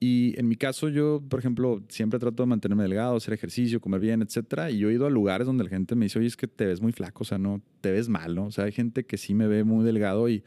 Y 0.00 0.38
en 0.38 0.46
mi 0.46 0.54
caso, 0.54 0.88
yo, 0.88 1.20
por 1.28 1.40
ejemplo, 1.40 1.82
siempre 1.88 2.20
trato 2.20 2.42
de 2.44 2.46
mantenerme 2.46 2.84
delgado, 2.84 3.16
hacer 3.16 3.34
ejercicio, 3.34 3.80
comer 3.80 4.00
bien, 4.00 4.22
etcétera. 4.22 4.70
Y 4.70 4.78
yo 4.78 4.90
he 4.90 4.94
ido 4.94 5.06
a 5.06 5.10
lugares 5.10 5.46
donde 5.46 5.64
la 5.64 5.70
gente 5.70 5.96
me 5.96 6.04
dice, 6.06 6.18
oye, 6.20 6.28
es 6.28 6.36
que 6.36 6.46
te 6.46 6.66
ves 6.66 6.80
muy 6.80 6.92
flaco, 6.92 7.22
o 7.22 7.26
sea, 7.26 7.36
no, 7.38 7.60
te 7.80 7.90
ves 7.90 8.08
mal, 8.08 8.34
¿no? 8.36 8.46
O 8.46 8.50
sea, 8.52 8.64
hay 8.64 8.72
gente 8.72 9.04
que 9.04 9.16
sí 9.18 9.34
me 9.34 9.48
ve 9.48 9.64
muy 9.64 9.84
delgado 9.84 10.28
y, 10.28 10.44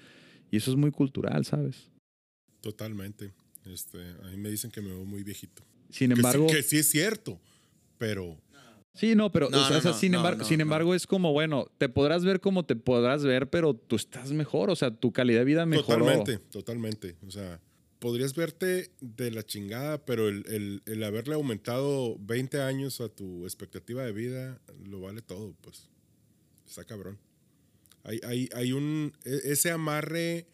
y 0.52 0.58
eso 0.58 0.72
es 0.72 0.78
muy 0.78 0.92
cultural, 0.92 1.44
¿sabes? 1.46 1.90
Totalmente. 2.62 3.34
Este, 3.66 3.98
a 4.24 4.28
mí 4.30 4.38
me 4.38 4.50
dicen 4.50 4.72
que 4.72 4.82
me 4.82 4.88
veo 4.90 5.04
muy 5.06 5.24
viejito. 5.24 5.64
Sin 5.90 6.10
Que 6.10 6.16
sí- 6.16 6.20
embargo, 6.20 6.48
que 6.48 6.64
sí 6.64 6.78
es 6.78 6.88
cierto, 6.90 7.40
pero 7.98 8.38
sí, 8.94 9.16
no, 9.16 9.32
pero 9.32 9.50
No, 9.50 9.60
o 9.60 9.64
sea, 9.64 9.72
no, 9.72 9.78
o 9.78 9.82
sea, 9.82 9.92
no, 9.92 9.98
sin, 9.98 10.12
no, 10.14 10.18
embargo, 10.20 10.40
no, 10.40 10.46
sin 10.46 10.58
no. 10.60 10.62
embargo 10.64 10.96
es 10.96 11.06
como, 11.08 11.34
bueno, 11.34 11.66
te 11.78 11.90
podrás 11.90 12.24
ver 12.24 12.40
como 12.40 12.66
te 12.66 12.76
podrás 12.76 13.24
ver, 13.26 13.50
pero 13.50 13.74
tú 13.74 13.98
estás 13.98 14.32
mejor, 14.32 14.70
o 14.70 14.76
sea, 14.76 14.92
tu 14.96 15.12
calidad 15.12 15.40
de 15.40 15.46
vida 15.46 15.66
mejoró. 15.66 16.06
totalmente, 16.06 16.38
totalmente. 16.52 17.16
O 17.28 17.32
sea, 17.32 17.60
podrías 18.02 18.34
verte 18.36 18.92
de 19.00 19.30
la 19.32 19.44
chingada, 19.44 20.04
pero 20.04 20.28
el, 20.28 20.44
el- 20.48 20.82
el 20.88 21.04
haberle 21.04 21.36
aumentado 21.36 22.18
20 22.20 22.60
años 22.62 23.00
a 23.00 23.08
tu 23.10 23.44
expectativa 23.46 24.04
de 24.04 24.12
vida 24.12 24.60
lo 24.90 25.00
vale 25.02 25.22
todo, 25.22 25.54
pues. 25.62 25.88
Está 26.68 26.84
cabrón. 26.84 27.18
Hay, 28.04 28.20
hay, 28.26 28.50
hay 28.56 28.72
un. 28.74 29.14
e- 29.24 29.52
Ese 29.52 29.70
amarre 29.72 30.48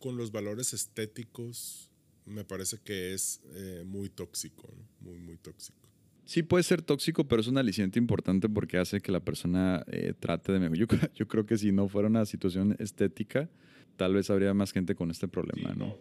con 0.00 0.16
los 0.16 0.32
valores 0.32 0.72
estéticos 0.74 1.88
me 2.26 2.44
parece 2.44 2.78
que 2.78 3.14
es 3.14 3.40
eh, 3.54 3.84
muy 3.86 4.08
tóxico, 4.08 4.68
¿no? 4.76 5.08
Muy, 5.08 5.18
muy 5.18 5.36
tóxico. 5.36 5.78
Sí 6.24 6.42
puede 6.42 6.62
ser 6.64 6.82
tóxico, 6.82 7.26
pero 7.28 7.40
es 7.40 7.46
un 7.48 7.58
aliciente 7.58 7.98
importante 7.98 8.48
porque 8.48 8.78
hace 8.78 9.00
que 9.00 9.12
la 9.12 9.20
persona 9.20 9.84
eh, 9.88 10.12
trate 10.18 10.52
de 10.52 10.58
mejor. 10.60 10.76
Yo, 10.76 10.86
creo- 10.88 11.10
yo 11.14 11.28
creo 11.28 11.46
que 11.46 11.56
si 11.56 11.70
no 11.72 11.88
fuera 11.88 12.08
una 12.08 12.24
situación 12.26 12.74
estética, 12.80 13.48
tal 13.96 14.14
vez 14.14 14.28
habría 14.30 14.54
más 14.54 14.72
gente 14.72 14.94
con 14.96 15.10
este 15.12 15.28
problema, 15.28 15.72
¿no? 15.74 15.96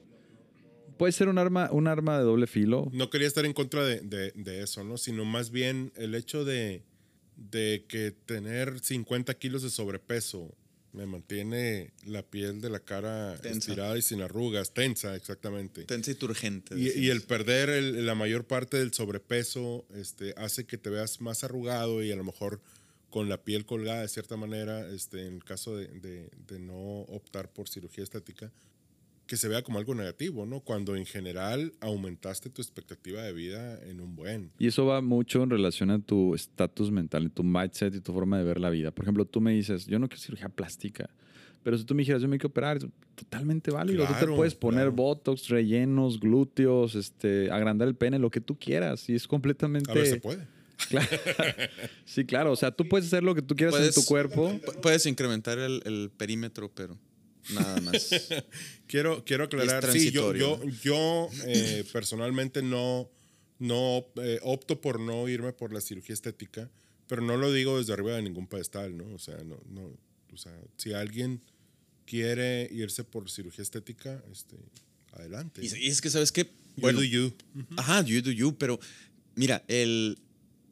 Puede 0.99 1.13
ser 1.13 1.29
un 1.29 1.37
arma, 1.39 1.69
un 1.71 1.87
arma 1.87 2.17
de 2.19 2.25
doble 2.25 2.45
filo. 2.45 2.89
No 2.91 3.09
quería 3.09 3.27
estar 3.27 3.45
en 3.45 3.53
contra 3.53 3.83
de, 3.85 4.01
de- 4.01 4.33
de 4.35 4.61
eso, 4.61 4.83
¿no? 4.83 4.97
Sino 4.97 5.25
más 5.25 5.49
bien 5.49 5.91
el 5.95 6.13
hecho 6.13 6.43
de, 6.45 6.83
de 7.37 7.85
que 7.87 8.11
tener 8.11 8.79
50 8.81 9.33
kilos 9.35 9.63
de 9.63 9.69
sobrepeso 9.71 10.53
me 10.91 11.05
mantiene 11.05 11.93
la 12.05 12.23
piel 12.23 12.61
de 12.61 12.69
la 12.69 12.79
cara 12.79 13.37
Tensa. 13.37 13.59
estirada 13.59 13.97
y 13.97 14.01
sin 14.01 14.21
arrugas, 14.21 14.73
tensa, 14.73 15.15
exactamente. 15.15 15.85
Tensa 15.85 16.11
y 16.11 16.15
turgente. 16.15 16.75
Y, 16.77 17.09
el 17.09 17.21
perder 17.21 17.69
el- 17.69 18.05
la 18.05 18.15
mayor 18.15 18.43
parte 18.45 18.77
del 18.77 18.91
sobrepeso 18.91 19.85
este, 19.95 20.33
hace 20.35 20.65
que 20.65 20.77
te 20.77 20.89
veas 20.89 21.21
más 21.21 21.43
arrugado 21.45 22.03
y 22.03 22.11
a 22.11 22.15
lo 22.15 22.23
mejor 22.25 22.59
con 23.09 23.29
la 23.29 23.41
piel 23.41 23.65
colgada 23.65 24.01
de 24.01 24.07
cierta 24.09 24.35
manera, 24.35 24.87
este, 24.89 25.27
en 25.27 25.35
el 25.35 25.43
caso 25.45 25.77
de, 25.77 25.87
de- 25.87 26.29
de 26.47 26.59
no 26.59 27.01
optar 27.03 27.49
por 27.53 27.69
cirugía 27.69 28.03
estética, 28.03 28.51
que 29.29 29.37
se 29.37 29.47
vea 29.47 29.61
como 29.61 29.77
algo 29.77 29.93
negativo, 29.93 30.47
¿no? 30.47 30.61
Cuando 30.61 30.95
en 30.95 31.05
general 31.05 31.71
aumentaste 31.81 32.49
tu 32.49 32.63
expectativa 32.63 33.21
de 33.21 33.31
vida 33.31 33.79
en 33.85 34.01
un 34.01 34.15
buen. 34.15 34.51
Y 34.57 34.65
eso 34.65 34.87
va 34.87 35.01
mucho 35.01 35.43
en 35.43 35.51
relación 35.51 35.91
a 35.91 35.99
tu 35.99 36.33
estatus 36.33 36.89
mental, 36.89 37.29
tu 37.29 37.43
mindset 37.43 37.93
y 37.93 38.01
tu 38.01 38.11
forma 38.11 38.39
de 38.39 38.43
ver 38.43 38.59
la 38.59 38.71
vida. 38.71 38.89
Por 38.89 39.05
ejemplo, 39.05 39.25
tú 39.25 39.39
me 39.39 39.51
dices, 39.53 39.85
yo 39.85 39.99
no 39.99 40.09
quiero 40.09 40.19
cirugía 40.23 40.49
plástica, 40.49 41.11
pero 41.61 41.77
si 41.77 41.83
tú 41.83 41.93
me 41.93 42.01
dijeras, 42.01 42.23
yo 42.23 42.27
me 42.27 42.39
quiero 42.39 42.49
operar, 42.49 42.77
es 42.77 42.87
totalmente 43.13 43.69
válido. 43.69 44.03
tú 44.07 44.13
te 44.13 44.17
Claro, 44.19 44.35
puedes 44.35 44.55
poner 44.55 44.85
claro. 44.85 44.93
botox, 44.93 45.47
rellenos, 45.49 46.19
glúteos, 46.19 46.95
este, 46.95 47.51
agrandar 47.51 47.87
el 47.87 47.95
pene, 47.95 48.17
lo 48.17 48.31
que 48.31 48.41
tú 48.41 48.57
quieras. 48.57 49.07
Y 49.09 49.13
es 49.13 49.27
completamente... 49.27 49.91
A 49.91 49.93
ver, 49.93 50.07
se 50.07 50.19
puede. 50.19 50.47
Sí, 52.05 52.25
claro. 52.25 52.51
O 52.51 52.55
sea, 52.55 52.71
tú 52.71 52.87
puedes 52.87 53.07
hacer 53.07 53.23
lo 53.23 53.35
que 53.35 53.41
tú 53.41 53.55
quieras 53.55 53.75
en 53.75 53.81
tu 53.89 54.01
Puedes- 54.01 54.07
cuerpo. 54.07 54.49
Pu- 54.65 54.81
Puedes 54.81 55.05
incrementar 55.05 55.59
el, 55.59 55.81
el 55.85 56.09
perímetro, 56.17 56.71
pero 56.73 56.97
nada 57.53 57.81
más. 57.81 58.09
Quiero, 58.87 59.23
quiero 59.23 59.43
aclarar, 59.43 59.91
sí, 59.91 60.09
yo, 60.09 60.33
yo, 60.33 60.59
yo 60.81 61.29
eh, 61.45 61.83
personalmente 61.93 62.63
no, 62.63 63.07
no 63.59 64.07
eh, 64.15 64.39
opto 64.41 64.81
por 64.81 64.99
no 64.99 65.29
irme 65.29 65.53
por 65.53 65.71
la 65.71 65.79
cirugía 65.79 66.15
estética, 66.15 66.71
pero 67.07 67.21
no 67.21 67.37
lo 67.37 67.53
digo 67.53 67.77
desde 67.77 67.93
arriba 67.93 68.15
de 68.15 68.23
ningún 68.23 68.47
pedestal, 68.47 68.97
¿no? 68.97 69.05
O 69.13 69.19
sea, 69.19 69.37
no, 69.43 69.61
no, 69.69 69.95
o 70.33 70.37
sea, 70.37 70.59
si 70.77 70.93
alguien 70.93 71.39
quiere 72.07 72.67
irse 72.71 73.03
por 73.03 73.29
cirugía 73.29 73.61
estética, 73.61 74.23
este, 74.31 74.55
adelante. 75.11 75.61
y, 75.63 75.85
y 75.85 75.87
es 75.89 76.01
que, 76.01 76.09
¿sabes 76.09 76.31
qué? 76.31 76.45
You 76.45 76.81
Bueno, 76.81 76.99
do 76.99 77.05
you. 77.05 77.33
Ajá, 77.77 78.03
you 78.03 78.23
do 78.23 78.31
you, 78.31 78.57
pero 78.57 78.79
mira, 79.35 79.63
el, 79.67 80.17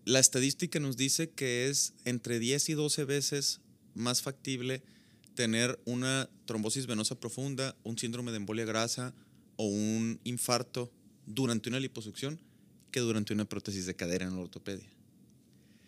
la 0.06 0.20
estadística 0.20 0.80
nos 0.80 0.98
dice 0.98 1.30
que 1.30 1.70
es 1.70 1.94
entre 2.06 2.40
10 2.40 2.70
y 2.70 2.74
12 2.74 3.04
veces 3.04 3.60
más 3.94 4.22
factible 4.22 4.82
tener 5.38 5.80
una 5.86 6.28
trombosis 6.46 6.88
venosa 6.88 7.20
profunda, 7.20 7.76
un 7.84 7.96
síndrome 7.96 8.32
de 8.32 8.38
embolia 8.38 8.66
grasa 8.66 9.14
o 9.56 9.66
un 9.66 10.20
infarto 10.24 10.92
durante 11.28 11.70
una 11.70 11.80
liposucción 11.80 12.40
que 12.90 13.02
durante 13.02 13.34
una 13.34 13.46
prótesis 13.46 13.86
de 13.86 13.96
cadera 13.96 14.26
en 14.26 14.34
la 14.34 14.42
ortopedia. 14.42 14.90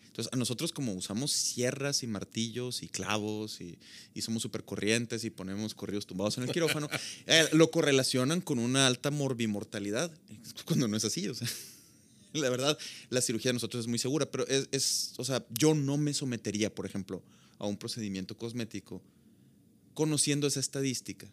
Entonces, 0.06 0.32
a 0.32 0.38
nosotros 0.38 0.72
como 0.72 0.94
usamos 0.94 1.32
sierras 1.32 2.04
y 2.04 2.08
martillos 2.08 2.84
y 2.84 2.90
clavos 2.90 3.60
y, 3.60 3.80
y 4.14 4.22
somos 4.22 4.44
súper 4.44 4.64
corrientes 4.64 5.24
y 5.24 5.32
ponemos 5.32 5.74
corridos 5.74 6.06
tumbados 6.06 6.38
en 6.38 6.44
el 6.44 6.52
quirófano, 6.52 6.88
eh, 7.26 7.50
lo 7.52 7.72
correlacionan 7.72 8.42
con 8.42 8.60
una 8.60 8.86
alta 8.86 9.10
morbimortalidad, 9.10 10.12
cuando 10.66 10.88
no 10.88 10.96
es 10.96 11.06
así, 11.06 11.28
o 11.28 11.34
sea. 11.34 11.50
La 12.34 12.52
verdad, 12.52 12.78
la 13.10 13.22
cirugía 13.22 13.50
de 13.50 13.54
nosotros 13.54 13.86
es 13.86 13.88
muy 13.88 13.98
segura, 13.98 14.30
pero 14.30 14.46
es, 14.48 14.70
es, 14.72 15.14
o 15.18 15.24
sea, 15.24 15.44
yo 15.50 15.74
no 15.74 15.98
me 15.98 16.14
sometería, 16.14 16.72
por 16.76 16.86
ejemplo, 16.86 17.24
a 17.58 17.66
un 17.66 17.76
procedimiento 17.76 18.38
cosmético 18.38 19.02
conociendo 20.00 20.48
esa 20.48 20.62
estadística. 20.62 21.28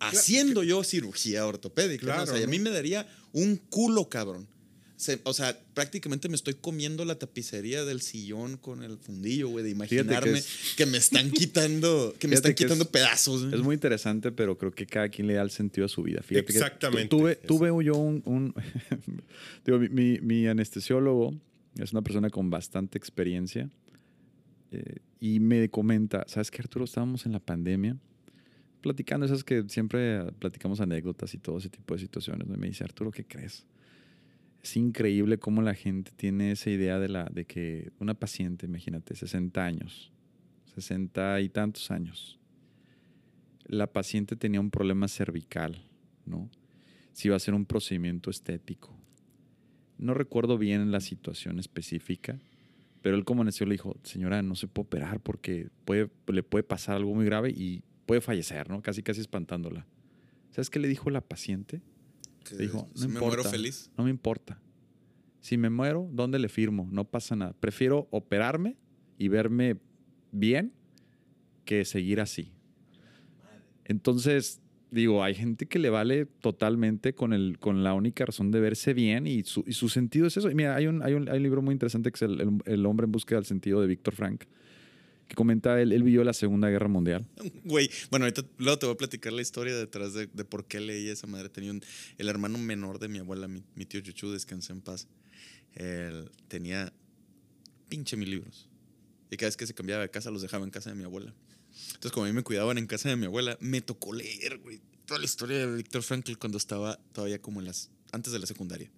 Haciendo 0.00 0.62
yo 0.62 0.82
cirugía 0.84 1.46
ortopédica. 1.46 2.06
¿no? 2.06 2.12
Claro, 2.12 2.22
O 2.22 2.26
sea, 2.26 2.40
y 2.40 2.44
a 2.44 2.46
mí 2.46 2.58
me 2.58 2.70
daría 2.70 3.06
un 3.32 3.56
culo, 3.56 4.08
cabrón. 4.08 4.46
Se- 4.96 5.20
o 5.24 5.34
sea, 5.34 5.58
prácticamente 5.74 6.30
me 6.30 6.36
estoy 6.36 6.54
comiendo 6.54 7.04
la 7.04 7.18
tapicería 7.18 7.84
del 7.84 8.00
sillón 8.00 8.56
con 8.56 8.82
el 8.82 8.96
fundillo, 8.96 9.48
güey, 9.50 9.62
de 9.62 9.68
que 9.68 9.74
imaginarme 9.74 10.38
es- 10.38 10.74
que, 10.74 10.86
me 10.86 10.96
están 10.96 11.30
quitando, 11.30 12.14
que 12.18 12.26
me 12.28 12.34
están 12.36 12.54
que 12.54 12.64
es- 12.64 12.66
quitando 12.70 12.90
pedazos. 12.90 13.52
Es 13.52 13.60
muy 13.60 13.74
interesante, 13.74 14.32
pero 14.32 14.56
creo 14.56 14.70
que 14.72 14.86
cada 14.86 15.10
quien 15.10 15.26
le 15.26 15.34
da 15.34 15.42
el 15.42 15.50
sentido 15.50 15.84
a 15.84 15.88
su 15.90 16.02
vida. 16.02 16.22
Fíjate 16.22 16.46
que 16.46 16.52
tu- 16.54 16.58
Exactamente, 16.58 17.08
tuve, 17.08 17.36
tuve 17.36 17.84
yo 17.84 17.96
un... 17.96 18.22
un- 18.24 18.54
digo, 19.66 19.78
mi, 19.78 19.88
mi- 19.90 20.20
mi 20.20 20.46
anestesiólogo 20.46 21.34
es 21.78 21.92
una 21.92 22.00
persona 22.00 22.30
con 22.30 22.48
bastante 22.48 22.96
experiencia 22.96 23.68
eh, 24.72 24.96
y 25.20 25.40
me 25.40 25.68
comenta, 25.68 26.24
¿sabes 26.26 26.50
qué, 26.50 26.60
Arturo? 26.62 26.84
Estábamos 26.84 27.26
en 27.26 27.32
la 27.32 27.40
pandemia 27.40 27.96
platicando, 28.80 29.26
esas 29.26 29.42
que 29.42 29.64
siempre 29.68 30.30
platicamos 30.38 30.80
anécdotas 30.80 31.34
y 31.34 31.38
todo 31.38 31.58
ese 31.58 31.68
tipo 31.68 31.94
de 31.94 32.00
situaciones. 32.00 32.46
Y 32.46 32.56
me 32.56 32.68
dice, 32.68 32.84
Arturo, 32.84 33.10
¿qué 33.10 33.24
crees? 33.24 33.66
Es 34.62 34.76
increíble 34.76 35.38
cómo 35.38 35.62
la 35.62 35.74
gente 35.74 36.12
tiene 36.14 36.52
esa 36.52 36.70
idea 36.70 36.98
de, 36.98 37.08
la, 37.08 37.24
de 37.24 37.44
que 37.44 37.90
una 37.98 38.14
paciente, 38.14 38.66
imagínate, 38.66 39.14
60 39.14 39.64
años, 39.64 40.12
60 40.74 41.40
y 41.40 41.48
tantos 41.48 41.90
años, 41.90 42.38
la 43.64 43.92
paciente 43.92 44.36
tenía 44.36 44.60
un 44.60 44.70
problema 44.70 45.08
cervical, 45.08 45.82
¿no? 46.24 46.48
Si 47.12 47.28
iba 47.28 47.34
a 47.34 47.38
hacer 47.38 47.54
un 47.54 47.64
procedimiento 47.64 48.30
estético. 48.30 48.96
No 49.98 50.14
recuerdo 50.14 50.58
bien 50.58 50.92
la 50.92 51.00
situación 51.00 51.58
específica, 51.58 52.38
pero 53.02 53.16
él 53.16 53.24
como 53.24 53.42
anestesiólogo 53.42 53.70
le 53.70 53.74
dijo, 53.74 53.96
señora, 54.02 54.42
no 54.42 54.54
se 54.54 54.66
puede 54.68 54.86
operar 54.86 55.20
porque 55.20 55.68
puede, 55.84 56.10
le 56.26 56.42
puede 56.42 56.62
pasar 56.64 56.96
algo 56.96 57.14
muy 57.14 57.24
grave 57.24 57.50
y 57.50 57.82
puede 58.06 58.20
fallecer, 58.20 58.68
¿no? 58.68 58.82
Casi, 58.82 59.02
casi 59.02 59.20
espantándola. 59.20 59.86
¿Sabes 60.50 60.70
qué 60.70 60.78
le 60.78 60.88
dijo 60.88 61.10
la 61.10 61.20
paciente? 61.20 61.82
Que 62.44 62.54
Le 62.56 62.62
dijo, 62.64 62.88
no 62.94 63.00
si 63.00 63.08
me 63.08 63.14
importa. 63.14 63.36
muero 63.36 63.44
feliz. 63.50 63.90
No 63.96 64.04
me 64.04 64.10
importa. 64.10 64.60
Si 65.40 65.56
me 65.56 65.70
muero, 65.70 66.08
¿dónde 66.12 66.38
le 66.38 66.48
firmo? 66.48 66.88
No 66.90 67.04
pasa 67.04 67.36
nada. 67.36 67.52
Prefiero 67.60 68.08
operarme 68.10 68.76
y 69.18 69.28
verme 69.28 69.76
bien 70.32 70.72
que 71.64 71.84
seguir 71.84 72.20
así. 72.20 72.52
Entonces, 73.84 74.60
digo, 74.90 75.22
hay 75.24 75.34
gente 75.34 75.66
que 75.66 75.78
le 75.78 75.90
vale 75.90 76.26
totalmente 76.26 77.14
con, 77.14 77.32
el, 77.32 77.58
con 77.58 77.82
la 77.84 77.92
única 77.94 78.24
razón 78.24 78.50
de 78.50 78.60
verse 78.60 78.94
bien 78.94 79.26
y 79.26 79.42
su, 79.42 79.64
y 79.66 79.72
su 79.72 79.88
sentido 79.88 80.26
es 80.26 80.36
eso. 80.36 80.50
Y 80.50 80.54
mira, 80.54 80.76
hay 80.76 80.86
un, 80.86 81.02
hay, 81.02 81.14
un, 81.14 81.28
hay 81.28 81.36
un 81.38 81.42
libro 81.42 81.62
muy 81.62 81.72
interesante 81.72 82.10
que 82.10 82.16
es 82.16 82.22
el, 82.22 82.60
el- 82.64 82.86
hombre 82.86 83.04
en 83.04 83.12
búsqueda 83.12 83.38
del 83.38 83.46
sentido 83.46 83.80
de 83.80 83.86
Víctor 83.88 84.14
Frank. 84.14 84.44
que 85.28 85.34
comenta 85.34 85.80
él, 85.82 85.92
él 85.92 86.02
vivió 86.02 86.22
la 86.24 86.32
Segunda 86.32 86.68
Guerra 86.70 86.88
Mundial. 86.88 87.26
Güey, 87.64 87.90
bueno, 88.10 88.26
ahorita 88.26 88.44
luego 88.58 88.78
te 88.78 88.86
voy 88.86 88.94
a 88.94 88.98
platicar 88.98 89.32
la 89.32 89.42
historia 89.42 89.76
detrás 89.76 90.14
de, 90.14 90.28
por 90.28 90.64
qué 90.66 90.80
leí 90.80 91.08
esa 91.08 91.26
madre. 91.26 91.48
Tenía 91.48 91.72
el 92.18 92.28
hermano 92.28 92.58
menor 92.58 92.98
de 92.98 93.08
mi 93.08 93.18
abuela, 93.18 93.48
mi, 93.48 93.62
tío 93.86 94.00
Chuchu, 94.00 94.30
descansa 94.30 94.72
en 94.72 94.80
paz. 94.82 95.08
Él 95.74 96.30
tenía 96.48 96.92
pinche 97.88 98.16
mil 98.16 98.30
libros. 98.30 98.68
Y 99.30 99.36
cada 99.36 99.48
vez 99.48 99.56
que 99.56 99.66
se 99.66 99.74
cambiaba 99.74 100.02
de 100.02 100.10
casa, 100.10 100.30
los 100.30 100.42
dejaba 100.42 100.64
en 100.64 100.70
casa 100.70 100.90
de 100.90 100.96
mi 100.96 101.02
abuela. 101.04 101.34
Entonces, 101.88 102.12
como 102.12 102.24
a 102.26 102.28
mí 102.28 102.34
me 102.34 102.42
cuidaban 102.42 102.78
en 102.78 102.86
casa 102.86 103.08
de 103.08 103.16
mi 103.16 103.26
abuela, 103.26 103.56
me 103.60 103.80
tocó 103.80 104.12
leer, 104.12 104.58
güey, 104.58 104.80
toda 105.06 105.18
la 105.20 105.24
historia 105.26 105.58
de 105.58 105.74
Víctor 105.76 106.02
Frankl 106.02 106.34
cuando 106.36 106.58
estaba 106.58 106.98
todavía 107.12 107.40
como 107.40 107.60
en 107.60 107.66
las, 107.66 107.90
antes 108.12 108.32
de 108.32 108.38
la 108.38 108.46
secundaria. 108.46 108.90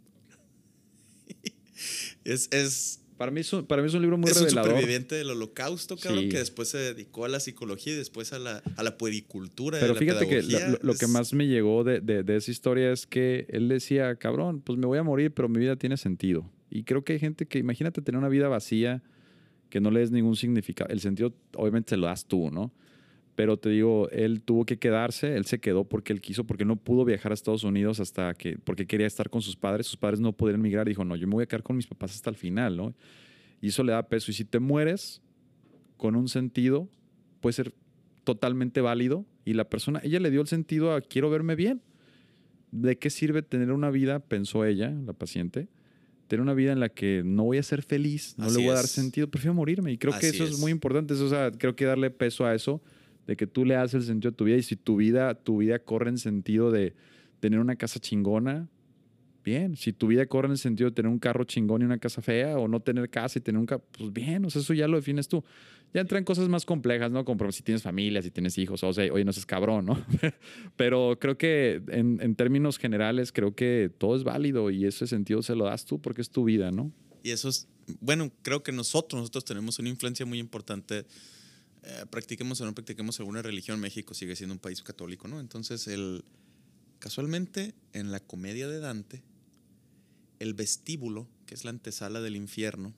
es, 2.24 2.48
es, 2.52 3.00
Para 3.16 3.30
mí 3.30 3.40
es 3.40 3.52
un, 3.52 3.66
para 3.66 3.82
mí 3.82 3.88
es 3.88 3.94
un 3.94 4.02
libro 4.02 4.16
muy 4.18 4.30
es 4.30 4.36
un 4.36 4.44
revelador. 4.44 4.70
superviviente 4.70 5.14
del 5.16 5.30
holocausto, 5.30 5.96
cabrón, 5.96 6.24
Sí. 6.24 6.28
que 6.30 6.38
después 6.38 6.68
se 6.68 6.78
dedicó 6.78 7.24
a 7.24 7.28
la 7.28 7.40
psicología 7.40 7.92
y 7.92 7.96
después 7.96 8.32
a 8.32 8.38
la, 8.38 8.62
a 8.76 8.82
la 8.82 8.96
puericultura. 8.96 9.78
Pero 9.80 9.92
a 9.92 9.94
la 9.94 9.98
fíjate 10.00 10.28
que 10.28 10.42
lo, 10.82 10.94
que 10.94 11.04
Es- 11.04 11.10
más 11.10 11.32
me 11.32 11.46
llegó 11.46 11.84
de, 11.84 12.00
de- 12.00 12.22
de 12.22 12.36
esa 12.36 12.50
historia 12.50 12.92
es 12.92 13.06
que 13.06 13.46
él 13.50 13.68
decía, 13.68 14.14
cabrón, 14.16 14.60
pues 14.60 14.78
me 14.78 14.86
voy 14.86 14.98
a 14.98 15.02
morir, 15.02 15.32
pero 15.32 15.48
mi 15.48 15.58
vida 15.58 15.76
tiene 15.76 15.96
sentido. 15.96 16.50
Y 16.70 16.84
creo 16.84 17.02
que 17.04 17.14
hay 17.14 17.18
gente 17.18 17.46
que, 17.46 17.58
imagínate 17.58 18.02
tener 18.02 18.18
una 18.18 18.28
vida 18.28 18.48
vacía, 18.48 19.02
que 19.68 19.80
no 19.80 19.90
le 19.90 20.00
des 20.00 20.10
ningún 20.10 20.36
significado. 20.36 20.90
El 20.90 21.00
sentido, 21.00 21.32
obviamente, 21.56 21.90
se 21.90 21.96
lo 21.96 22.06
das 22.06 22.26
tú, 22.26 22.50
¿no? 22.50 22.72
Pero 23.34 23.56
te 23.56 23.68
digo, 23.68 24.08
él 24.10 24.42
tuvo 24.42 24.64
que 24.64 24.78
quedarse, 24.78 25.36
él 25.36 25.44
se 25.44 25.60
quedó 25.60 25.84
porque 25.84 26.12
él 26.12 26.20
quiso, 26.20 26.44
porque 26.44 26.64
no 26.64 26.74
pudo 26.74 27.04
viajar 27.04 27.30
a 27.30 27.34
Estados 27.34 27.62
Unidos 27.62 28.00
hasta 28.00 28.34
que, 28.34 28.58
porque 28.58 28.86
quería 28.86 29.06
estar 29.06 29.30
con 29.30 29.42
sus 29.42 29.54
padres. 29.54 29.86
Sus 29.86 29.96
padres 29.96 30.18
no 30.18 30.32
podían 30.32 30.60
migrar. 30.60 30.88
Dijo, 30.88 31.04
no, 31.04 31.14
yo 31.14 31.28
me 31.28 31.34
voy 31.34 31.44
a 31.44 31.46
quedar 31.46 31.62
con 31.62 31.76
mis 31.76 31.86
papás 31.86 32.16
hasta 32.16 32.30
el 32.30 32.36
final, 32.36 32.76
¿no? 32.76 32.94
Y 33.60 33.68
eso 33.68 33.84
le 33.84 33.92
da 33.92 34.08
peso. 34.08 34.32
Y 34.32 34.34
si 34.34 34.44
te 34.44 34.58
mueres 34.58 35.22
con 35.96 36.16
un 36.16 36.28
sentido, 36.28 36.88
puede 37.40 37.52
ser 37.52 37.74
totalmente 38.24 38.80
válido. 38.80 39.24
Y 39.44 39.54
la 39.54 39.68
persona, 39.68 40.00
ella 40.02 40.18
le 40.18 40.32
dio 40.32 40.40
el 40.40 40.48
sentido 40.48 40.92
a 40.92 41.00
quiero 41.00 41.30
verme 41.30 41.54
bien. 41.54 41.80
¿De 42.72 42.98
qué 42.98 43.08
sirve 43.08 43.42
tener 43.42 43.70
una 43.70 43.90
vida, 43.90 44.18
pensó 44.18 44.64
ella, 44.64 44.90
la 44.90 45.12
paciente, 45.12 45.68
tener 46.28 46.42
una 46.42 46.54
vida 46.54 46.72
en 46.72 46.80
la 46.80 46.90
que 46.90 47.22
no 47.24 47.44
voy 47.44 47.58
a 47.58 47.62
ser 47.62 47.82
feliz, 47.82 48.34
no 48.36 48.44
Así 48.44 48.58
le 48.58 48.64
voy 48.64 48.72
a 48.72 48.76
dar 48.76 48.84
es. 48.84 48.90
sentido, 48.90 49.28
prefiero 49.28 49.54
morirme? 49.54 49.92
Y 49.92 49.98
creo 49.98 50.16
que 50.18 50.28
eso 50.28 50.44
es. 50.44 50.50
es. 50.52 50.58
muy 50.60 50.70
importante. 50.70 51.14
Eso, 51.14 51.24
o 51.24 51.28
sea, 51.28 51.50
creo 51.50 51.74
que 51.74 51.86
darle 51.86 52.10
peso 52.10 52.44
a 52.44 52.54
eso, 52.54 52.82
de 53.26 53.36
que 53.36 53.46
tú 53.46 53.64
le 53.64 53.74
das 53.74 53.94
el 53.94 54.02
sentido 54.02 54.30
a 54.30 54.36
tu 54.36 54.44
vida. 54.44 54.56
Y 54.56 54.62
si 54.62 54.76
tu 54.76 54.96
vida, 54.96 55.34
tu 55.34 55.58
vida 55.58 55.78
corre 55.78 56.10
en 56.10 56.18
sentido 56.18 56.70
de 56.70 56.94
tener 57.40 57.58
una 57.58 57.76
casa 57.76 57.98
chingona, 57.98 58.68
bien. 59.48 59.76
Si 59.76 59.92
tu 59.92 60.06
vida 60.06 60.26
corre 60.26 60.46
en 60.46 60.52
el 60.52 60.58
sentido 60.58 60.90
de 60.90 60.94
tener 60.94 61.10
un 61.10 61.18
carro 61.18 61.44
chingón 61.44 61.82
y 61.82 61.84
una 61.84 61.98
casa 61.98 62.22
fea, 62.22 62.58
o 62.58 62.68
no 62.68 62.80
tener 62.80 63.08
casa 63.10 63.38
y 63.38 63.42
tener 63.42 63.58
un 63.58 63.66
carro, 63.66 63.84
pues 63.92 64.12
bien, 64.12 64.44
o 64.44 64.50
sea, 64.50 64.62
eso 64.62 64.74
ya 64.74 64.86
lo 64.86 64.96
defines 64.96 65.28
tú. 65.28 65.44
Ya 65.94 66.02
entran 66.02 66.22
cosas 66.24 66.48
más 66.48 66.66
complejas, 66.66 67.10
¿no? 67.10 67.24
Como 67.24 67.50
si 67.50 67.62
tienes 67.62 67.82
familia, 67.82 68.20
si 68.20 68.30
tienes 68.30 68.58
hijos, 68.58 68.84
o 68.84 68.92
sea, 68.92 69.10
oye, 69.12 69.24
no 69.24 69.32
seas 69.32 69.46
cabrón, 69.46 69.86
¿no? 69.86 70.04
Pero 70.76 71.18
creo 71.18 71.38
que 71.38 71.82
en, 71.88 72.34
términos 72.34 72.78
generales, 72.78 73.32
creo 73.32 73.54
que 73.54 73.90
todo 73.96 74.14
es 74.14 74.22
válido 74.22 74.70
y 74.70 74.84
ese 74.84 75.06
sentido 75.06 75.42
se 75.42 75.54
lo 75.54 75.64
das 75.64 75.86
tú 75.86 76.00
porque 76.00 76.20
es 76.20 76.30
tu 76.30 76.44
vida, 76.44 76.70
¿no? 76.70 76.92
Y 77.22 77.30
eso 77.30 77.48
es, 77.48 77.68
bueno, 78.00 78.30
creo 78.42 78.62
que 78.62 78.70
nosotros, 78.70 79.20
nosotros 79.20 79.46
tenemos 79.46 79.78
una 79.78 79.88
influencia 79.88 80.26
muy 80.26 80.38
importante. 80.38 81.06
eh, 81.84 82.04
practiquemos 82.10 82.60
o 82.60 82.66
no 82.66 82.74
practiquemos 82.74 83.18
alguna 83.18 83.40
religión, 83.40 83.80
México 83.80 84.12
sigue 84.12 84.36
siendo 84.36 84.52
un 84.52 84.60
país 84.60 84.82
católico, 84.82 85.26
¿no? 85.26 85.40
Entonces, 85.40 85.88
el, 85.88 86.22
casualmente, 86.98 87.74
en 87.92 88.12
la 88.12 88.20
comedia 88.20 88.68
de 88.68 88.80
Dante, 88.80 89.22
el 90.38 90.54
vestíbulo, 90.54 91.28
que 91.46 91.54
es 91.54 91.64
la 91.64 91.70
antesala 91.70 92.20
del 92.20 92.36
infierno, 92.36 92.94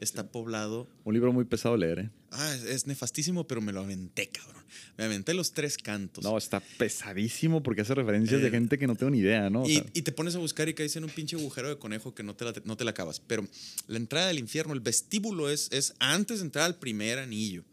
está 0.00 0.30
poblado 0.30 0.88
Un 1.04 1.14
libro 1.14 1.32
muy 1.32 1.44
pesado 1.44 1.76
leer, 1.76 1.98
¿eh? 2.00 2.10
Ah, 2.32 2.54
es, 2.54 2.64
es 2.64 2.86
nefastísimo, 2.86 3.46
pero 3.46 3.60
me 3.60 3.72
lo 3.72 3.80
aventé, 3.80 4.28
cabrón. 4.28 4.62
Me 4.96 5.04
aventé 5.04 5.34
los 5.34 5.52
tres 5.52 5.76
cantos. 5.76 6.24
No, 6.24 6.38
está 6.38 6.60
pesadísimo 6.78 7.62
porque 7.62 7.82
hace 7.82 7.94
referencias 7.94 8.40
de 8.40 8.48
Eh, 8.48 8.50
gente 8.50 8.78
que 8.78 8.86
no 8.86 8.96
tengo 8.96 9.10
ni 9.10 9.18
idea, 9.18 9.50
¿no? 9.50 9.68
Y, 9.68 9.84
y 9.92 10.02
te 10.02 10.12
pones 10.12 10.34
a 10.34 10.38
buscar 10.38 10.68
y 10.68 10.74
caes 10.74 10.96
en 10.96 11.04
un 11.04 11.10
pinche 11.10 11.36
agujero 11.36 11.68
de 11.68 11.78
conejo 11.78 12.14
que 12.14 12.22
no 12.22 12.34
te 12.34 12.46
la, 12.46 12.54
no 12.64 12.76
te 12.76 12.84
la 12.84 12.92
acabas. 12.92 13.20
Pero 13.20 13.46
la 13.86 13.98
entrada 13.98 14.28
del 14.28 14.38
infierno, 14.38 14.72
el 14.72 14.80
vestíbulo 14.80 15.50
es, 15.50 15.68
es 15.72 15.94
antes 15.98 16.38
de 16.38 16.46
entrar 16.46 16.64
al 16.64 16.78
primer 16.78 17.18
anillo. 17.18 17.64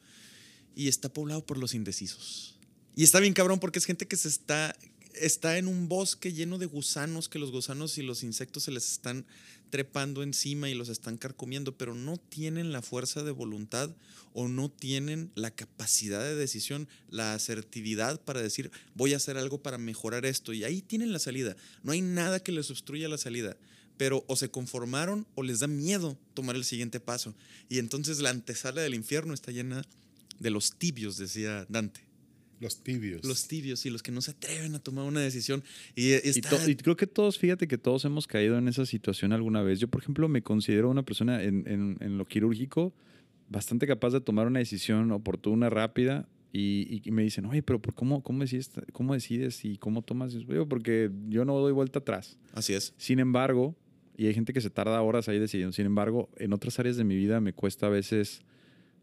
Y 0.76 0.88
está 0.88 1.12
poblado 1.12 1.46
por 1.46 1.58
los 1.58 1.74
indecisos. 1.74 2.58
Y 2.96 3.04
está 3.04 3.20
bien 3.22 3.34
cabrón 3.34 3.60
porque 3.60 3.80
es 3.80 3.86
gente 3.86 4.08
que 4.08 4.18
se 4.18 4.28
está, 4.28 4.76
está 5.14 5.58
en 5.58 5.68
un 5.68 5.88
bosque 5.88 6.34
lleno 6.34 6.58
de 6.58 6.66
gusanos, 6.66 7.30
que 7.30 7.40
los 7.40 7.52
gusanos 7.52 7.98
y 7.98 8.04
los 8.04 8.24
insectos 8.24 8.64
se 8.64 8.72
les 8.72 8.92
están 8.92 9.26
trepando 9.70 10.24
encima 10.24 10.70
y 10.70 10.74
los 10.74 10.90
están 10.90 11.18
carcomiendo, 11.18 11.78
pero 11.78 11.94
no 11.94 12.18
tienen 12.18 12.72
la 12.72 12.82
fuerza 12.82 13.24
de 13.24 13.32
voluntad 13.32 13.92
o 14.34 14.48
no 14.48 14.70
tienen 14.70 15.32
la 15.36 15.52
capacidad 15.52 16.22
de 16.22 16.36
decisión, 16.36 16.88
la 17.10 17.34
asertividad 17.34 18.22
para 18.22 18.42
decir, 18.42 18.72
voy 18.96 19.14
a 19.14 19.18
hacer 19.18 19.38
algo 19.38 19.62
para 19.62 19.78
mejorar 19.78 20.26
esto. 20.26 20.54
Y 20.54 20.64
ahí 20.64 20.82
tienen 20.82 21.14
la 21.14 21.20
salida. 21.20 21.56
No 21.84 21.92
hay 21.92 22.02
nada 22.02 22.40
que 22.40 22.52
les 22.52 22.70
obstruya 22.72 23.10
la 23.10 23.18
salida. 23.18 23.58
Pero 23.98 24.24
o 24.28 24.36
se 24.38 24.50
conformaron 24.50 25.28
o 25.36 25.44
les 25.44 25.60
da 25.60 25.68
miedo 25.68 26.18
tomar 26.34 26.56
el 26.56 26.64
siguiente 26.64 27.00
paso. 27.00 27.36
Y 27.68 27.80
entonces 27.80 28.20
la 28.20 28.30
antesala 28.30 28.82
del 28.82 28.96
infierno 28.96 29.34
está 29.34 29.52
llena 29.52 29.82
de 30.40 30.50
los 30.52 30.74
tibios, 30.78 31.18
decía 31.18 31.66
Dante. 31.68 32.09
Los 32.60 32.84
tibios. 32.84 33.24
Los 33.26 33.48
tibios 33.48 33.86
y 33.86 33.90
los 33.90 34.04
que 34.04 34.12
no 34.12 34.22
se 34.22 34.32
atreven 34.32 34.76
a 34.76 34.80
tomar 34.80 35.06
una 35.06 35.22
decisión. 35.22 35.64
Y, 35.96 36.10
Y, 36.10 36.14
está, 36.14 36.50
to- 36.50 36.70
y 36.70 36.76
creo 36.76 36.96
que 36.98 37.08
todos, 37.08 37.38
fíjate 37.40 37.68
que 37.68 37.78
todos 37.78 38.04
hemos 38.06 38.28
caído 38.28 38.58
en 38.58 38.68
esa 38.68 38.86
situación 38.86 39.32
alguna 39.34 39.62
vez. 39.62 39.80
Yo, 39.80 39.88
por 39.88 40.02
ejemplo, 40.02 40.28
me 40.28 40.42
considero 40.42 40.90
una 40.90 41.04
persona 41.04 41.42
en, 41.44 41.64
en- 41.68 41.98
en 42.02 42.18
lo 42.18 42.26
quirúrgico 42.26 42.94
bastante 43.50 43.88
capaz 43.88 44.12
de 44.12 44.22
tomar 44.22 44.48
una 44.48 44.60
decisión 44.60 45.12
oportuna, 45.12 45.70
rápida. 45.70 46.28
Y, 46.52 47.02
y 47.06 47.12
me 47.12 47.22
dicen, 47.22 47.46
oye, 47.46 47.62
pero 47.62 47.80
¿por 47.80 47.94
cómo, 47.94 48.24
cómo, 48.24 48.42
decides, 48.42 48.72
¿cómo 48.92 49.14
decides 49.14 49.64
y 49.66 49.78
cómo 49.78 50.02
tomas? 50.02 50.34
Y 50.34 50.40
digo, 50.46 50.68
porque 50.68 51.12
yo 51.30 51.46
no 51.46 51.56
doy 51.60 51.72
vuelta 51.74 52.00
atrás. 52.00 52.38
Así 52.54 52.74
es. 52.74 52.94
Sin 52.98 53.20
embargo, 53.20 53.76
y 54.18 54.26
hay 54.26 54.34
gente 54.34 54.52
que 54.52 54.60
se 54.60 54.72
tarda 54.72 55.00
horas 55.04 55.30
ahí 55.30 55.38
decidiendo, 55.38 55.74
sin 55.74 55.86
embargo, 55.86 56.28
en 56.38 56.52
otras 56.52 56.80
áreas 56.80 56.98
de 56.98 57.04
mi 57.04 57.16
vida 57.16 57.40
me 57.40 57.54
cuesta 57.54 57.86
a 57.86 57.90
veces 57.90 58.42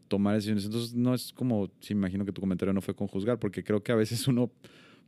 tomar 0.07 0.35
decisiones. 0.35 0.65
Entonces, 0.65 0.93
no 0.93 1.13
es 1.13 1.33
como, 1.33 1.69
sí, 1.79 1.93
me 1.93 1.99
imagino 1.99 2.25
que 2.25 2.31
tu 2.31 2.41
comentario 2.41 2.73
no 2.73 2.81
fue 2.81 2.95
con 2.95 3.07
juzgar, 3.07 3.39
porque 3.39 3.63
creo 3.63 3.83
que 3.83 3.91
a 3.91 3.95
veces 3.95 4.27
uno 4.27 4.51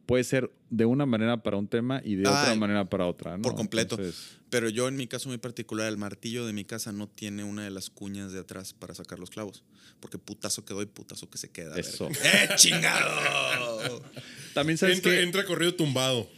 puede 0.05 0.23
ser 0.23 0.51
de 0.69 0.85
una 0.85 1.05
manera 1.05 1.41
para 1.41 1.57
un 1.57 1.67
tema 1.67 2.01
y 2.03 2.15
de 2.15 2.27
otra 2.27 2.51
Ay, 2.51 2.59
manera 2.59 2.85
para 2.85 3.05
otra. 3.05 3.37
¿no? 3.37 3.41
por 3.41 3.55
completo. 3.55 3.95
Entonces, 3.95 4.37
Pero 4.49 4.69
yo 4.69 4.87
en 4.87 4.95
mi 4.95 5.07
caso 5.07 5.29
muy 5.29 5.37
particular, 5.37 5.87
el 5.87 5.97
martillo 5.97 6.45
de 6.45 6.53
mi 6.53 6.65
casa 6.65 6.91
no 6.91 7.07
tiene 7.07 7.43
una 7.43 7.63
de 7.63 7.71
las 7.71 7.89
cuñas 7.89 8.31
de 8.31 8.39
atrás 8.39 8.73
para 8.73 8.93
sacar 8.93 9.19
los 9.19 9.29
clavos. 9.29 9.63
Porque 9.99 10.17
putazo 10.17 10.63
que 10.63 10.73
doy, 10.73 10.85
putazo 10.85 11.29
que 11.29 11.37
se 11.37 11.49
queda. 11.49 11.75
Eso. 11.77 12.07
verga. 12.07 12.23
¡Eh, 12.43 12.49
chingado! 12.55 14.01
también 14.53 14.77
sabes 14.77 14.97
Entra, 14.97 15.11
que... 15.11 15.21
entra 15.21 15.45
corrido 15.45 15.75
tumbado. 15.75 16.29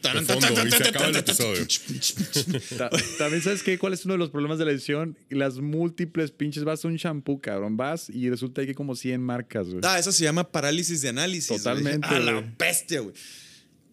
También 3.18 3.42
sabes 3.42 3.64
que 3.64 3.78
cuál 3.78 3.94
es 3.94 4.06
uno 4.06 4.14
de 4.16 4.18
los 4.18 4.30
problemas 4.30 4.58
de 4.58 4.66
la 4.66 4.72
edición, 4.72 5.18
las 5.30 5.58
múltiples 5.60 6.32
pinches, 6.32 6.64
vas 6.64 6.84
a 6.86 6.88
un 6.88 6.96
shampoo, 6.96 7.40
cabrón, 7.40 7.78
vas 7.78 8.10
y 8.10 8.30
resulta 8.30 8.62
que 8.64 8.70
hay 8.70 8.76
como 8.76 8.96
100 8.96 9.22
marcas, 9.22 9.68
güey. 9.68 9.82
Ah, 9.84 10.00
eso 10.00 10.12
se 10.12 10.24
llama 10.24 10.52
parálisis 10.52 11.02
de 11.02 11.10
análisis. 11.10 11.58
Totalmente, 11.58 12.08
A 12.08 12.20
la 12.20 12.42
bestia, 12.58 13.02
güey. 13.02 13.14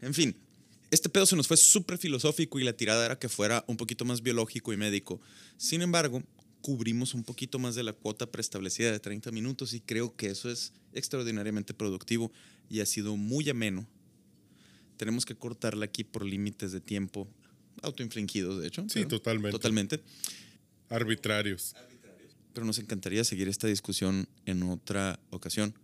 En 0.00 0.14
fin, 0.14 0.36
este 0.90 1.08
pedo 1.08 1.26
se 1.26 1.36
nos 1.36 1.46
fue 1.48 1.56
súper 1.56 1.98
filosófico 1.98 2.58
y 2.58 2.64
la 2.64 2.72
tirada 2.72 3.04
era 3.04 3.18
que 3.18 3.28
fuera 3.28 3.64
un 3.66 3.76
poquito 3.76 4.04
más 4.04 4.22
biológico 4.22 4.72
y 4.72 4.76
médico. 4.76 5.20
Sin 5.56 5.82
embargo, 5.82 6.22
cubrimos 6.60 7.14
un 7.14 7.24
poquito 7.24 7.58
más 7.58 7.74
de 7.74 7.82
la 7.82 7.92
cuota 7.92 8.30
preestablecida 8.30 8.90
de 8.92 9.00
30 9.00 9.30
minutos 9.30 9.74
y 9.74 9.80
creo 9.80 10.14
que 10.16 10.26
eso 10.28 10.50
es 10.50 10.72
extraordinariamente 10.92 11.74
productivo 11.74 12.32
y 12.70 12.80
ha 12.80 12.86
sido 12.86 13.16
muy 13.16 13.48
ameno. 13.48 13.86
Tenemos 14.96 15.24
que 15.24 15.34
cortarla 15.36 15.84
aquí 15.84 16.04
por 16.04 16.24
límites 16.24 16.72
de 16.72 16.80
tiempo 16.80 17.28
autoinfligidos, 17.82 18.60
de 18.60 18.66
hecho. 18.66 18.82
Sí, 18.88 19.00
pero- 19.00 19.08
totalmente. 19.08 19.52
Totalmente. 19.52 20.00
Arbitrarios. 20.88 21.74
Pero 22.54 22.66
nos 22.66 22.78
encantaría 22.78 23.22
seguir 23.22 23.46
esta 23.46 23.68
discusión 23.68 24.28
en 24.46 24.62
otra 24.64 25.20
ocasión. 25.30 25.74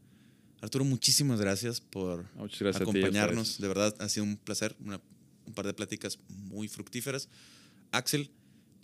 Arturo, 0.65 0.85
muchísimas 0.85 1.41
gracias 1.41 1.81
por 1.81 2.25
gracias 2.59 2.73
ti, 2.77 2.83
acompañarnos. 2.83 3.59
de 3.61 3.69
verdad, 3.69 3.95
ha 3.99 4.09
sido 4.09 4.25
un 4.25 4.37
placer. 4.37 4.75
una- 4.85 5.01
un 5.47 5.53
par 5.53 5.67
de 5.67 5.75
pláticas 5.75 6.19
muy 6.29 6.69
fructíferas. 6.69 7.29
Axel, 7.93 8.31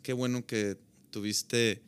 qué 0.02 0.12
bueno 0.12 0.44
que 0.44 0.76
tuviste 1.10 1.80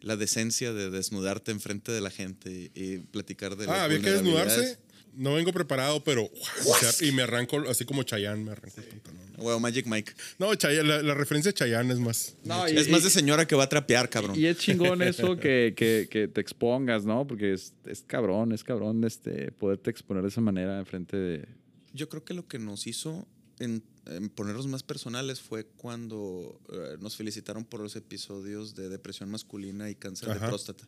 la 0.00 0.16
decencia 0.16 0.72
de 0.72 0.90
desnudarte 0.90 1.52
enfrente 1.52 1.92
de 1.92 2.00
la 2.00 2.10
gente 2.10 2.50
y, 2.74 2.82
y 2.82 2.98
platicar 2.98 3.54
de 3.56 3.66
Ah, 3.70 3.84
había 3.84 4.00
que 4.00 4.10
desnudarse. 4.10 4.78
No 5.14 5.34
vengo 5.34 5.52
preparado, 5.52 6.02
pero. 6.04 6.24
o 6.24 6.74
sea, 6.74 7.06
y 7.06 7.12
me 7.12 7.22
arranco, 7.22 7.58
así 7.68 7.84
como 7.84 8.02
Chayanne, 8.02 8.44
me 8.44 8.52
arranco 8.52 8.80
el 8.80 8.86
pantalón. 9.00 9.30
Huevo, 9.38 9.58
Magic 9.60 9.86
Mike. 9.86 10.12
No, 10.38 10.54
Chayanne, 10.54 10.88
la, 10.88 11.02
la 11.02 11.14
referencia 11.14 11.50
a 11.50 11.52
Chayanne 11.54 11.92
es 11.92 11.98
más. 11.98 12.36
No, 12.44 12.66
es 12.66 12.88
más 12.88 13.02
de 13.02 13.10
señora 13.10 13.46
que 13.46 13.56
va 13.56 13.64
a 13.64 13.68
trapear, 13.68 14.08
cabrón. 14.08 14.38
Y 14.38 14.46
es 14.46 14.58
chingón 14.58 15.02
eso 15.02 15.36
que, 15.36 15.74
que, 15.76 16.08
que 16.10 16.28
te 16.28 16.40
expongas, 16.40 17.04
¿no? 17.04 17.26
Porque 17.26 17.52
es, 17.52 17.74
es 17.86 18.02
cabrón, 18.02 18.52
es 18.52 18.62
cabrón 18.64 19.04
este, 19.04 19.52
poderte 19.52 19.90
exponer 19.90 20.22
de 20.22 20.28
esa 20.28 20.40
manera 20.40 20.78
enfrente 20.78 21.16
de... 21.16 21.48
Yo 21.92 22.08
creo 22.08 22.24
que 22.24 22.34
lo 22.34 22.46
que 22.46 22.58
nos 22.58 22.86
hizo 22.86 23.26
en, 23.58 23.82
en 24.06 24.28
ponernos 24.30 24.66
más 24.66 24.82
personales 24.82 25.40
fue 25.40 25.64
cuando 25.64 26.60
eh, 26.72 26.96
nos 27.00 27.16
felicitaron 27.16 27.64
por 27.64 27.80
los 27.80 27.96
episodios 27.96 28.74
de 28.74 28.88
depresión 28.88 29.30
masculina 29.30 29.90
y 29.90 29.94
cáncer 29.94 30.28
de 30.28 30.34
Ajá. 30.36 30.48
próstata. 30.48 30.86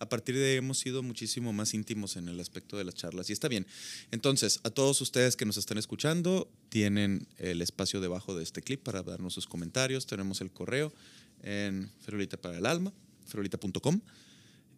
A 0.00 0.08
partir 0.08 0.34
de 0.34 0.50
ahí 0.50 0.56
hemos 0.56 0.78
sido 0.78 1.02
muchísimo 1.02 1.52
más 1.52 1.74
íntimos 1.74 2.16
en 2.16 2.28
el 2.28 2.40
aspecto 2.40 2.78
de 2.78 2.84
las 2.84 2.94
charlas. 2.94 3.28
Y 3.28 3.34
está 3.34 3.48
bien. 3.48 3.66
Entonces, 4.10 4.60
a 4.64 4.70
todos 4.70 5.00
ustedes 5.02 5.36
que 5.36 5.44
nos 5.44 5.58
están 5.58 5.78
escuchando, 5.78 6.48
tienen 6.70 7.28
el 7.36 7.60
espacio 7.60 8.00
debajo 8.00 8.34
de 8.34 8.42
este 8.42 8.62
clip 8.62 8.82
para 8.82 9.02
darnos 9.02 9.34
sus 9.34 9.46
comentarios. 9.46 10.06
Tenemos 10.06 10.40
el 10.40 10.50
correo 10.50 10.92
en 11.42 11.90
Ferolita 12.00 12.38
para 12.38 12.56
el 12.56 12.66
Alma, 12.66 12.92
ferolita.com. 13.26 14.00